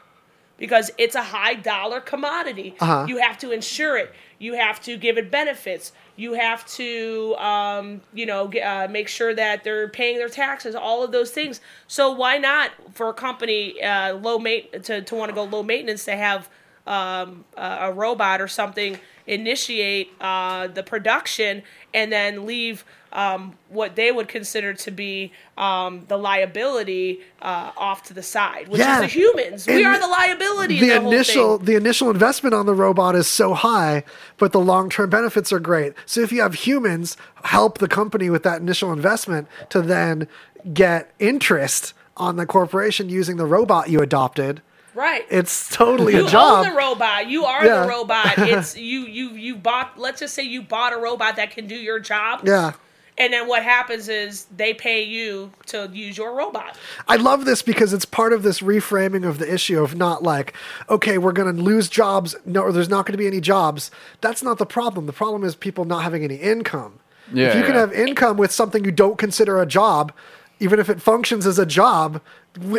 [0.58, 2.74] because it's a high dollar commodity.
[2.80, 3.06] Uh-huh.
[3.08, 4.12] You have to insure it.
[4.38, 5.92] You have to give it benefits.
[6.16, 10.74] You have to, um, you know, uh, make sure that they're paying their taxes.
[10.74, 11.60] All of those things.
[11.86, 15.62] So why not for a company uh, low mate to, to want to go low
[15.62, 16.48] maintenance to have
[16.86, 21.62] um, a, a robot or something initiate uh, the production
[21.94, 28.02] and then leave um, what they would consider to be um, the liability uh, off
[28.04, 28.96] to the side, which Yeah.
[28.96, 29.66] is the humans.
[29.66, 30.80] we are the liability.
[30.80, 34.02] the the initial the initial investment on the robot is so high,
[34.38, 35.92] but the long term benefits are great.
[36.06, 40.26] So if you have humans help the company with that initial investment to then
[40.72, 44.62] get interest on the corporation using the robot you adopted,
[44.94, 45.24] Right.
[45.30, 46.64] it's totally you a job.
[46.64, 47.26] You own the robot.
[47.28, 47.82] You are Yeah.
[47.82, 48.34] the robot.
[48.38, 49.00] It's you.
[49.00, 49.98] You you bought.
[49.98, 52.42] Let's just say you bought a robot that can do your job.
[52.46, 52.72] yeah.
[53.18, 56.78] And then what happens is they pay you to use your robot.
[57.06, 60.54] I love this because it's part of this reframing of the issue of not like,
[60.88, 62.34] okay, we're going to lose jobs.
[62.46, 63.90] No, or there's not going to be any jobs.
[64.22, 65.06] That's not the problem.
[65.06, 67.00] The problem is people not having any income.
[67.32, 70.12] Yeah, if Yeah, you can have income with something you don't consider a job,
[70.58, 72.22] even if it functions as a job, w-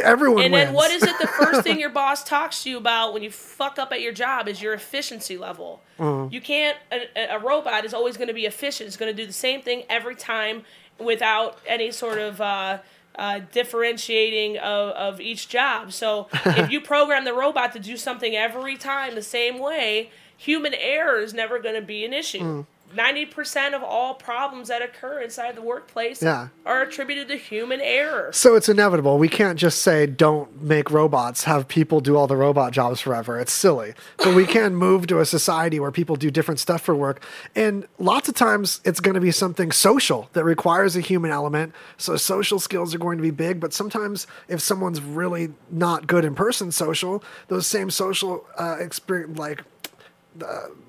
[0.04, 0.66] everyone And wins.
[0.68, 1.18] then what is it?
[1.20, 4.12] The first thing your boss talks to you about when you fuck up at your
[4.14, 5.82] job is your efficiency level.
[6.00, 6.28] Uh-huh.
[6.32, 6.78] You can't.
[6.92, 8.88] A, a robot is always going to be efficient.
[8.88, 10.64] It's going to do the same thing every time
[11.00, 12.42] without any sort of.
[12.42, 12.80] Uh,
[13.16, 15.94] uh, differentiating of, of each job.
[15.94, 20.74] So if you program the robot to do something every time the same way, human
[20.74, 22.40] error is never going to be an issue.
[22.40, 22.66] Mm.
[22.96, 26.50] Ninety percent of all problems that occur inside the workplace Yeah.
[26.66, 28.32] are attributed to human error.
[28.34, 29.18] So it's inevitable.
[29.18, 33.40] We can't just say don't make robots, have people do all the robot jobs forever.
[33.40, 33.94] It's silly.
[34.18, 37.24] But we can move to a society where people do different stuff for work.
[37.56, 41.74] And lots of times it's going to be something social that requires a human element.
[41.98, 46.26] So social skills are going to be big, but sometimes if someone's really not good
[46.26, 49.64] in person social, those same social uh, experience like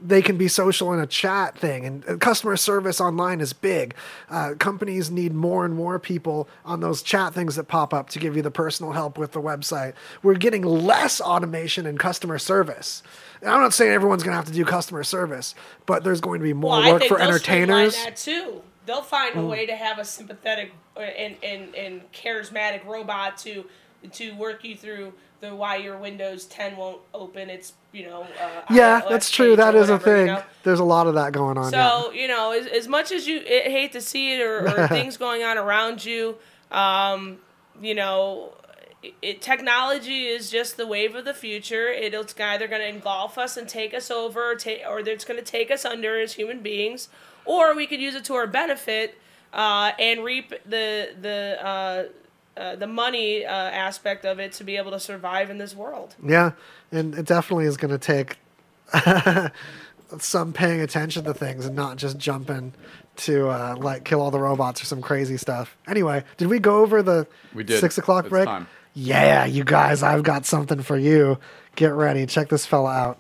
[0.03, 3.95] they can be social in a chat thing and uh, customer service online is big
[4.31, 8.19] uh, companies need more and more people on those chat things that pop up to
[8.19, 9.93] give you the personal help with the website
[10.23, 13.03] we're getting less automation in customer service
[13.41, 15.55] and i'm not saying everyone's going to have to do customer service
[15.87, 18.63] but there's going to be more Well, I work think for entertainers That too.
[18.87, 19.49] They'll find a Mm.
[19.51, 23.65] way to have a sympathetic uh, and, and, and charismatic robot to
[24.13, 27.49] to work you through the why your Windows 10 won't open.
[27.49, 28.23] It's you know.
[28.23, 30.43] Uh, yeah that's true That is is a whatever, you thing know?
[30.65, 31.89] there's a lot of that going on yeah.
[32.01, 34.89] So you know, as, as much as you I hate to see it or, or
[34.99, 36.37] things going on around you,
[36.71, 37.39] um,
[37.81, 38.53] you know,
[39.23, 41.89] it, technology is just the wave of the future.
[41.89, 45.39] It's either going to engulf us and take us over, or, ta- or it's going
[45.39, 47.09] to take us under as human beings,
[47.45, 49.19] or we could use it to our benefit
[49.53, 52.05] uh, and reap the the uh,
[52.57, 56.15] uh, the money uh, aspect of it to be able to survive in this world.
[56.25, 56.53] Yeah,
[56.93, 58.39] and it definitely is going to take
[60.19, 62.73] some paying attention to things and not just jumping
[63.17, 65.77] to uh, like kill all the robots or some crazy stuff.
[65.87, 67.81] Anyway, did we go over the We did.
[67.81, 68.47] six o'clock It's break?
[68.47, 68.67] time.
[68.95, 71.39] Yeah, you guys, I've got something for you.
[71.75, 72.27] Get ready.
[72.27, 73.19] Check this fella out.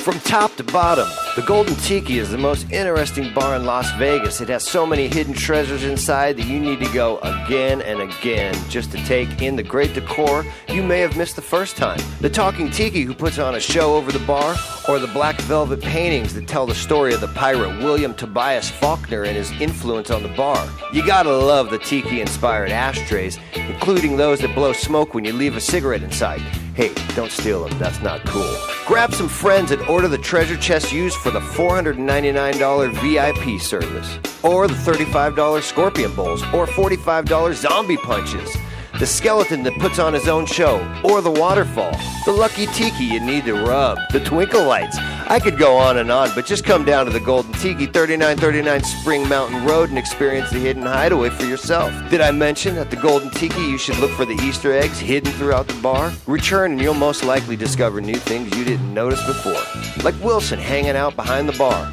[0.00, 4.40] From top to bottom, the Golden Tiki is the most interesting bar in Las Vegas.
[4.40, 8.54] It has so many hidden treasures inside that you need to go again and again
[8.68, 12.00] just to take in the great decor you may have missed the first time.
[12.20, 14.56] The Talking Tiki, who puts on a show over the bar,
[14.88, 19.22] or the black velvet paintings that tell the story of the pirate William Tobias Faulkner
[19.22, 20.68] and his influence on the bar.
[20.92, 25.56] You gotta love the Tiki inspired ashtrays, including those that blow smoke when you leave
[25.56, 26.42] a cigarette inside.
[26.74, 28.56] Hey, don't steal them, that's not cool.
[28.86, 34.66] Grab some friends and order the treasure chest used for the $499 VIP service, or
[34.68, 38.56] the $35 scorpion bowls, or $45 zombie punches.
[39.00, 43.18] The skeleton that puts on his own show, or the waterfall, the lucky tiki you
[43.18, 44.98] need to rub, the twinkle lights.
[44.98, 48.84] I could go on and on, but just come down to the Golden Tiki, 3939
[48.84, 51.90] Spring Mountain Road, and experience the hidden hideaway for yourself.
[52.10, 55.32] Did I mention at the Golden Tiki you should look for the Easter eggs hidden
[55.32, 56.12] throughout the bar?
[56.26, 59.64] Return and you'll most likely discover new things you didn't notice before,
[60.04, 61.86] like Wilson hanging out behind the bar,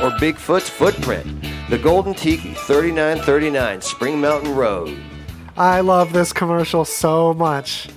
[0.00, 1.26] or Bigfoot's footprint.
[1.70, 4.96] The Golden Tiki, 3939 Spring Mountain Road.
[5.56, 7.88] I love this commercial so much.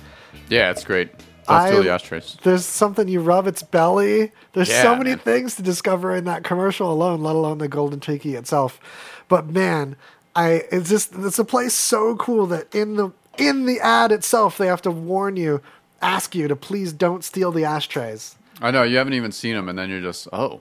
[0.48, 1.10] Yeah, it's great.
[1.48, 2.36] Don't steal the ashtrays.
[2.42, 4.32] There's something you rub its belly.
[4.52, 5.18] There's so many man.
[5.20, 8.80] things to discover in that commercial alone, let alone the Golden Tiki itself.
[9.28, 9.96] But man,
[10.34, 14.58] I it's just it's a place so cool that in the in the ad itself
[14.58, 15.62] they have to warn you,
[16.02, 18.36] ask you to please don't steal the ashtrays.
[18.60, 20.60] I know you haven't even seen them, and then you're just oh.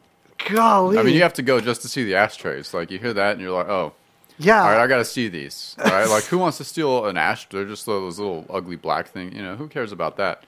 [0.49, 0.99] Golly.
[0.99, 2.73] I mean, you have to go just to see the ashtrays.
[2.73, 3.93] Like you hear that, and you're like, oh.
[4.37, 4.61] Yeah.
[4.61, 5.75] All right, I got to see these.
[5.83, 7.47] All right, like who wants to steal an ash?
[7.49, 9.33] They're just those little ugly black thing.
[9.35, 10.43] You know, who cares about that?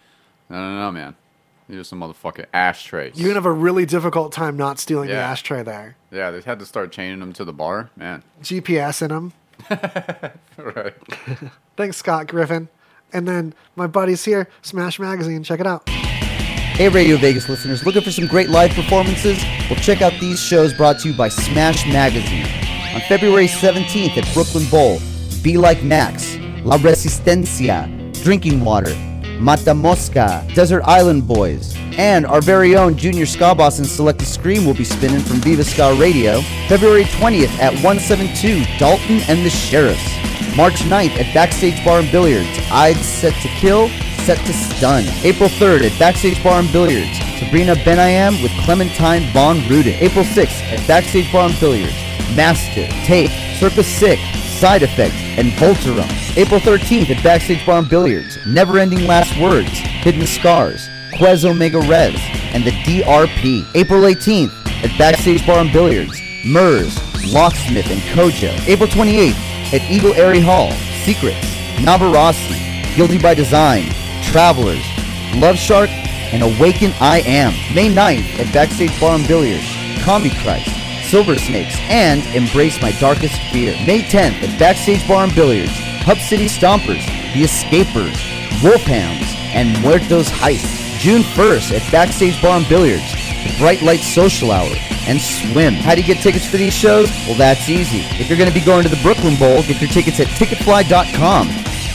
[0.49, 1.15] No, no, no, man.
[1.69, 3.17] These are some motherfucking ashtrays.
[3.17, 5.29] You're gonna have a really difficult time not stealing the Yeah.
[5.31, 5.97] ashtray there.
[6.11, 8.23] Yeah, they had to start chaining them to the bar, man.
[8.41, 9.33] GPS in them.
[10.57, 10.93] right.
[11.77, 12.69] Thanks, Scott Griffin.
[13.13, 15.43] And then my buddies here, Smash Magazine.
[15.43, 15.87] Check it out.
[15.89, 19.41] Hey, Radio Vegas listeners, looking for some great live performances?
[19.69, 22.45] Well, check out these shows brought to you by Smash Magazine.
[22.97, 24.99] On February 17th at Brooklyn Bowl,
[25.43, 27.87] Be Like Max, La Resistencia,
[28.23, 28.95] Drinking Water,
[29.39, 34.65] Mata Mosca, Desert Island Boys, and our very own Junior Ska Boss and Selected Scream
[34.65, 36.41] will be spinning from Viva Ska Radio.
[36.67, 40.57] February 20th at 172, Dalton and the Sheriffs.
[40.57, 43.89] March 9th at Backstage Bar and Billiards, I'd Set to Kill,
[44.27, 45.05] Set to Stun.
[45.23, 49.93] April 3rd at Backstage Bar and Billiards, Sabrina Benayam with Clementine Von Rudin.
[50.01, 51.95] April 6th at Backstage Bar and Billiards,
[52.35, 54.19] Mastiff, Tape, Circus Sick,
[54.59, 56.11] Side Effect, and Volterum.
[56.35, 61.79] April 13th at Backstage Bar and Billiards, Never Ending Last Words, Hidden Scars, Quez Omega
[61.79, 62.19] Res,
[62.51, 63.65] and the DRP.
[63.75, 64.51] April 18th
[64.83, 66.99] at Backstage Bar and Billiards, Murs,
[67.31, 68.51] Locksmith, and Kojo.
[68.67, 70.73] April 28th at Eagle Aerie Hall,
[71.05, 71.47] Secrets,
[71.77, 73.85] Navarasi, Guilty by Design,
[74.31, 74.85] Travelers,
[75.35, 77.53] Love Shark, and Awaken I Am.
[77.73, 79.65] May 9th at Backstage Bar and Billiards,
[80.03, 80.69] Combi Christ,
[81.09, 83.71] Silver Snakes, and Embrace My Darkest Fear.
[83.85, 85.71] May 10th at Backstage Bar and Billiards,
[86.03, 88.19] Hub City Stompers, The Escapers,
[88.61, 90.99] Wolfhounds, and Muertos Heist.
[90.99, 93.11] June 1st at Backstage Bar and Billiards,
[93.43, 94.73] the Bright Light Social Hour,
[95.07, 95.75] and Swim.
[95.75, 97.09] How do you get tickets for these shows?
[97.27, 98.01] Well, that's easy.
[98.19, 101.47] If you're going to be going to the Brooklyn Bowl, get your tickets at ticketfly.com.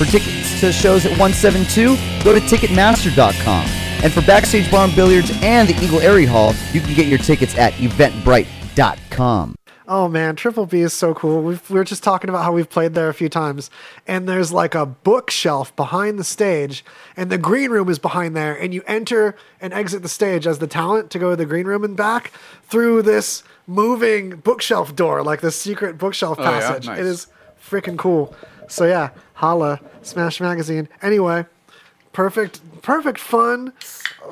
[0.02, 3.66] For tickets to shows at 172, go to ticketmaster.com.
[4.02, 7.18] And for Backstage Bar and Billiards and the Eagle Aerie Hall, you can get your
[7.20, 9.54] tickets at eventbrite.com.
[9.86, 11.40] Oh man, Triple B is so cool.
[11.42, 13.70] We've, we were just talking about how we've played there a few times,
[14.04, 16.84] and there's like a bookshelf behind the stage,
[17.16, 20.58] and the green room is behind there, and you enter and exit the stage as
[20.58, 22.32] the talent to go to the green room and back
[22.64, 26.50] through this moving bookshelf door, like this secret bookshelf Oh, yeah?
[26.58, 26.86] passage.
[26.88, 26.98] Nice.
[26.98, 27.26] It is
[27.64, 28.34] freaking cool.
[28.72, 30.88] So yeah, holla, Smash Magazine.
[31.02, 31.44] Anyway,
[32.14, 33.74] perfect, perfect fun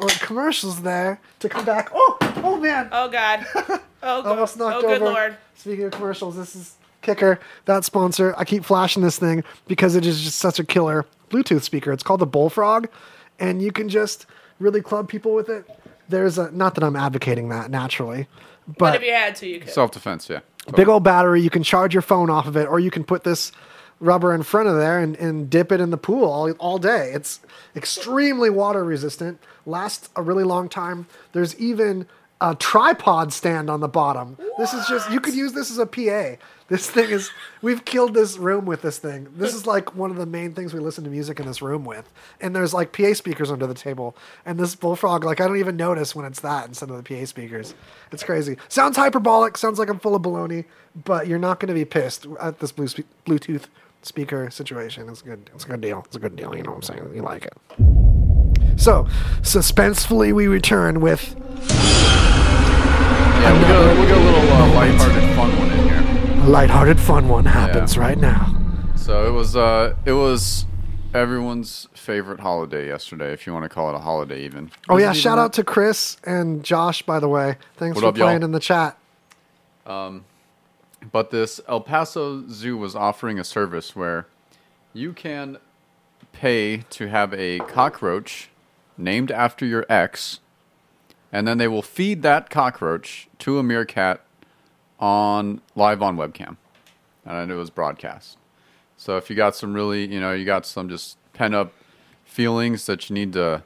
[0.00, 1.90] uh, commercials there to come back.
[1.92, 2.88] Oh, oh man.
[2.90, 3.46] Oh God.
[4.02, 5.12] Oh, go- Almost knocked oh good over.
[5.12, 5.36] lord.
[5.56, 8.34] Speaking of commercials, this is Kicker, that sponsor.
[8.38, 11.92] I keep flashing this thing because it is just such a killer Bluetooth speaker.
[11.92, 12.86] It's called the Bullfrog,
[13.38, 14.24] and you can just
[14.58, 15.68] really club people with it.
[16.08, 18.26] There's a not that I'm advocating that naturally,
[18.66, 19.68] But, but if you had to, you could.
[19.68, 20.40] Self defense, yeah.
[20.74, 21.42] big old battery.
[21.42, 23.52] You can charge your phone off of it, or you can put this
[24.00, 27.12] rubber in front of there and, and dip it in the pool all, all day.
[27.14, 27.40] It's
[27.76, 31.06] extremely water resistant, lasts a really long time.
[31.32, 32.06] There's even
[32.40, 34.38] a tripod stand on the bottom.
[34.56, 36.42] This is just, you could use this as a PA.
[36.68, 39.26] This thing is, we've killed this room with this thing.
[39.36, 41.84] This is like one of the main things we listen to music in this room
[41.84, 42.10] with.
[42.40, 44.16] And there's like PA speakers under the table.
[44.46, 47.26] And this bullfrog, like, I don't even notice when it's that instead of the PA
[47.26, 47.74] speakers.
[48.12, 48.56] It's crazy.
[48.68, 50.64] Sounds hyperbolic, sounds like I'm full of baloney,
[51.04, 52.86] but you're not going to be pissed at this blue
[53.26, 53.64] Bluetooth
[54.02, 55.08] speaker situation.
[55.08, 55.50] It's a good.
[55.54, 56.02] It's a good deal.
[56.06, 56.54] It's a good deal.
[56.56, 57.14] You know what I'm saying?
[57.14, 57.52] You like it.
[58.80, 59.04] So,
[59.42, 61.34] suspensefully, we return with
[63.40, 66.44] Yeah, we got, a- we got a little uh, lighthearted fun one in here.
[66.44, 68.02] a lighthearted fun one happens Yeah.
[68.02, 68.54] right now.
[68.96, 70.66] So it was uh it was
[71.14, 74.70] everyone's favorite holiday yesterday, if you want to call it a holiday even.
[74.88, 77.56] Oh Was yeah, shout out to Chris and Josh by the way.
[77.76, 78.26] Thanks What for up, y'all?
[78.28, 78.96] playing in the chat.
[79.86, 80.24] Um,
[81.12, 84.26] but this El Paso Zoo was offering a service where
[84.92, 85.58] you can
[86.32, 88.50] pay to have a cockroach
[88.96, 90.40] named after your ex,
[91.32, 94.20] and then they will feed that cockroach to a meerkat
[94.98, 96.56] on live on webcam,
[97.24, 98.36] and it was broadcast.
[98.96, 101.72] So if you got some really, you know, you got some just pent up
[102.24, 103.62] feelings that you need to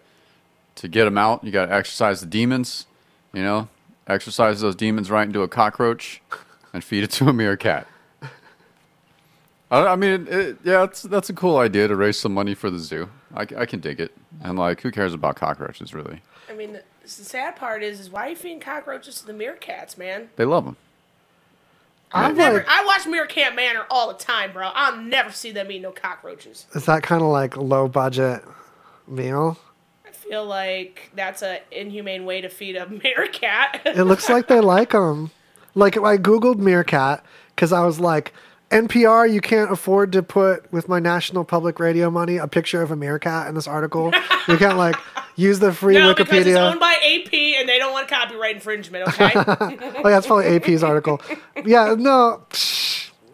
[0.77, 2.87] to get them out, you got to exercise the demons.
[3.33, 3.69] You know,
[4.07, 6.23] exercise those demons right into a cockroach,
[6.75, 7.87] and feed it to a meerkat.
[9.71, 12.69] I, I mean, it, yeah, that's that's a cool idea to raise some money for
[12.69, 13.09] the zoo.
[13.35, 16.21] I, I can dig it, and like, who cares about cockroaches really?
[16.51, 19.33] I mean, the, the sad part is, is why are you feeding cockroaches to the
[19.33, 20.29] meerkats, man?
[20.37, 20.77] They love them.
[22.13, 24.71] I'm Never, like, I watch Meerkat Manor all the time, bro.
[24.73, 26.67] I'll never see them eat no cockroaches.
[26.75, 28.45] is that kind of like low budget
[29.09, 29.59] meal?
[30.07, 33.81] I feel like that's a inhumane way to feed a meerkat.
[33.85, 35.33] It looks like they like them.
[35.75, 37.25] Like I googled meerkat
[37.55, 38.33] because I was like,
[38.71, 42.91] NPR, you can't afford to put with my national public radio money a picture of
[42.91, 44.13] a meerkat in this article.
[44.49, 44.97] you can't like
[45.37, 49.07] use the free no, because it's owned by AP and they don't want copyright infringement.
[49.09, 49.31] Okay.
[49.37, 51.21] oh yeah, that's probably AP's article.
[51.65, 52.43] Yeah, no,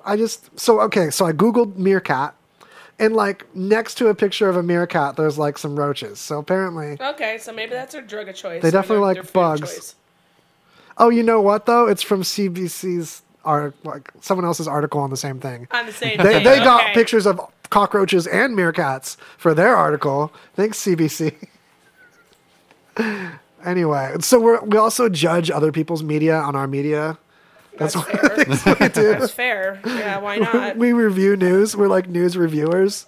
[0.05, 1.11] I just so okay.
[1.11, 2.35] So I googled meerkat,
[2.99, 6.19] and like next to a picture of a meerkat, there's like some roaches.
[6.19, 8.63] So apparently, okay, so maybe that's their drug of choice.
[8.63, 9.61] They definitely their- like their bugs.
[9.61, 9.95] choice.
[11.01, 11.89] Oh, you know what though?
[11.89, 15.67] It's from CBC's art, like someone else's article on the same thing.
[15.73, 16.45] On the same They thing.
[16.45, 16.95] they got okay.
[16.95, 17.41] pictures of
[17.71, 20.33] cockroaches and meerkats for their article.
[20.55, 21.35] Thanks CBC.
[23.65, 27.19] anyway, so we we also judge other people's media on our media.
[27.79, 29.19] That's, That's one of the things we do.
[29.19, 29.81] That's fair.
[29.87, 30.77] Yeah, why not?
[30.77, 31.75] we review news.
[31.75, 33.07] We're like news reviewers.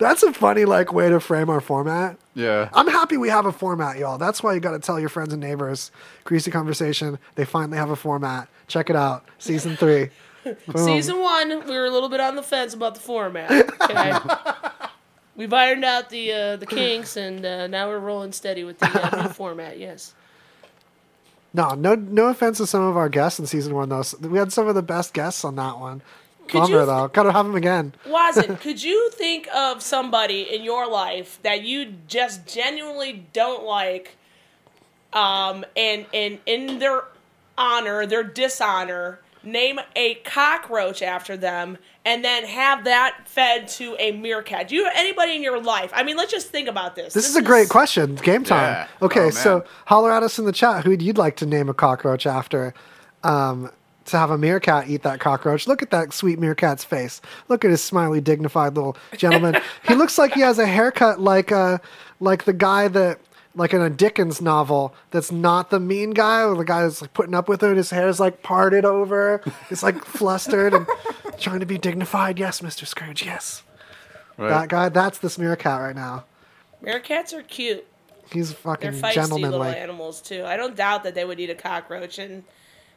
[0.00, 2.16] That's a funny like way to frame our format.
[2.34, 2.70] Yeah.
[2.72, 4.16] I'm happy we have a format, y'all.
[4.16, 5.92] That's why you got to tell your friends and neighbors.
[6.24, 7.18] Greasy conversation.
[7.34, 8.48] They finally have a format.
[8.66, 9.26] Check it out.
[9.38, 10.08] Season three.
[10.44, 10.56] Boom.
[10.78, 13.50] Season one, we were a little bit on the fence about the format.
[13.50, 14.12] Okay.
[15.36, 18.86] We've ironed out the uh, the kinks, and uh, now we're rolling steady with the
[18.86, 19.78] uh, new format.
[19.78, 20.14] Yes.
[21.54, 24.02] No, no, no offense to some of our guests in season one though.
[24.20, 26.02] We had some of the best guests on that one.
[26.50, 27.08] Could Bummer you- though.
[27.08, 27.94] Gotta have them again.
[28.06, 34.16] Wazen, could you think of somebody in your life that you just genuinely don't like,
[35.12, 37.04] um, and and in their
[37.58, 44.12] honor, their dishonor, name a cockroach after them, and then have that fed to a
[44.12, 44.68] meerkat?
[44.68, 45.90] Do you have anybody in your life?
[45.94, 47.12] I mean, let's just think about this.
[47.14, 48.14] This, is a great question.
[48.16, 48.62] Game time.
[48.72, 48.88] Yeah.
[49.02, 49.66] Okay, Oh, so man.
[49.86, 52.72] holler at us in the chat who you'd like to name a cockroach after.
[53.22, 53.70] Um,
[54.10, 55.66] to have a meerkat eat that cockroach.
[55.66, 57.20] Look at that sweet meerkat's face.
[57.48, 59.60] Look at his smiley, dignified little gentleman.
[59.88, 61.78] he looks like he has a haircut like uh
[62.20, 63.18] like the guy that
[63.54, 67.12] like in a Dickens novel that's not the mean guy or the guy that's like
[67.14, 67.68] putting up with it.
[67.68, 69.42] and His is like parted over.
[69.68, 70.86] He's like flustered and
[71.38, 72.38] trying to be dignified.
[72.38, 72.86] Yes, Mr.
[72.86, 73.24] Scrooge.
[73.24, 73.62] Yes.
[74.36, 74.48] Right.
[74.50, 76.24] That guy, that's this meerkat right now.
[76.82, 77.86] Meerkats are cute.
[78.32, 80.44] He's fucking They're fucking feisty little animals too.
[80.44, 82.18] I don't doubt that they would eat a cockroach.
[82.18, 82.44] And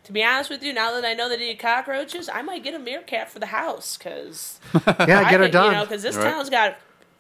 [0.06, 2.74] to be honest with you, now that I know they eat cockroaches, I might get
[2.74, 4.60] a meerkat for the house because
[5.00, 5.72] Yeah, get her done.
[5.72, 6.24] You know, because this Right.
[6.26, 6.76] town's got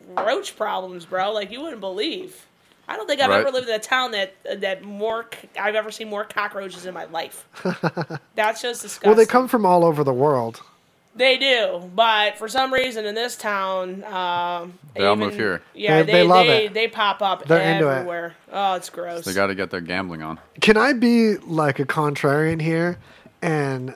[0.07, 1.31] roach problems, bro.
[1.31, 2.45] Like you wouldn't believe.
[2.87, 3.39] I don't think I've Right.
[3.39, 5.25] ever lived in a town that that more
[5.59, 7.47] I've ever seen more cockroaches in my life.
[8.35, 9.09] That's just disgusting.
[9.09, 10.61] well, they come from all over the world.
[11.15, 15.61] They do, but for some reason in this town, um, They all even- move here.
[15.75, 16.73] Yeah, They- they they love they, it.
[16.73, 17.91] they pop up They're into it.
[17.97, 18.33] everywhere.
[18.51, 19.23] Oh, it's gross.
[19.23, 20.39] They got to get their gambling on.
[20.59, 22.97] Can I be like a contrarian here
[23.43, 23.93] and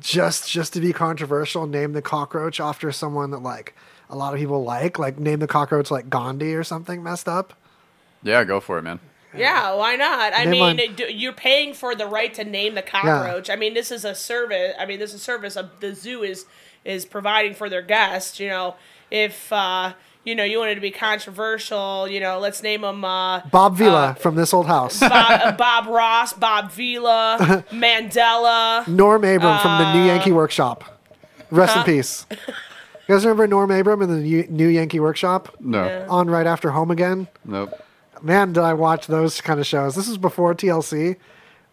[0.00, 3.74] just just to be controversial, name the cockroach after someone that like
[4.08, 7.52] a lot of people like, like name the cockroach like Gandhi or something messed up?
[8.22, 9.00] Yeah, go for it, man.
[9.36, 10.32] Yeah, why not?
[10.34, 10.76] I Name mean, one.
[10.96, 13.50] d- you're paying for the right to name the cockroach.
[13.50, 14.74] I mean, this is a service.
[14.78, 16.46] I mean, this is a service of the zoo is
[16.84, 18.38] is providing for their guests.
[18.38, 18.74] You know,
[19.10, 19.94] if uh,
[20.24, 24.16] you know you wanted to be controversial, you know, let's name them uh, Bob Vila
[24.20, 25.00] from this old house.
[25.00, 28.86] Bob, uh, Bob Ross, Bob Vila, Mandela.
[28.88, 30.84] Norm Abram from the Uh, New Yankee Workshop.
[31.50, 32.26] Rest in peace.
[33.06, 35.54] You guys remember Norm Abram in the New New Yankee Workshop?
[35.60, 35.84] No.
[35.84, 36.06] Yeah.
[36.08, 37.28] On right after Home Again?
[37.44, 37.78] Nope.
[38.24, 39.94] Man, did I watch those kind of shows.
[39.94, 41.16] This is before TLC,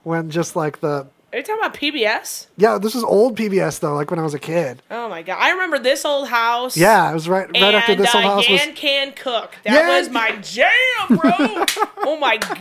[0.03, 2.48] when just like the Are you talking about PBS?
[2.57, 4.84] yeah, this was old PBS though, like when I was a kid.
[4.91, 6.76] Oh my god, I remember this old house.
[6.76, 8.60] Yeah, it was right right and, after this uh, old house was.
[8.65, 9.56] Yan Can Cook.
[9.64, 11.32] That Yan- was my jam, bro.
[11.99, 12.57] oh my god,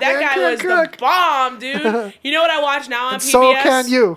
[0.00, 0.92] Yan guy was Cook.
[0.92, 2.14] the bomb, dude.
[2.22, 3.30] You know what I watch now on And PBS?
[3.30, 4.16] so can you.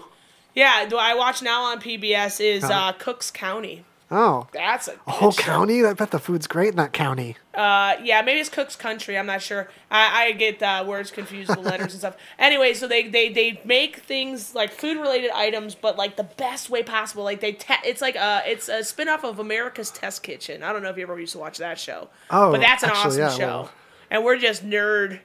[0.56, 3.84] Yeah, do I watch now on PBS is uh, Cooks County.
[4.10, 5.42] Oh, That's a, a whole show.
[5.44, 5.86] county.
[5.86, 7.36] I bet the food's great in that county.
[7.58, 9.18] Uh, yeah, maybe it's Cook's Country.
[9.18, 9.68] I'm not sure.
[9.90, 12.16] I, I get uh, words confused with letters and stuff.
[12.40, 16.70] Anyway, so they, they, they make things like food related items, but like the best
[16.70, 17.24] way possible.
[17.24, 20.62] Like they, te- it's like a it's a spin off of America's Test Kitchen.
[20.62, 22.10] I don't know if you ever used to watch that show.
[22.30, 23.48] Oh, but that's an actually, awesome yeah, show.
[23.48, 23.72] well.
[24.12, 25.20] And we're just nerd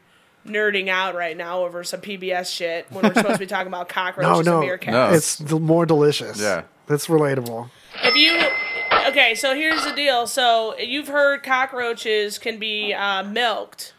[0.47, 3.89] nerding out right now over some PBS shit when we're supposed to be talking about
[3.89, 4.91] No, cockroaches no, and meerkats.
[4.91, 5.13] No.
[5.13, 6.41] it's more delicious.
[6.41, 6.63] Yeah.
[6.87, 7.69] that's relatable.
[8.03, 8.41] If you
[9.09, 10.27] okay, so here's the deal.
[10.27, 13.95] So you've heard cockroaches can be uh, milked,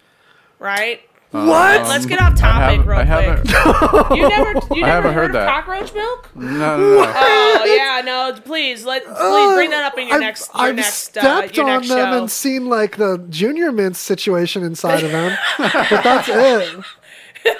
[0.59, 1.01] right?
[1.31, 1.87] What?
[1.87, 4.09] Let's get off topic haven't- real I haven't- quick.
[4.19, 5.49] You never, you I never haven't heard, heard of that.
[5.49, 6.29] cockroach milk?
[6.35, 7.03] No, no, no.
[7.15, 8.39] Oh yeah, no.
[8.45, 11.57] Please let please bring that up in your I've, next your I've next uh, stepped
[11.57, 12.21] your on next them show.
[12.21, 16.85] and seen like the junior mints situation inside of them, but that's it.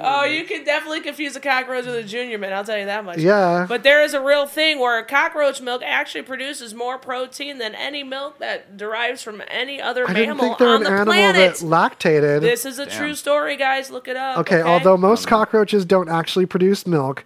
[0.00, 2.52] Oh, you can definitely confuse a cockroach with a junior mint.
[2.52, 3.18] I'll tell you that much.
[3.18, 3.66] Yeah.
[3.68, 8.02] But there is a real thing where cockroach milk actually produces more protein than any
[8.02, 11.14] milk that derives from any other I didn't mammal think they're on an the animal
[11.14, 11.56] planet.
[11.56, 12.40] that lactated.
[12.40, 13.90] This is a true story, guys.
[13.90, 14.38] Look it up.
[14.38, 17.24] Okay, although most cockroaches don't actually produce milk,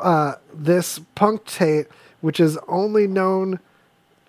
[0.00, 1.86] uh, this punctate,
[2.20, 3.58] which is only known,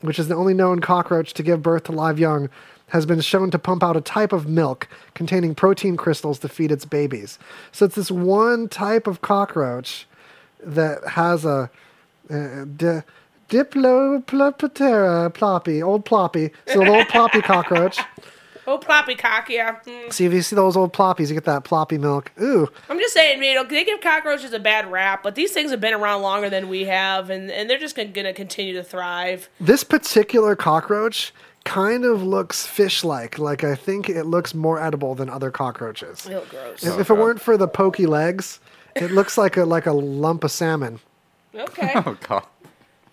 [0.01, 2.49] which is the only known cockroach to give birth to live young,
[2.89, 6.71] has been shown to pump out a type of milk containing protein crystals to feed
[6.71, 7.39] its babies.
[7.71, 10.07] So it's this one type of cockroach
[10.63, 11.69] that has a
[12.29, 13.03] uh, di-
[13.49, 16.51] Diploptera ploppy, old ploppy.
[16.65, 17.99] So the old ploppy cockroach.
[18.65, 19.79] Old ploppy cock, yeah.
[19.85, 20.11] Mm.
[20.11, 22.31] See if you see those old ploppies, you get that ploppy milk.
[22.41, 25.69] Ooh, I'm just saying, you know, they give cockroaches a bad rap, but these things
[25.71, 28.83] have been around longer than we have, and, and they're just going to continue to
[28.83, 29.49] thrive.
[29.59, 31.33] This particular cockroach
[31.63, 33.39] kind of looks fish-like.
[33.39, 36.27] Like I think it looks more edible than other cockroaches.
[36.29, 36.83] Ew, gross.
[36.83, 38.59] If, if it weren't for the pokey legs,
[38.95, 40.99] it looks like a like a lump of salmon.
[41.55, 42.45] Okay, Oh god.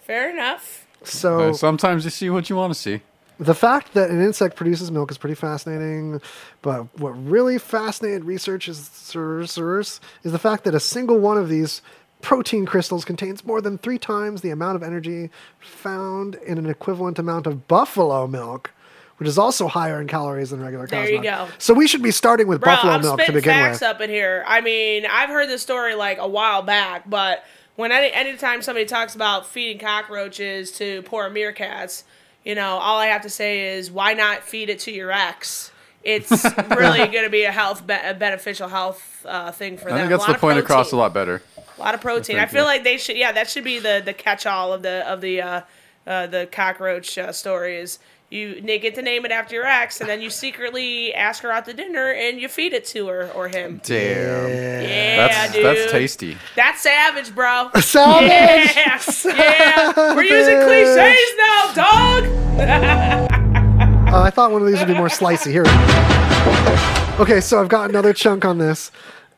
[0.01, 0.87] fair enough.
[1.05, 3.01] So Uh, Sometimes you see what you want to see.
[3.39, 6.21] the fact that an insect produces milk is pretty fascinating.
[6.61, 8.79] But what really fascinated researchers
[9.15, 11.81] is the fact that a single one of these
[12.23, 17.19] protein crystals contains more than three times the amount of energy found in an equivalent
[17.19, 18.73] amount of buffalo milk,
[19.19, 21.49] which is also higher in calories than regular cow's There you milk.
[21.49, 21.55] go.
[21.59, 23.89] So we should be starting with Bro, buffalo I'm milk to spitting begin facts with.
[23.91, 24.45] up in here.
[24.47, 27.45] I mean, I've heard this story like a while back, but
[27.77, 32.03] when any anytime somebody talks about feeding cockroaches to poor meerkats,
[32.45, 35.71] you know, all I have to say is, why not feed it to your ex?
[36.03, 36.31] It's
[36.71, 39.99] really going to be a health be- a beneficial health uh, thing for I them.
[39.99, 40.99] think A that's lot the of point across a protein.
[41.01, 41.43] lot better.
[41.81, 42.39] A lot of protein.
[42.39, 42.67] I feel you.
[42.67, 43.17] like they should.
[43.17, 45.61] Yeah, that should be the the catch all of the of the uh,
[46.07, 47.77] uh, the cockroach uh, story.
[47.79, 47.99] Is
[48.29, 51.65] you get to name it after your ex, and then you secretly ask her out
[51.65, 53.81] to dinner, and you feed it to her or him.
[53.83, 54.51] Damn.
[54.51, 55.65] Yeah, That's dude.
[55.65, 56.37] that's tasty.
[56.55, 57.71] That's savage, bro.
[57.81, 58.77] Savage!
[58.77, 60.15] Yeah, yeah.
[60.15, 62.25] We're using cliches now, dog.
[62.61, 65.51] Uh, I thought one of these would be more slicey.
[65.51, 65.65] Here.
[67.19, 68.93] Okay, so I've got another chunk on this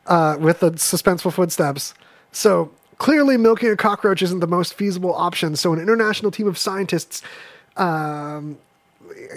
[0.07, 1.93] uh, with the suspenseful footsteps.
[2.33, 5.55] So clearly, milking a cockroach isn't the most feasible option.
[5.55, 7.21] So an international team of scientists,
[7.77, 8.57] um,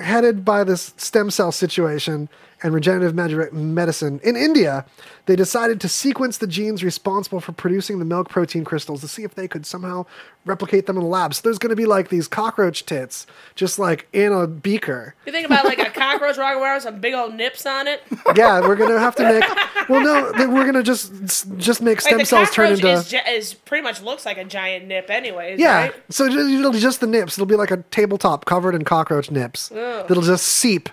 [0.02, 2.28] headed by this stem cell situation
[2.62, 3.14] and regenerative
[3.52, 4.84] medicine in India,
[5.26, 9.24] they decided to sequence the genes responsible for producing the milk protein crystals to see
[9.24, 10.06] if they could somehow
[10.44, 11.34] replicate them in the lab.
[11.34, 13.26] So there's going to be like these cockroach tits,
[13.56, 15.14] just like in a beaker.
[15.26, 18.02] you think about like a cockroach walking around with some big old nips on it.
[18.36, 19.88] Yeah, we're gonna have to make.
[19.88, 21.12] Well, no, we're gonna just
[21.58, 22.90] just make stem cells turn into.
[22.90, 25.58] is, is pretty much looks like a giant nip, anyways.
[25.60, 25.94] yeah, Right?
[26.10, 27.34] so ju- it'll just the nips.
[27.38, 29.70] It'll be like a tabletop covered in cockroach nips.
[29.72, 30.06] Ugh.
[30.08, 30.88] That'll just seep,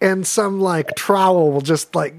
[0.00, 2.14] and some like trowel will just like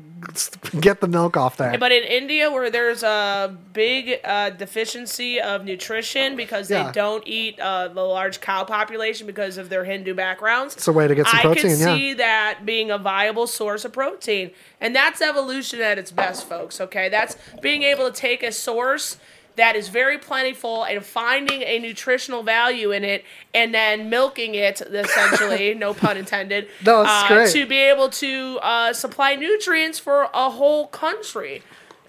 [0.82, 1.78] get the milk off there.
[1.78, 6.88] But in India, where there's a big uh, deficiency of nutrition because Yeah.
[6.88, 10.92] they don't eat uh, the large cow population because of their Hindu backgrounds, It's a
[10.92, 11.96] way to get some I protein, can yeah.
[11.96, 14.52] see that being a viable source of protein,
[14.82, 16.82] and that's evolution at its best, folks.
[16.82, 19.18] Okay, that's being able to take a source
[19.58, 24.80] that is very plentiful and finding a nutritional value in it, and then milking it
[24.82, 30.50] essentially, no pun intended no, uh, to be able to uh, supply nutrients for a
[30.50, 31.62] whole country.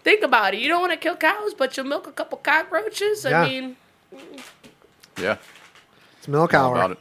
[0.05, 0.61] Think about it.
[0.61, 3.25] You don't want to kill cows, but you'll milk a couple cockroaches.
[3.25, 3.43] Yeah.
[3.43, 3.77] I mean,
[5.21, 5.37] Yeah.
[6.19, 6.77] it's milk How hour.
[6.77, 6.99] about it.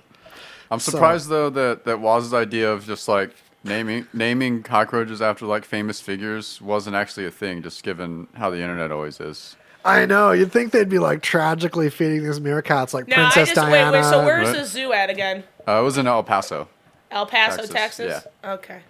[0.72, 3.32] I'm So- surprised though that that Waz's idea of just like
[3.64, 8.57] naming naming cockroaches after like famous figures wasn't actually a thing, just given how the
[8.61, 9.56] internet always is.
[9.86, 10.32] I know.
[10.32, 13.91] You'd think they'd be like tragically feeding these meerkats like no, Princess I just Diana.
[13.91, 14.10] wait, wait.
[14.10, 14.58] So where's Right.
[14.58, 15.44] the zoo at again?
[15.68, 16.68] Uh, it was in El Paso.
[17.12, 18.28] El Paso, Texas, Texas.
[18.44, 18.82] Okay.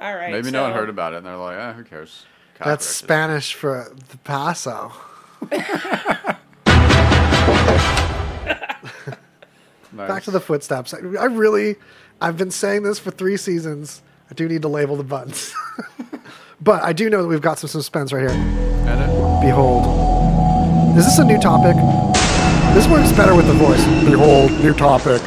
[0.00, 0.32] All right.
[0.32, 2.24] Maybe no one heard about it, and they're like, "Ah, who cares?"
[2.58, 2.96] That's Cockroaches.
[2.96, 4.92] Spanish for the Paso.
[9.92, 10.08] Nice.
[10.08, 10.92] Back to the footsteps.
[10.92, 11.76] I, I really,
[12.20, 14.02] I've been saying this for three seasons.
[14.30, 15.54] I do need to label the buttons.
[16.60, 18.75] but I do know that we've got some suspense right here.
[18.88, 19.86] And Behold.
[20.96, 21.76] Is this a new topic?
[22.74, 23.84] This works better with the voice.
[24.04, 25.22] Behold, new topic.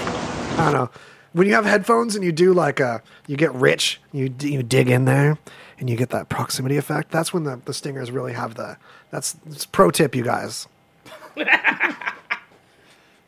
[0.58, 0.90] I don't know.
[1.34, 4.90] When you have headphones and you do like a, you get rich, you you dig
[4.90, 5.38] in there,
[5.80, 7.12] and you get that proximity effect.
[7.12, 8.78] That's when the, the stingers really have the.
[9.12, 10.68] That's, that's pro tip, you guys.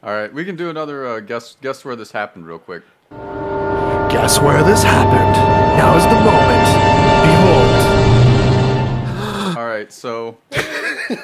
[0.03, 1.57] All right, we can do another uh, guess.
[1.61, 2.83] Guess where this happened, real quick.
[3.11, 5.37] Guess where this happened?
[5.77, 6.50] Now is the moment.
[9.81, 10.37] Right, so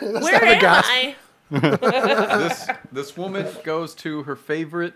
[0.02, 0.66] Where am.
[0.66, 1.16] I?
[1.50, 4.94] this this woman goes to her favorite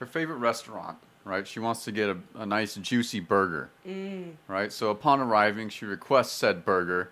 [0.00, 1.46] her favorite restaurant, right?
[1.46, 4.32] She wants to get a, a nice juicy burger, mm.
[4.48, 4.72] right?
[4.72, 7.10] So upon arriving, she requests said burger,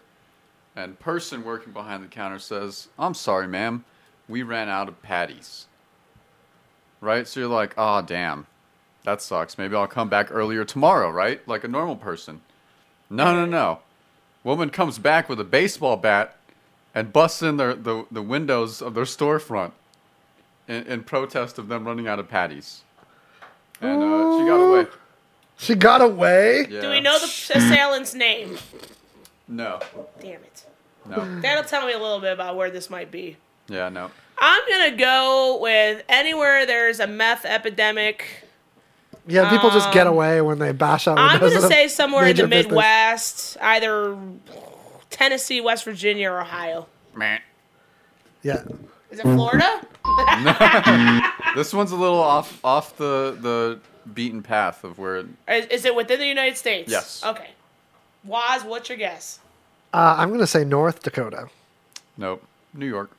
[0.74, 3.85] and person working behind the counter says, "I'm sorry, ma'am,
[4.29, 5.66] we ran out of patties."
[7.01, 7.29] Right?
[7.29, 8.47] So you're like, "Oh, damn,
[9.05, 9.57] that sucks.
[9.57, 11.47] Maybe I'll come back earlier tomorrow, right?
[11.47, 12.41] Like a normal person."
[13.09, 13.81] No, no, no.
[14.44, 16.36] Woman comes back with a baseball bat
[16.94, 19.73] and busts in their, the, the windows of their storefront
[20.69, 22.82] in, in protest of them running out of patties.
[23.81, 24.86] And uh, she got away.
[25.56, 26.66] She got away.
[26.69, 26.81] Yeah.
[26.81, 28.59] Do we know the assailant's name?
[29.48, 29.81] No.
[30.20, 30.64] Damn it.
[31.09, 31.40] No.
[31.40, 33.36] That'll tell me a little bit about where this might be.
[33.69, 34.10] Yeah, no.
[34.39, 38.41] I'm gonna go with anywhere there's a meth epidemic.
[39.27, 41.19] Yeah, people just get away when they bash out.
[41.19, 42.66] Um, I'm gonna say somewhere in the major business.
[42.73, 44.19] Midwest, either
[45.11, 46.86] Tennessee, West Virginia, or Ohio.
[47.15, 47.40] Man.
[48.43, 48.65] Yeah.
[49.11, 49.86] Is it Florida?
[51.55, 53.78] This one's a little off off the, the
[54.15, 55.16] beaten path of where.
[55.16, 56.90] It, Is, is it within the United States?
[56.90, 57.23] Yes.
[57.24, 57.51] Okay.
[58.24, 59.39] Waz, what's your guess?
[59.93, 61.49] Uh, I'm gonna say North Dakota.
[62.16, 62.43] nope.
[62.74, 63.11] New York.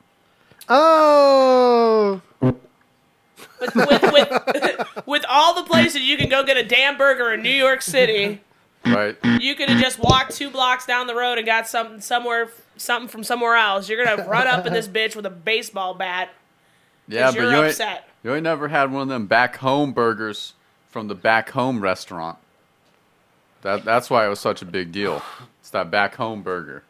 [0.68, 2.22] Oh,
[3.76, 7.41] With, with, with, with all the places you can go get a damn burger in
[7.41, 8.41] New York City,
[8.85, 9.15] Right.
[9.40, 13.07] you could have just walked two blocks down the road and got something somewhere, something
[13.07, 13.88] from somewhere else.
[13.88, 16.30] You're gonna run up in this bitch with a baseball bat.
[17.07, 18.07] Yeah, but you're you ain't, upset.
[18.23, 20.53] you ain't never had one of them back home burgers
[20.90, 22.38] from the back home restaurant.
[23.61, 25.22] That that's why it was such a big deal.
[25.61, 26.84] It's that back home burger.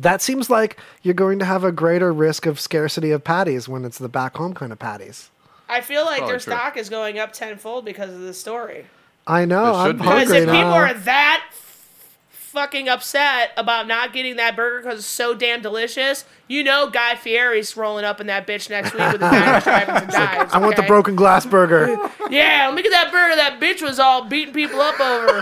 [0.00, 3.84] that seems like you're going to have a greater risk of scarcity of patties when
[3.84, 5.30] it's the back home kind of patties.
[5.68, 6.52] I feel like Probably their true.
[6.52, 8.86] stock is going up tenfold because of this story.
[9.26, 9.66] I know.
[9.72, 9.98] It I'm be.
[9.98, 10.74] Because hungry if people now.
[10.74, 16.24] are that f- fucking upset about not getting that burger because it's so damn delicious,
[16.46, 20.02] you know Guy Fieri's rolling up in that bitch next week with the diners, drive-ins,
[20.02, 20.52] and dives.
[20.54, 20.88] I want the okay?
[20.88, 21.96] broken glass burger.
[22.30, 25.40] Yeah, let me get that burger that bitch was all beating people up over.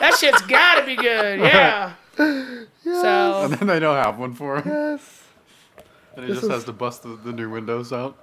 [0.00, 1.40] that shit's gotta be good.
[1.40, 1.92] Yeah.
[2.84, 4.68] So And then they don't have one for him.
[4.68, 5.22] yes.
[6.16, 8.16] And he just has to bust the, the new windows out.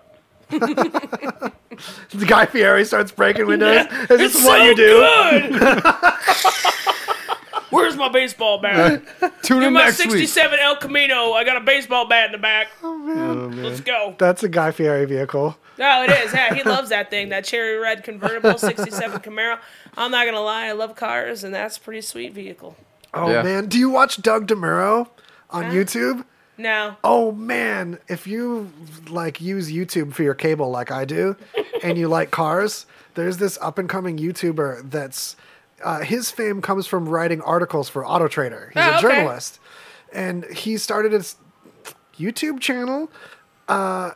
[0.49, 3.85] The Guy Fieri starts breaking windows.
[3.85, 4.99] Is this it's what so you do?
[4.99, 5.61] good.
[7.69, 9.03] Where's my baseball bat?
[9.43, 10.11] Tune Give in my next week.
[10.11, 11.33] 67 El Camino.
[11.33, 12.69] I got a baseball bat in the back.
[12.81, 14.15] Oh, oh, Let's go.
[14.17, 15.55] That's a Guy Fieri vehicle.
[15.79, 16.33] Oh, it is.
[16.33, 17.29] Yeah, he loves that thing.
[17.29, 19.59] That cherry red convertible 67 Camaro.
[19.95, 22.75] I'm not gonna lie, I love cars, and that's a pretty sweet vehicle.
[23.13, 23.43] Oh Yeah.
[23.43, 25.07] man, do you watch Doug DeMuro
[25.51, 25.71] on ah.
[25.71, 26.25] YouTube?
[26.59, 26.97] No.
[27.03, 28.69] Oh man, if you
[29.09, 31.35] like use YouTube for your cable like I do,
[31.81, 35.35] and you like cars, there's this up and coming YouTuber that's
[35.83, 38.71] uh, his fame comes from writing articles for Auto Trader.
[38.73, 39.01] He's Oh, a okay.
[39.01, 39.59] journalist,
[40.11, 41.37] and he started his
[42.17, 43.09] YouTube channel.
[43.67, 44.11] Uh,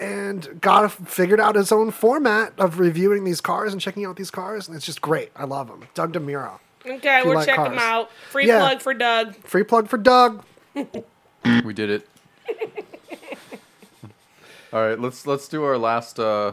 [0.00, 4.30] and got figured out his own format of reviewing these cars and checking out these
[4.30, 5.32] cars, and it's just great.
[5.34, 6.60] I love him, Doug DeMuro.
[6.86, 7.72] Okay, we'll like checking cars.
[7.72, 8.10] him out.
[8.30, 8.60] Free Yeah.
[8.60, 9.34] plug for Doug.
[9.42, 10.44] Free plug for Doug.
[11.64, 12.08] We did it.
[14.72, 16.52] All right, let's let's do our last uh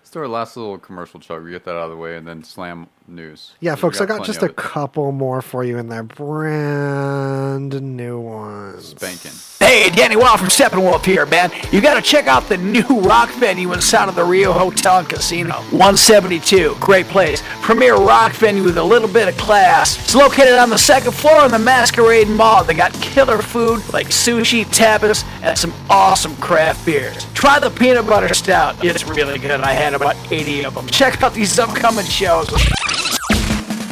[0.00, 1.44] let's do our last little commercial chug.
[1.44, 3.50] We get that out of the way and then slam news.
[3.60, 6.02] Yeah, 'Cause we folks, I got just a couple more for you in there.
[6.02, 8.88] Brand new ones.
[8.98, 9.32] spanking.
[9.60, 11.50] Hey, Danny Wild from Steppenwolf here, man.
[11.70, 15.54] You gotta check out the new rock venue inside of the Rio Hotel and Casino.
[15.70, 17.42] 172, great place.
[17.60, 19.98] Premier rock venue with a little bit of class.
[19.98, 22.64] It's located on the second floor of the Masquerade Mall.
[22.64, 27.26] They got killer food like sushi, tapas, and some awesome craft beers.
[27.34, 28.82] Try the peanut butter stout.
[28.82, 29.60] It's really good.
[29.60, 30.86] I had about 80 of them.
[30.88, 32.48] Check out these upcoming shows.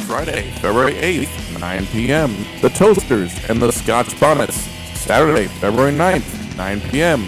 [0.09, 2.35] Friday, February 8th, 9 p.m.
[2.61, 4.55] The Toasters and the Scotch Bonnets.
[4.99, 7.27] Saturday, February 9th, 9 p.m.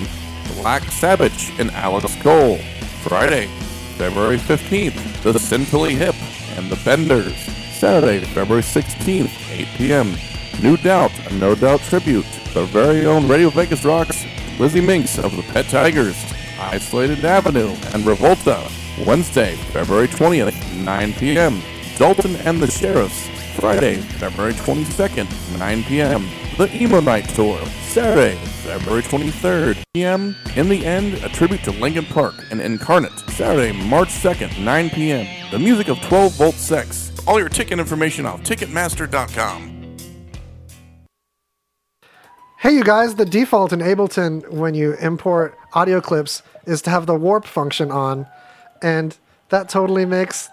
[0.56, 2.58] Black Savage and Alex Cole.
[3.04, 3.46] Friday,
[4.00, 6.16] February 15th, The Sinfully Hip
[6.58, 7.36] and the Benders.
[7.36, 10.16] Saturday, February 16th, 8 p.m.
[10.64, 12.26] New Doubt, a No Doubt tribute.
[12.56, 14.26] The very own Radio Vegas Rocks,
[14.58, 16.18] Lizzie Minks of the Pet Tigers,
[16.60, 18.72] Isolated Avenue, and Revolta.
[19.06, 21.62] Wednesday, February 20th, 9 p.m.
[21.98, 23.28] Dalton and the Sheriffs.
[23.56, 26.28] Friday, February 22nd, 9 p.m.
[26.58, 27.64] The Emo Night Tour.
[27.90, 30.36] Saturday, February 23rd, p.m.
[30.56, 33.18] In the End, a tribute to Linkin Park and Incarnate.
[33.30, 35.28] Saturday, March 2nd, 9 p.m.
[35.52, 37.12] The music of 12 Volt Sex.
[37.28, 39.72] All your ticket information off Ticketmaster.com.
[42.58, 47.08] Hey, you guys, the default in Ableton when you import audio clips is to have
[47.08, 48.28] the warp function on,
[48.84, 49.18] and
[49.50, 50.48] that totally makes.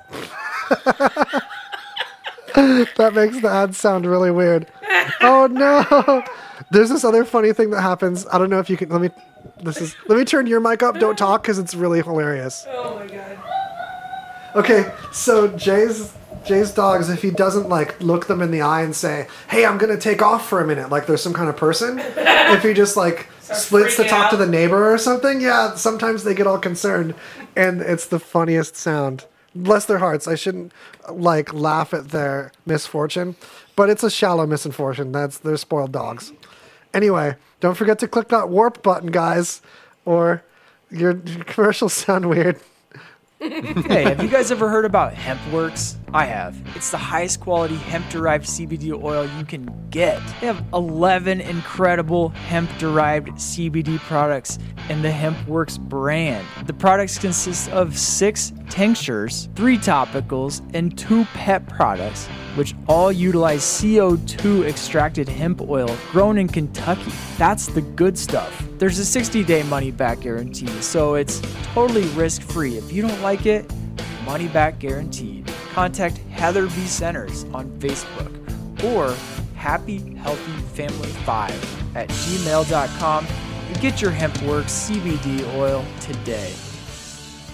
[2.96, 4.66] That makes the ads sound really weird.
[5.20, 6.24] Oh no!
[6.70, 8.26] There's this other funny thing that happens.
[8.32, 8.88] I don't know if you can.
[8.88, 9.10] Let me.
[9.62, 9.96] This is.
[10.08, 10.98] Let me turn your mic up.
[10.98, 12.66] Don't talk because it's really hilarious.
[12.68, 13.38] Oh my god.
[14.54, 16.12] Okay, so Jay's
[16.44, 19.78] Jay's dogs, if he doesn't like look them in the eye and say, "Hey, I'm
[19.78, 21.98] gonna take off for a minute," like there's some kind of person.
[22.16, 26.34] if he just like splits to talk to the neighbor or something, yeah, sometimes they
[26.34, 27.14] get all concerned,
[27.56, 29.26] and it's the funniest sound.
[29.62, 30.28] Bless their hearts.
[30.28, 30.72] I shouldn't
[31.10, 33.36] like laugh at their misfortune,
[33.76, 35.12] but it's a shallow misfortune.
[35.12, 36.32] That's they're spoiled dogs.
[36.94, 39.60] Anyway, don't forget to click that warp button, guys,
[40.04, 40.42] or
[40.90, 41.14] your,
[41.46, 42.60] commercials sound weird.
[43.40, 45.96] hey, have you guys ever heard about HempWorks?
[46.14, 46.56] I have.
[46.74, 50.22] It's the highest quality hemp derived CBD oil you can get.
[50.40, 54.58] They have 11 incredible hemp derived CBD products
[54.88, 56.46] in the HempWorks brand.
[56.66, 63.62] The products consist of six tinctures, three topicals, and two pet products, which all utilize
[63.62, 67.12] CO2 extracted hemp oil grown in Kentucky.
[67.36, 68.64] That's the good stuff.
[68.78, 71.42] There's a 60 day money back guarantee, so it's
[71.74, 72.76] totally risk free.
[72.78, 73.70] If you don't like it,
[74.24, 75.50] money back guaranteed.
[75.78, 76.86] Contact Heather B.
[76.88, 78.34] Centers on Facebook
[78.82, 79.14] or
[79.54, 86.52] Happy Healthy Family 5 at gmail.com and get your hemp HempWorks CBD oil today.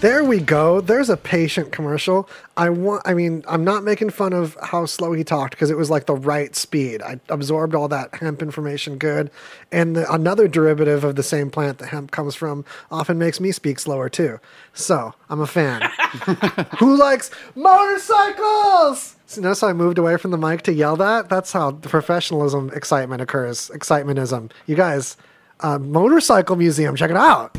[0.00, 0.82] There we go.
[0.82, 2.28] There's a patient commercial.
[2.58, 3.02] I want.
[3.06, 6.04] I mean, I'm not making fun of how slow he talked because it was like
[6.04, 7.00] the right speed.
[7.00, 9.30] I absorbed all that hemp information good,
[9.72, 13.50] and the, another derivative of the same plant that hemp comes from often makes me
[13.50, 14.40] speak slower too.
[14.74, 15.80] So I'm a fan.
[16.78, 19.16] Who likes motorcycles?
[19.26, 21.30] So notice how I moved away from the mic to yell that.
[21.30, 23.70] That's how the professionalism excitement occurs.
[23.70, 24.50] Excitementism.
[24.66, 25.16] You guys,
[25.60, 26.94] uh, motorcycle museum.
[26.94, 27.56] Check it out.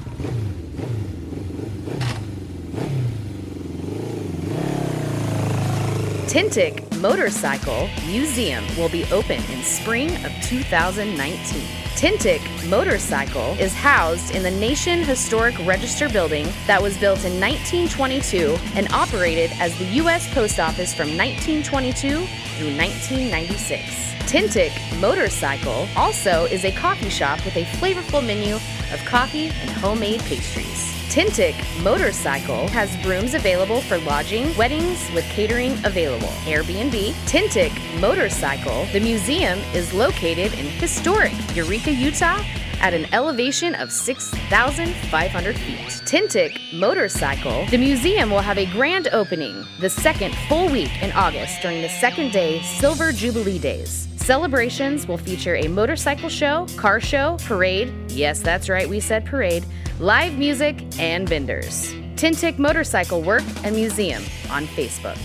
[6.28, 11.62] Tintic Motorcycle Museum will be open in spring of 2019.
[11.96, 18.58] Tintic Motorcycle is housed in the Nation Historic Register building that was built in 1922
[18.76, 20.28] and operated as the U.S.
[20.34, 24.14] Post Office from 1922 through 1996.
[24.26, 30.22] Tintic Motorcycle also is a coffee shop with a flavorful menu of coffee and homemade
[30.22, 30.95] pastries.
[31.10, 36.28] Tintic Motorcycle has rooms available for lodging, weddings with catering available.
[36.46, 37.72] Airbnb, Tintic
[38.02, 38.86] Motorcycle.
[38.92, 42.44] The museum is located in historic Eureka, Utah
[42.82, 45.78] at an elevation of 6,500 feet.
[46.06, 47.66] Tintic Motorcycle.
[47.68, 51.90] The museum will have a grand opening the second full week in August during the
[51.90, 54.05] second day Silver Jubilee Days.
[54.26, 57.94] Celebrations will feature a motorcycle show, car show, parade.
[58.10, 59.64] Yes, that's right, we said parade.
[60.00, 61.94] Live music and vendors.
[62.16, 65.16] Tintic Motorcycle Work and Museum on Facebook.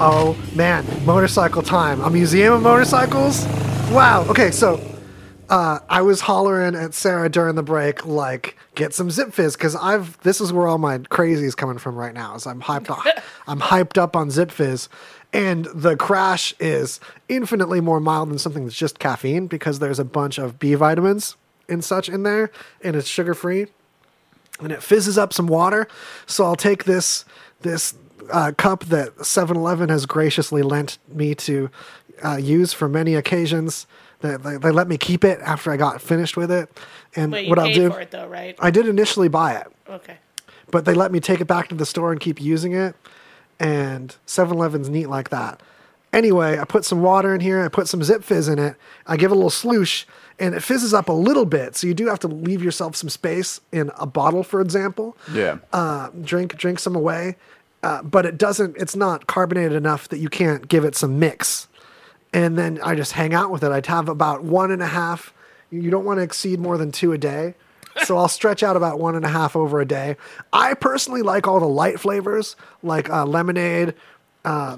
[0.00, 2.00] Oh man, motorcycle time.
[2.00, 3.46] A museum of motorcycles?
[3.92, 4.26] Wow.
[4.28, 4.80] Okay, so
[5.48, 9.76] uh, I was hollering at Sarah during the break, like, get some Zip Fizz, because
[9.76, 12.34] I've this is where all my crazy is coming from right now.
[12.34, 13.04] Is I'm hyped up,
[13.46, 14.88] I'm hyped up on Zip Fizz,
[15.36, 16.98] and the crash is
[17.28, 21.36] infinitely more mild than something that's just caffeine because there's a bunch of B vitamins
[21.68, 22.50] and such in there,
[22.82, 23.66] and it's sugar free
[24.60, 25.86] and it fizzes up some water.
[26.26, 27.24] So I'll take this
[27.60, 27.94] this
[28.32, 31.70] uh, cup that 7-Eleven has graciously lent me to
[32.24, 33.86] uh, use for many occasions.
[34.20, 36.68] They, they, they let me keep it after I got finished with it.
[37.14, 38.56] And Wait, what I'll do, for it though, right?
[38.58, 40.16] I did initially buy it, Okay.
[40.70, 42.96] but they let me take it back to the store and keep using it.
[43.58, 45.62] And 7-Eleven's neat like that.
[46.12, 47.62] Anyway, I put some water in here.
[47.64, 48.76] I put some Zip Fizz in it.
[49.06, 50.04] I give it a little sloosh,
[50.38, 51.76] and it fizzes up a little bit.
[51.76, 55.58] So you do have to leave yourself some space in a bottle, for example Yeah.
[55.72, 57.36] uh, drink drink some away,
[57.82, 58.76] uh, but it doesn't.
[58.78, 61.68] It's not carbonated enough that you can't give it some mix.
[62.32, 63.70] And then I just hang out with it.
[63.72, 65.34] I'd have about one and a half.
[65.70, 67.54] You don't want to exceed more than two a day.
[68.04, 70.16] So I'll stretch out about one and a half over a day.
[70.52, 73.94] I personally like all the light flavors, like uh, lemonade,
[74.44, 74.76] uh,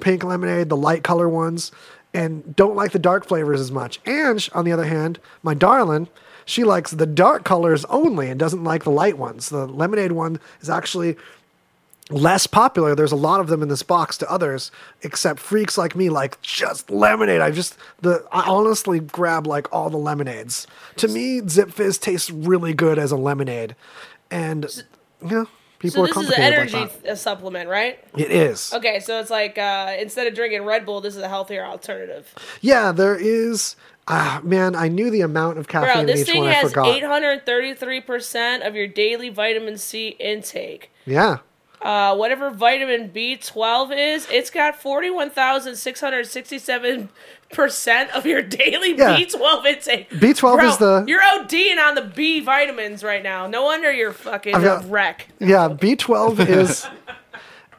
[0.00, 1.72] pink lemonade, the light color ones,
[2.14, 4.00] and don't like the dark flavors as much.
[4.06, 6.08] Ange, on the other hand, my darling,
[6.44, 9.50] she likes the dark colors only and doesn't like the light ones.
[9.50, 11.16] The lemonade one is actually
[12.10, 12.94] less popular.
[12.94, 14.70] There's a lot of them in this box to others,
[15.02, 17.40] except freaks like me like just lemonade.
[17.40, 20.66] I just the I honestly grab like all the lemonades.
[20.96, 23.76] To me, Zip Fizz tastes really good as a lemonade,
[24.30, 24.66] and
[25.22, 25.44] yeah,
[25.78, 27.98] people so are this is an energy like supplement, right?
[28.16, 28.72] It is.
[28.72, 32.34] Okay, so it's like uh, instead of drinking Red Bull, this is a healthier alternative.
[32.60, 33.76] Yeah, there is.
[34.10, 36.50] Ah, man, I knew the amount of caffeine Bro, in this each thing one.
[36.50, 40.90] Has 833% of your daily vitamin C intake.
[41.04, 41.40] Yeah.
[41.82, 47.08] Uh, whatever vitamin B12 is, it's got 41,667
[47.50, 49.16] percent of your daily Yeah.
[49.16, 50.10] B12 intake.
[50.10, 53.46] B12 Bro, is the- You're ODing on the B vitamins right now.
[53.46, 55.28] No wonder you're fucking got- a wreck.
[55.40, 56.86] Yeah, B12 is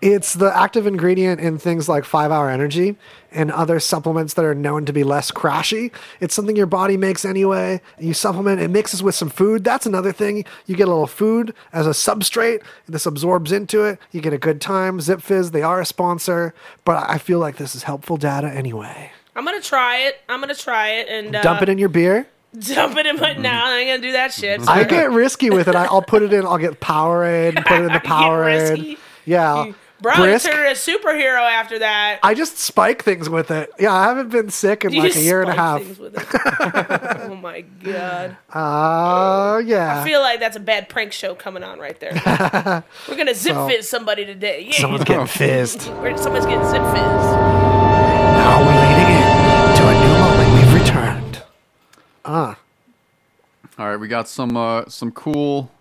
[0.02, 2.96] it's the active ingredient in things like 5-hour energy
[3.32, 5.92] and other supplements that are known to be less crashy.
[6.20, 7.82] It's something your body makes anyway.
[8.00, 9.64] You supplement, it mixes with some food.
[9.64, 10.46] That's another thing.
[10.66, 12.64] You get a little food as a substrate.
[12.88, 14.00] This absorbs into it.
[14.12, 15.00] You get a good time.
[15.02, 16.54] Zip Fizz, they are a sponsor,
[16.86, 19.12] but I feel like this is helpful data anyway.
[19.36, 20.22] I'm gonna try it.
[20.28, 22.28] I'm gonna try it and uh, Dump it in your beer.
[22.58, 23.34] Dump it in my.
[23.34, 23.68] now.
[23.68, 24.68] I ain't gonna do that shit.
[24.68, 25.76] I get risky with it.
[25.76, 26.46] I, I'll put it in.
[26.46, 28.98] I'll get Powerade put it in the Powerade.
[29.26, 29.72] Yeah,
[30.02, 30.46] Bro, brisk.
[30.46, 32.20] you turned a superhero after that.
[32.24, 33.70] I just spike things with it.
[33.78, 35.82] Yeah, I haven't been sick in You like a year and a half.
[35.82, 36.26] things with it.
[37.30, 38.38] oh my god.
[38.54, 40.02] Oh yeah.
[40.02, 42.14] I feel like that's a bad prank show coming on right there.
[43.10, 44.68] We're gonna zip So- fizz somebody today.
[44.72, 44.80] Yeah.
[44.80, 45.88] Someone's getting fizzed.
[46.02, 47.36] We're- Someone's getting zip fizzed.
[48.40, 50.50] Now we're leading in to a new moment.
[50.56, 51.44] We've returned.
[52.24, 52.58] Ah,
[53.78, 55.72] All right, we got some uh, some cool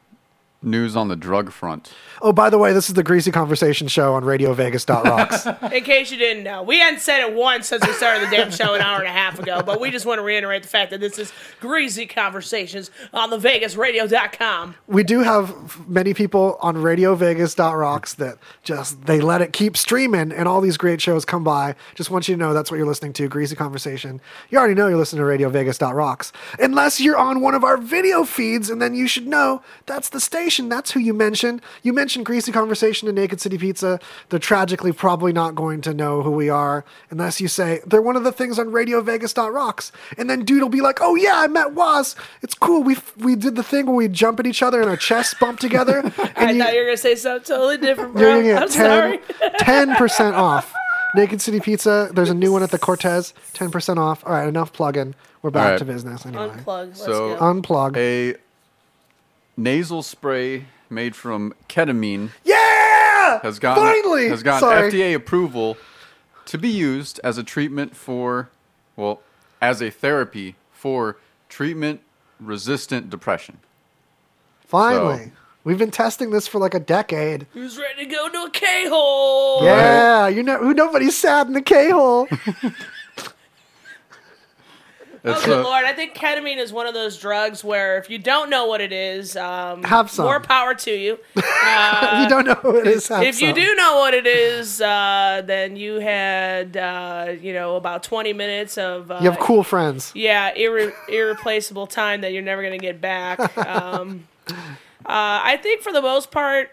[0.60, 1.92] news on the drug front.
[2.20, 5.46] Oh, by the way, this is the Greasy Conversation Show on RadioVegas.rocks.
[5.72, 8.50] In case you didn't know, we hadn't said it once since we started the damn
[8.50, 10.90] show an hour and a half ago, but we just want to reiterate the fact
[10.90, 14.74] that this is Greasy Conversations on the VegasRadio.com.
[14.88, 20.48] we do have many people on RadioVegas.rocks that just they let it keep streaming, and
[20.48, 21.76] all these great shows come by.
[21.94, 24.20] Just want you to know that's what you're listening to, Greasy Conversation.
[24.50, 28.70] You already know you're listening to RadioVegas.rocks, unless you're on one of our video feeds,
[28.70, 30.47] and then you should know that's the station.
[30.48, 31.60] That's who you mentioned.
[31.82, 34.00] You mentioned Greasy Conversation and Naked City Pizza.
[34.30, 38.16] They're tragically probably not going to know who we are unless you say they're one
[38.16, 39.92] of the things on Radio Vegas Rocks.
[40.16, 42.16] and then dude will be like, "Oh yeah, I met Waz.
[42.42, 42.82] It's cool.
[42.82, 45.60] We we did the thing where we jump at each other and our chests bump
[45.60, 48.54] together." I And you, thought you were going to say something totally different, you're gonna
[48.54, 49.20] I'm get sorry.
[49.58, 50.74] 10 percent off.
[51.14, 52.10] Naked City Pizza.
[52.12, 53.32] There's a new one at the Cortez.
[53.54, 54.22] Ten percent off.
[54.26, 55.14] All right, enough plugging.
[55.40, 55.78] We're back All right.
[55.78, 56.48] to business anyway.
[56.50, 56.86] Unplug.
[56.88, 57.40] Let's So go.
[57.40, 57.96] Unplug.
[57.96, 58.36] a
[59.58, 63.40] nasal spray made from ketamine Yeah.
[63.42, 64.28] has gotten Finally!
[64.30, 64.90] has gotten Sorry.
[64.90, 65.76] FDA approval
[66.46, 68.48] to be used as a treatment for
[68.96, 69.20] well
[69.60, 71.18] as a therapy for
[71.48, 72.00] treatment
[72.40, 73.58] resistant depression.
[74.64, 75.32] Finally.
[75.64, 77.46] We've been testing this for like a decade.
[77.52, 79.64] Who's ready to go to a K-hole?
[79.64, 82.28] Yeah, you know who nobody's sad in the K hole.
[85.24, 85.84] Oh, good a- lord!
[85.84, 88.92] I think ketamine is one of those drugs where if you don't know what it
[88.92, 90.24] is, um, Have some.
[90.26, 91.18] More power to you.
[91.36, 94.80] if you don't know who it is, have if you do know what it is,
[94.80, 99.62] uh, then you had uh, you know about twenty minutes of uh, you have cool
[99.62, 100.12] friends.
[100.14, 103.38] yeah irre- irreplaceable time that you're never gonna get back.
[103.68, 104.28] Um,
[105.04, 106.70] uh, I think for the most part,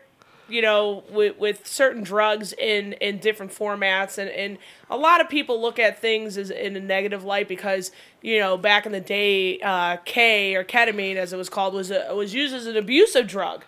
[0.48, 4.58] you know, with, with certain drugs in in different formats, and and
[4.90, 7.92] a lot of people look at things as in a negative light because
[8.22, 11.92] you know back in the day, uh, K or ketamine, as it was called, was
[11.92, 13.64] a, was used as an abusive drug.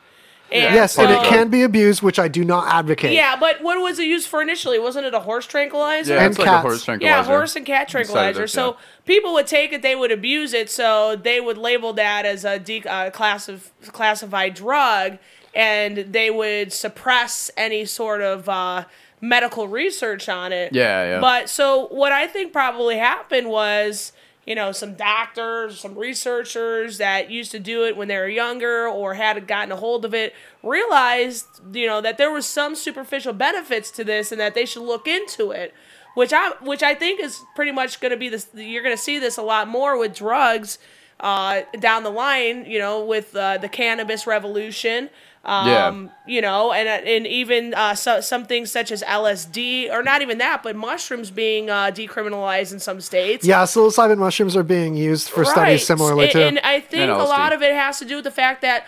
[0.50, 3.12] And yes, and it can be abused, which I do not advocate.
[3.12, 4.80] Yeah, but what was it used for initially?
[4.80, 6.14] Wasn't it a horse tranquilizer?
[6.14, 7.20] Yeah, And it's like a horse tranquilizer.
[7.20, 8.44] Yeah, horse and cat Inside of tranquilizer.
[8.46, 8.78] it, so yeah.
[9.06, 12.60] people would take it, they would abuse it, so they would label that as a
[12.60, 15.18] de- uh, class of classified drug,
[15.58, 18.86] and they would suppress any sort of uh,
[19.20, 20.72] medical research on it.
[20.72, 21.20] Yeah, yeah.
[21.20, 24.14] But so what I think probably happened was.
[24.46, 28.88] You know, some doctors, some researchers that used to do it when they were younger
[28.88, 33.34] or had gotten a hold of it realized, you know, that there was some superficial
[33.34, 35.74] benefits to this and that they should look into it
[36.18, 38.48] which I which I think is pretty much going to be this.
[38.56, 40.80] You're going to see this a lot more with drugs
[41.20, 42.66] uh, down the line.
[42.66, 45.12] You know, with uh, the cannabis revolution.
[45.46, 46.08] Um, Yeah.
[46.28, 50.40] You know, and and even uh, so, some things such as LSD, or not even
[50.40, 53.46] that, but mushrooms being uh, decriminalized in some states.
[53.46, 56.40] Yeah, psilocybin mushrooms are being used for studies similarly and, too.
[56.42, 58.86] And I think And a lot of it has to do with the fact that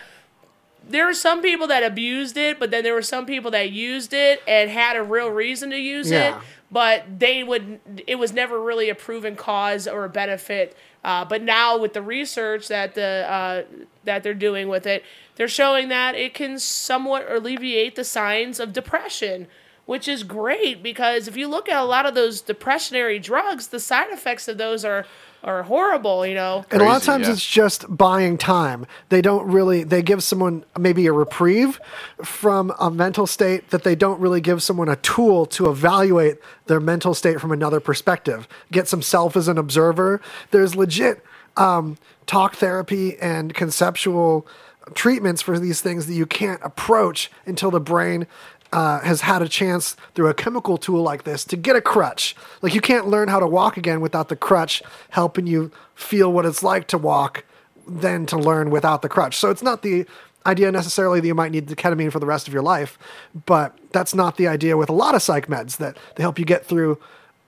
[0.86, 4.12] there are some people that abused it, but then there were some people that used
[4.12, 6.36] it and had a real reason to use Yeah.
[6.36, 7.80] it, but they would.
[8.06, 10.76] It was never really a proven cause or a benefit.
[11.02, 13.62] Uh, but now with the research that the uh,
[14.04, 15.02] that they're doing with it,
[15.36, 19.46] they're showing that it can somewhat alleviate the signs of depression,
[19.86, 23.80] which is great because if you look at a lot of those depressionary drugs, the
[23.80, 25.06] side effects of those are
[25.42, 26.26] are horrible.
[26.26, 26.64] You know.
[26.70, 27.32] And a lot of times yeah.
[27.32, 28.86] it's just buying time.
[29.08, 31.80] They don't really, they give someone maybe a reprieve
[32.22, 36.80] from a mental state that they don't really give someone a tool to evaluate their
[36.80, 38.48] mental state from another perspective.
[38.70, 40.20] Get some self as an observer.
[40.50, 41.24] There's legit
[41.56, 44.46] um, talk therapy and conceptual
[44.94, 48.26] treatments for these things that you can't approach until the brain
[48.72, 52.36] uh, has had a chance through a chemical tool like this to get a crutch.
[52.62, 56.46] Like you can't learn how to walk again without the crutch helping you feel what
[56.46, 57.44] it's like to walk,
[57.86, 59.36] then to learn without the crutch.
[59.36, 60.06] So it's not the
[60.46, 62.98] idea necessarily that you might need the ketamine for the rest of your life,
[63.46, 66.44] but that's not the idea with a lot of psych meds that they help you
[66.44, 66.98] get through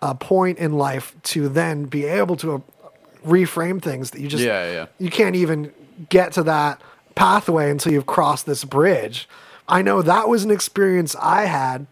[0.03, 2.61] a point in life to then be able to uh,
[3.25, 4.87] reframe things that you just Yeah, yeah.
[4.99, 5.73] you can't even
[6.09, 6.83] get to that
[7.15, 9.29] pathway until you've crossed this bridge.
[9.69, 11.87] I know that was an experience I had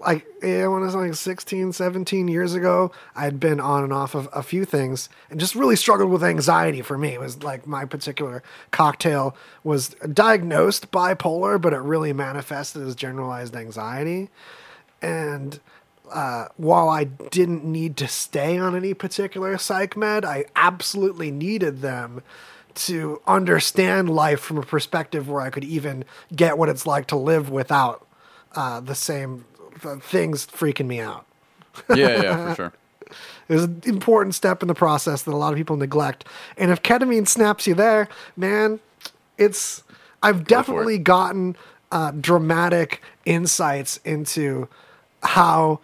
[0.00, 4.14] like yeah, when I was like 16, 17 years ago, I'd been on and off
[4.14, 7.14] of a few things and just really struggled with anxiety for me.
[7.14, 13.56] It was like my particular cocktail was diagnosed bipolar, but it really manifested as generalized
[13.56, 14.30] anxiety.
[15.02, 15.58] And
[16.12, 21.82] uh, while I didn't need to stay on any particular psych med, I absolutely needed
[21.82, 22.22] them
[22.78, 27.16] to understand life from a perspective where I could even get what it's like to
[27.16, 28.06] live without
[28.54, 29.44] uh, the same
[29.82, 31.26] th- things freaking me out.
[31.88, 32.72] Yeah, yeah, for sure.
[33.48, 36.24] It was an important step in the process that a lot of people neglect.
[36.56, 38.80] And if ketamine snaps you there, man,
[39.36, 39.82] it's.
[40.20, 41.56] I've definitely gotten
[41.92, 44.68] uh, dramatic insights into
[45.22, 45.80] how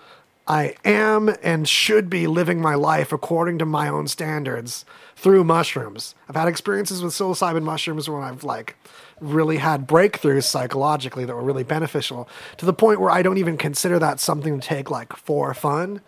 [0.47, 4.85] I am and should be living my life according to my own standards
[5.17, 6.15] through mushrooms.
[6.29, 8.77] I've had experiences with psilocybin mushrooms where I've like
[9.21, 13.57] really had breakthroughs psychologically that were really beneficial to the point where I don't even
[13.57, 16.03] consider that something to take like for fun.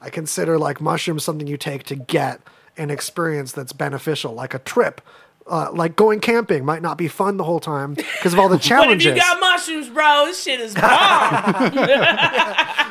[0.00, 2.40] I consider like mushrooms something you take to get
[2.78, 5.02] an experience that's beneficial, like a trip.
[5.44, 8.54] Uh, like going camping might not be fun the whole time because of all the
[8.56, 9.04] But if challenges.
[9.06, 11.72] you got mushrooms, bro, this shit is bomb.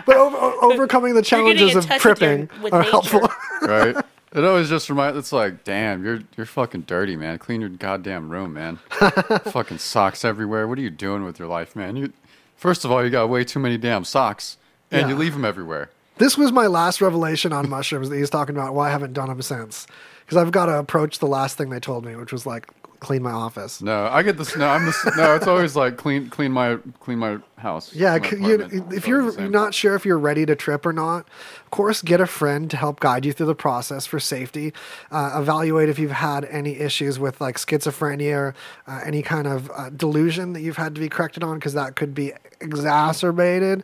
[0.06, 2.92] but over, overcoming the challenges of touch with your- tripping with are nature.
[2.92, 3.22] helpful.
[3.62, 3.96] right?
[4.34, 5.18] It always just reminds.
[5.18, 7.38] It's like, damn, you're you're fucking dirty, man.
[7.38, 8.78] Clean your goddamn room, man.
[8.90, 10.68] fucking socks everywhere.
[10.68, 11.96] What are you doing with your life, man?
[11.98, 12.14] You,
[12.56, 14.58] first of all, you got way too many damn socks,
[14.90, 15.90] and you leave them everywhere.
[16.18, 18.74] This was my last revelation on mushrooms that he's talking about.
[18.74, 19.86] Why I haven't done them since?
[20.32, 22.70] Because I've got to approach the last thing they told me, which was like
[23.02, 23.82] clean my office.
[23.82, 24.56] No, I get this.
[24.56, 25.06] No, I'm this.
[25.18, 27.94] No, it's always like clean, clean my, clean my house.
[27.94, 31.28] Yeah, my you, if you're not sure if you're ready to trip or not,
[31.66, 34.72] of course, get a friend to help guide you through the process for safety.
[35.12, 38.56] Uh, evaluate if you've had any issues with like schizophrenia or
[38.88, 41.98] uh, any kind of uh, delusion that you've had to be corrected on, because that
[41.98, 42.32] could be
[42.62, 43.84] exacerbated.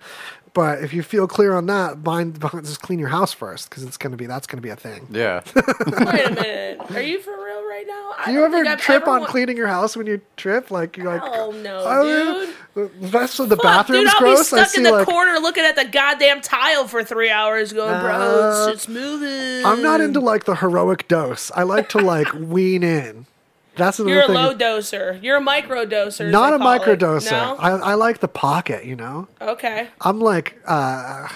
[0.53, 3.97] But if you feel clear on that, mind, just clean your house first, because it's
[3.97, 5.05] gonna be that's gonna be a thing.
[5.11, 5.41] Yeah.
[5.55, 6.81] Wait a minute.
[6.91, 8.13] Are you for real right now?
[8.17, 10.71] I Do you ever trip ever on wa- cleaning your house when you trip?
[10.71, 12.45] Like you're like, Oh no, "Oh,
[12.75, 12.89] dude.
[13.01, 14.39] the rest of the Fuck, bathroom's dude, I'll gross.
[14.39, 17.71] be stuck see in the like corner looking at the goddamn tile for three hours,
[17.73, 19.63] going, bro, Uh, it's just moving.
[19.65, 21.51] I'm not into like the heroic dose.
[21.55, 23.27] I like to like wean in.
[23.77, 24.35] That's another You're a thing.
[24.35, 25.21] low doser.
[25.23, 26.29] You're a micro doser.
[26.29, 27.31] Not a micro doser.
[27.31, 27.55] No?
[27.57, 29.27] I, I like the pocket, you know?
[29.41, 29.87] Okay.
[30.01, 31.27] I'm like, uh,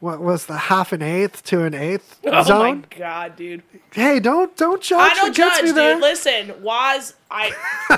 [0.00, 2.80] what was the half an eighth to an eighth Oh zone?
[2.90, 3.62] my god, dude.
[3.92, 5.00] Hey, don't don't judge.
[5.00, 5.74] I don't judge, dude.
[5.76, 5.98] there.
[5.98, 7.52] Listen, Waz, I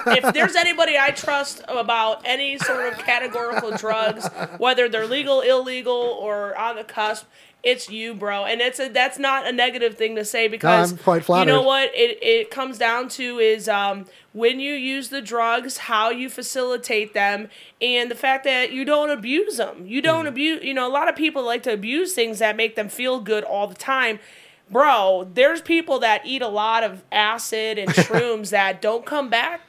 [0.07, 4.29] if there's anybody I trust about any sort of categorical drugs,
[4.59, 7.27] whether they're legal, illegal, or on the cusp,
[7.67, 8.45] it's you, bro.
[8.45, 11.63] And it's a that's not a negative thing to say because I'm quite you know
[11.63, 16.31] what it it comes down to is um when you use the drugs, how you
[16.31, 17.49] facilitate them,
[17.81, 19.85] and the fact that you don't abuse them.
[19.87, 20.05] You Mm.
[20.05, 20.63] don't abuse.
[20.63, 23.45] You know, a lot of people like to abuse things that make them feel good
[23.45, 24.21] all the time
[24.69, 29.61] bro, there's people that eat a lot of acid and shrooms that don't come back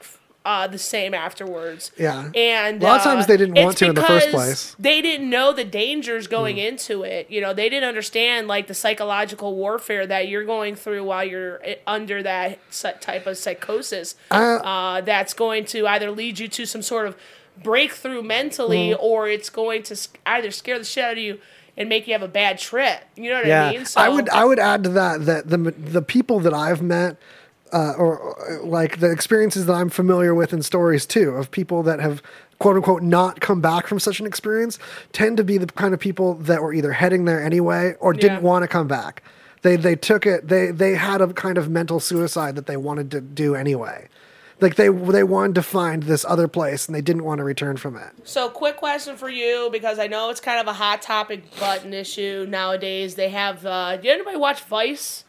[0.46, 1.92] uh, the same afterwards.
[1.98, 2.32] Yeah.
[2.34, 4.76] And A lot of uh, times they didn't want to in the first place.
[4.80, 7.30] They didn't know the dangers going into it.
[7.30, 11.62] You know, they didn't understand like the psychological warfare that you're going through while you're
[11.86, 12.60] under that
[13.02, 14.16] type of psychosis.
[14.32, 17.18] Uh, Uh, that's going to either lead you to some sort of
[17.62, 18.98] breakthrough mentally, Hmm.
[19.00, 21.40] or it's going to either scare the shit out of you
[21.76, 23.02] and make you have a bad trip.
[23.16, 23.86] You know what I mean?
[23.86, 27.18] So I would I would add to that that the the people that I've met,
[27.72, 31.84] uh, or, or like the experiences that I'm familiar with in stories too of people
[31.84, 32.22] that have
[32.60, 34.80] quote unquote not come back from such an experience
[35.14, 38.42] tend to be the kind of people that were either heading there anyway or didn't
[38.42, 39.24] want to come back.
[39.62, 43.12] They they took it they they had a kind of mental suicide that they wanted
[43.12, 44.08] to do anyway.
[44.60, 47.78] Like they they wanted to find this other place and they didn't want to return
[47.78, 48.10] from it.
[48.24, 51.94] So, quick question for you because I know it's kind of a hot topic button
[51.94, 53.16] issue nowadays.
[53.16, 53.66] They have.
[53.66, 55.26] Uh, did anybody watch Vice?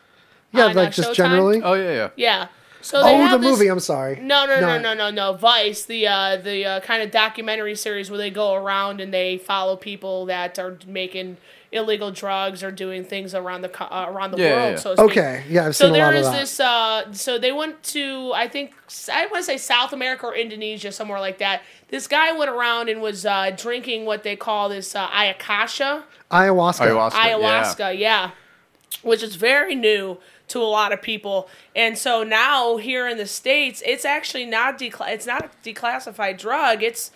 [0.52, 1.14] Yeah, on, like uh, just Showtime?
[1.14, 1.62] generally.
[1.62, 2.10] Oh yeah, yeah.
[2.16, 2.46] Yeah.
[2.80, 3.68] So they oh, have the this- movie.
[3.68, 4.16] I'm sorry.
[4.20, 5.32] No, no, no, no, no, no.
[5.34, 9.36] Vice, the uh, the uh, kind of documentary series where they go around and they
[9.38, 11.36] follow people that are making
[11.70, 14.70] illegal drugs or doing things around the co- uh, around the Yeah, world.
[14.72, 14.76] yeah.
[14.78, 15.10] So to speak.
[15.10, 16.40] Okay, yeah, I've so seen a there lot of is that.
[16.40, 16.60] this.
[16.60, 18.72] Uh, so they went to I think
[19.12, 21.62] I want to say South America or Indonesia, somewhere like that.
[21.88, 27.10] This guy went around and was uh, drinking what they call this uh, ayahuasca Ayahuasca.
[27.10, 28.30] ayahuasca, yeah.
[29.02, 30.16] which is very new
[30.48, 31.48] to a lot of people.
[31.76, 36.38] And so now here in the states, it's actually not decla- it's not a declassified
[36.38, 36.82] drug.
[36.82, 37.10] It's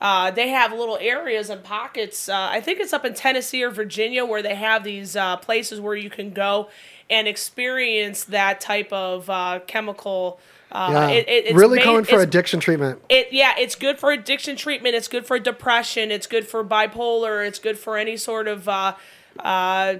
[0.00, 2.28] uh, they have little areas and pockets.
[2.28, 5.80] Uh, I think it's up in Tennessee or Virginia where they have these uh, places
[5.80, 6.68] where you can go
[7.10, 10.38] and experience that type of uh, chemical.
[10.70, 11.08] Uh, yeah.
[11.08, 13.00] it- it- it's really made- going for addiction treatment.
[13.08, 14.94] it yeah, it's good for addiction treatment.
[14.94, 16.10] It's good for depression.
[16.12, 17.44] It's good for bipolar.
[17.46, 18.94] It's good for any sort of uh,
[19.40, 19.96] uh,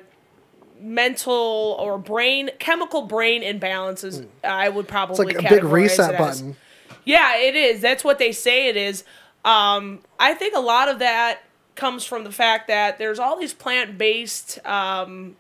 [0.81, 4.27] mental or brain chemical brain imbalances.
[4.45, 5.27] I would probably.
[5.27, 6.57] It's like a big reset button.
[7.05, 7.81] Yeah, it is.
[7.81, 9.05] That's what they say it is.
[9.45, 11.41] Um, I think a lot of that
[11.75, 15.37] comes from the fact that there's all these plant based um,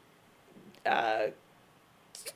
[0.86, 1.26] uh,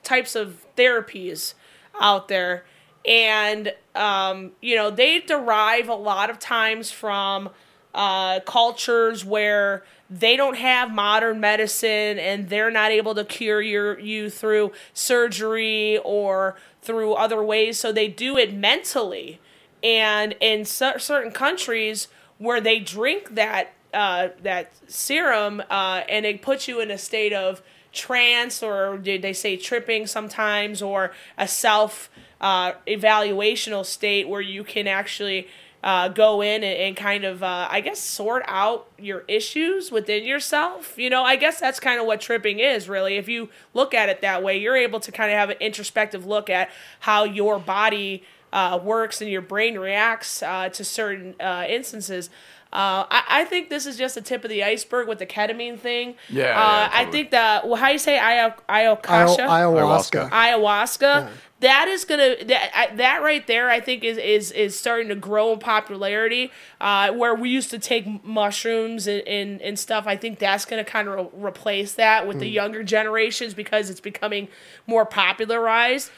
[0.02, 1.54] types of therapies
[2.00, 2.64] out there.
[3.06, 7.50] And, um, you know, they derive a lot of times from
[7.94, 13.98] uh, cultures where they don't have modern medicine and they're not able to cure your,
[13.98, 17.78] you through surgery or through other ways.
[17.78, 19.40] So they do it mentally.
[19.82, 22.08] And in cer- certain countries
[22.38, 27.32] where they drink that uh, that serum uh, and it puts you in a state
[27.32, 27.60] of
[27.92, 32.08] trance or did they say tripping sometimes or a self
[32.40, 35.46] uh, evaluational state where you can actually
[35.82, 40.24] uh, go in and, and kind of uh, i guess sort out your issues within
[40.24, 43.92] yourself you know i guess that's kind of what tripping is really if you look
[43.94, 47.24] at it that way you're able to kind of have an introspective look at how
[47.24, 48.22] your body
[48.52, 52.28] uh, works and your brain reacts uh, to certain uh, instances
[52.72, 55.78] uh, I, I think this is just the tip of the iceberg with the ketamine
[55.78, 56.14] thing.
[56.30, 59.46] Yeah, uh, yeah, I think that well, how you say aya- ayahuasca?
[59.46, 60.30] Ayahuasca.
[60.30, 61.28] Ayahuasca.
[61.62, 63.70] That is gonna that that right there.
[63.70, 66.50] I think is is is starting to grow in popularity.
[66.80, 70.04] Uh, where we used to take mushrooms and, and, and stuff.
[70.06, 72.52] I think that's gonna kind of re- replace that with the Mm.
[72.52, 74.48] younger generations because it's becoming
[74.86, 76.10] more popularized.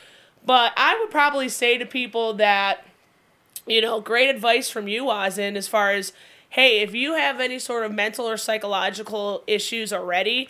[0.44, 2.84] But I would probably say to people that
[3.66, 6.12] you know, great advice from you, Ozin, as far as,
[6.50, 10.48] hey, if you have any sort of mental or psychological issues already,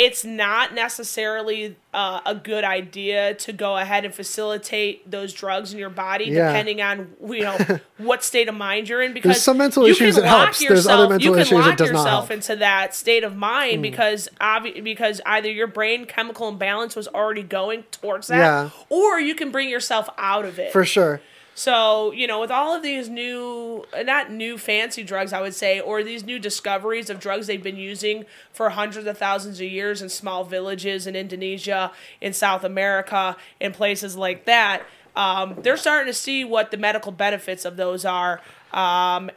[0.00, 5.78] it's not necessarily uh, a good idea to go ahead and facilitate those drugs in
[5.78, 6.46] your body, Yeah.
[6.48, 7.58] depending on you know
[7.98, 9.12] what state of mind you're in.
[9.12, 10.58] Because There's some mental you issues can it lock helps.
[10.60, 13.82] There's other mental you can lock does not yourself into that state of mind Mm.
[13.82, 18.70] because obvi- because either your brain chemical imbalance was already going towards that, Yeah.
[18.88, 21.20] or you can bring yourself out of it For sure.
[21.60, 25.78] So, you know, with all of these new, not new fancy drugs, I would say,
[25.78, 30.00] or these new discoveries of drugs they've been using for hundreds of thousands of years
[30.00, 34.84] in small villages in Indonesia, in South America, in places like that,
[35.14, 38.40] um, they're starting to see what the medical benefits of those are.
[38.72, 39.30] Um,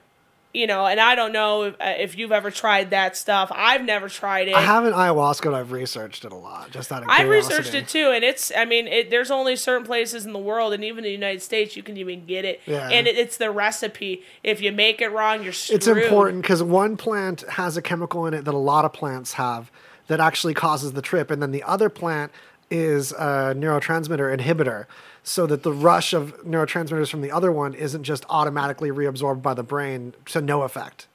[0.54, 3.52] you know, and I don't know if, uh, if you've ever tried that stuff.
[3.54, 4.54] I've never tried it.
[4.54, 6.70] I haven't ayahuasca, but I've researched it a lot.
[6.70, 7.56] Just out of I curiosity.
[7.56, 8.52] researched it too, and it's.
[8.56, 11.42] I mean, it, there's only certain places in the world, and even in the United
[11.42, 12.62] States, you can even get it.
[12.68, 12.88] Yeah.
[12.90, 14.22] And it, it's the recipe.
[14.44, 15.78] If you make it wrong, you're screwed.
[15.78, 19.34] It's important because one plant has a chemical in it that a lot of plants
[19.34, 19.72] have
[20.08, 22.32] that actually causes the trip, and then the other plant
[22.70, 24.86] is a neurotransmitter inhibitor,
[25.24, 29.54] so that the rush of neurotransmitters from the other one isn't just automatically reabsorbed by
[29.54, 31.08] the brain to no effect.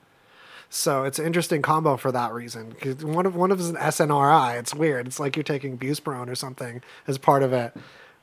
[0.71, 2.73] So it's an interesting combo for that reason.
[2.73, 4.57] 'Cause one of one of is an SNRI.
[4.59, 5.07] It's weird.
[5.07, 7.75] It's like you're taking buspirone or something as part of it,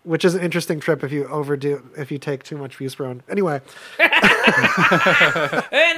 [0.05, 3.21] which is an interesting trip if you overdo if you take too much buspirone.
[3.27, 3.59] Anyway,
[3.99, 4.11] and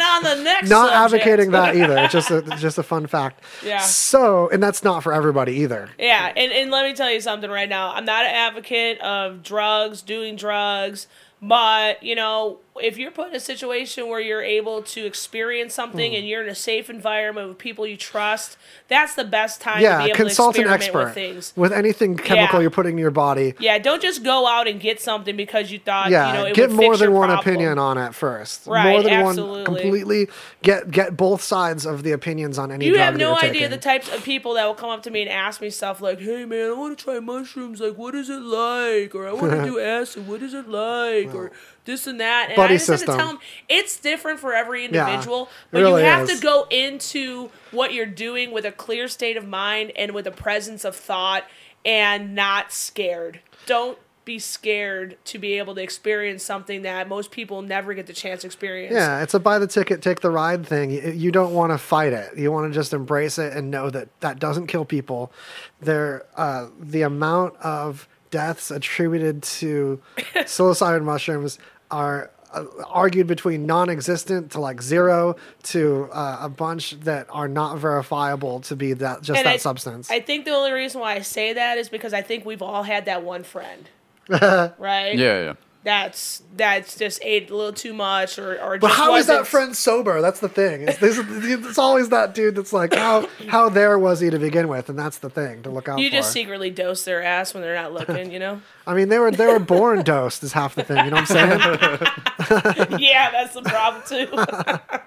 [0.02, 1.98] on the next, not subject- advocating that either.
[1.98, 3.44] It's just a just a fun fact.
[3.64, 3.80] Yeah.
[3.80, 5.90] So, and that's not for everybody either.
[6.00, 7.94] Yeah, and, and let me tell you something right now.
[7.94, 11.08] I'm not an advocate of drugs, doing drugs,
[11.42, 16.12] but you know, if you're put in a situation where you're able to experience something
[16.12, 16.18] Hmm.
[16.18, 19.84] and you're in a safe environment with people you trust, that's the best time to
[19.84, 21.54] yeah, be able consult to an expert with things.
[21.56, 22.62] with anything chemical Yeah.
[22.62, 23.54] you're putting in your body.
[23.60, 26.56] Yeah, don't just go out and get something because you thought yeah, you know it
[26.56, 27.40] get more than one problem.
[27.40, 28.66] opinion on it first.
[28.68, 29.56] Right, more than absolutely.
[29.58, 30.28] one completely.
[30.62, 32.86] Get get both sides of the opinions on any.
[32.86, 33.70] You have no idea taking.
[33.72, 36.20] the types of people that will come up to me and ask me stuff like,
[36.20, 37.80] "Hey man, I want to try mushrooms.
[37.82, 40.28] Like, what is it like?" Or "I want to do acid.
[40.28, 41.52] What is it like?" Or
[41.88, 42.50] this and that.
[42.50, 45.46] And Buddy I just have to tell them it's different for every Yeah, individual.
[45.46, 46.40] it but really you have is.
[46.40, 50.32] to go into what you're doing with a clear state of mind and with a
[50.32, 51.44] presence of thought
[51.84, 53.40] and not scared.
[53.66, 58.14] Don't be scared to be able to experience something that most people never get the
[58.14, 58.94] chance to experience.
[58.94, 60.92] Yeah, it's a buy the ticket, take the ride thing.
[60.92, 62.38] You, you don't want to fight it.
[62.38, 65.32] You want to just embrace it and know that that doesn't kill people.
[65.80, 70.02] There, uh, the amount of deaths attributed to
[70.36, 71.58] psilocybin mushrooms
[71.92, 77.78] are uh, argued between non-existent to like zero to uh, a bunch that are not
[77.78, 80.10] verifiable to be that just And that I, substance.
[80.10, 82.84] I think the only reason why I say that is because I think we've all
[82.84, 83.90] had that one friend,
[84.30, 85.16] right?
[85.16, 85.54] Yeah, yeah.
[85.84, 89.40] That's that's just ate a little too much, or or But just how is wasn't,
[89.40, 90.22] that friend sober?
[90.22, 90.88] That's the thing.
[90.88, 94.90] It's, it's always that dude that's like, how how there was he to begin with,
[94.90, 96.16] and that's the thing to look out You for.
[96.18, 98.62] just secretly dose their ass when they're not looking, you know?
[98.88, 101.06] I mean, they were they were born dosed is half the thing.
[101.06, 103.00] You know what I'm saying?
[103.00, 104.98] yeah, that's the problem too.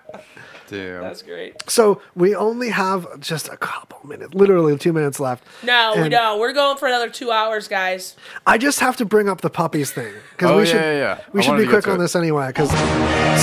[0.71, 1.03] Damn.
[1.03, 1.57] that's great.
[1.69, 5.45] so we only have just a couple minutes, literally two minutes left.
[5.63, 6.41] No, we And don't.
[6.41, 8.17] We're going for another two hours, guys.
[8.47, 10.93] I just have to bring up the puppies thing because Oh, we yeah, should yeah,
[10.93, 11.21] yeah.
[11.33, 12.01] we I should wanted be to get quick to on it.
[12.03, 12.47] this anyway.
[12.49, 12.71] Because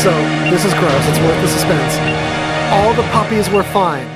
[0.01, 0.11] so
[0.49, 1.07] this is gross.
[1.07, 1.93] It's worth the suspense.
[2.73, 4.07] All the puppies were fine.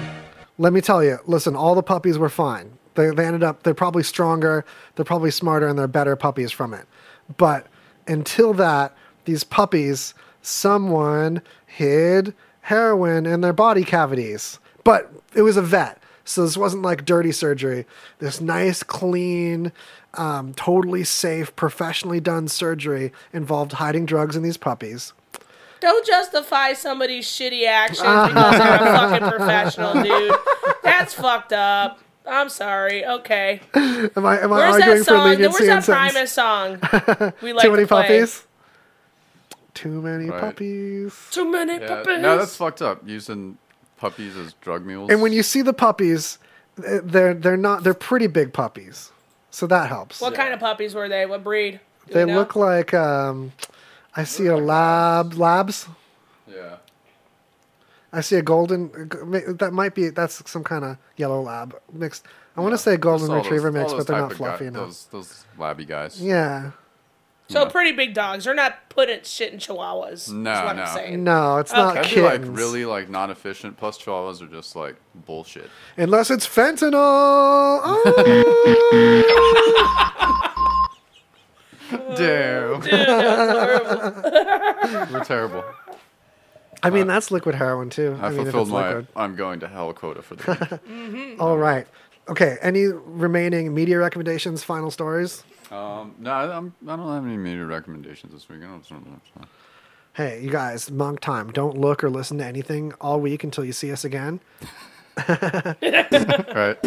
[0.57, 1.17] Let me tell you.
[1.25, 2.77] Listen, all the puppies were fine.
[2.95, 3.63] They, they ended up.
[3.63, 4.65] They're probably stronger.
[4.95, 6.85] They're probably smarter, and they're better puppies from it.
[7.37, 7.67] But
[8.07, 12.33] until that, these puppies, someone hid
[12.71, 14.57] heroin in their body cavities.
[14.85, 16.01] But it was a vet.
[16.23, 17.85] So this wasn't like dirty surgery.
[18.19, 19.73] This nice, clean,
[20.13, 25.11] um, totally safe, professionally done surgery involved hiding drugs in these puppies.
[25.81, 30.33] Don't justify somebody's shitty actions because they're a fucking professional, dude.
[30.83, 31.99] That's fucked up.
[32.25, 33.05] I'm sorry.
[33.05, 33.59] Okay.
[33.73, 35.17] Am I am I Where's arguing that song?
[35.17, 36.79] for leniency Where's that and sentence?
[36.79, 37.33] Primus song?
[37.41, 38.45] We like Too many to puppies.
[39.81, 40.39] Too many Right.
[40.39, 41.15] puppies.
[41.31, 41.87] Too many Yeah.
[41.87, 42.19] puppies.
[42.19, 43.01] No, that's fucked up.
[43.05, 43.57] Using
[43.97, 45.09] puppies as drug mules.
[45.09, 46.37] And when you see the puppies,
[46.85, 49.11] eh, they're they're not they're pretty big puppies,
[49.49, 50.21] so that helps.
[50.21, 51.25] What kind of puppies were they?
[51.25, 51.79] What breed?
[52.07, 53.53] Do They look like um,
[54.15, 55.87] I see a lab labs.
[56.47, 56.75] Yeah.
[58.13, 58.91] I see a golden.
[59.59, 62.25] That might be that's some kind of yellow lab mixed.
[62.57, 64.85] I want to say golden retriever those- mix, but they're not of fluffy guy- enough.
[64.87, 66.21] Those those labby guys.
[66.21, 66.71] Yeah.
[67.51, 68.45] So pretty big dogs.
[68.45, 70.31] They're not putting shit in chihuahuas.
[70.31, 70.81] No, is what no.
[70.83, 71.23] I'm saying.
[71.23, 72.57] No, it's not That'd be like kittens.
[72.57, 73.77] really like non-efficient.
[73.77, 75.69] Plus, chihuahuas are just like bullshit.
[75.97, 76.91] Unless it's fentanyl.
[77.83, 78.07] Oh.
[82.15, 82.81] Damn.
[85.11, 85.63] We're terrible.
[86.83, 88.17] I mean, that's liquid heroin too.
[88.21, 89.07] I, I, mean, if fulfilled it's my liquid.
[89.15, 91.35] I'm going to hell quota for the week.
[91.39, 91.87] All right.
[92.29, 92.57] Okay.
[92.61, 94.63] Any remaining media recommendations?
[94.63, 95.43] Final stories.
[95.71, 98.59] Um, no, I, I'm, I don't have any media recommendations this week.
[98.63, 98.95] I don't, so-
[100.13, 101.51] Hey, you guys, monk time.
[101.51, 104.41] Don't look or listen to anything all week until you see us again.
[105.29, 106.77] right.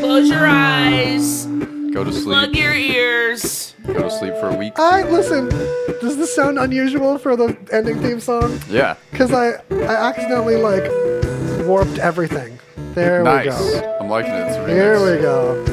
[0.00, 1.46] Close your eyes.
[1.92, 2.24] Go to sleep.
[2.24, 3.74] Plug your ears.
[3.86, 4.78] Go to sleep for a week.
[4.78, 5.48] I listen.
[6.00, 8.58] Does this sound unusual for the ending theme song?
[8.68, 8.96] Yeah.
[9.10, 10.84] Because I I accidentally like
[11.66, 12.58] warped everything.
[12.94, 13.46] There nice.
[13.46, 13.98] we go.
[14.00, 14.48] I'm liking it.
[14.48, 15.16] It's a Here remix.
[15.16, 15.64] we go.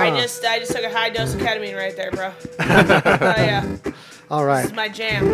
[0.00, 2.32] I just I just took a high dose of ketamine right there, bro.
[2.60, 3.76] oh yeah,
[4.30, 5.26] All this is my jam.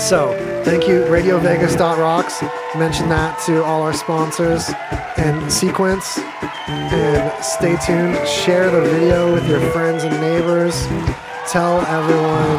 [0.00, 0.32] So,
[0.64, 2.42] thank you, RadioVegas.rocks.
[2.76, 4.70] Mention that to all our sponsors
[5.16, 6.18] and Sequence.
[6.68, 8.26] And stay tuned.
[8.26, 10.86] Share the video with your friends and neighbors.
[11.48, 12.56] Tell everyone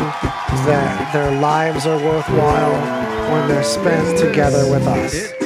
[0.68, 5.43] that their lives are worthwhile when they're spent together with us.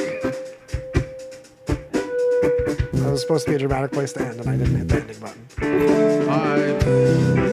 [3.18, 5.18] was supposed to be a dramatic place to end, and I didn't hit the ending
[5.18, 6.26] button.
[7.42, 7.52] Bye.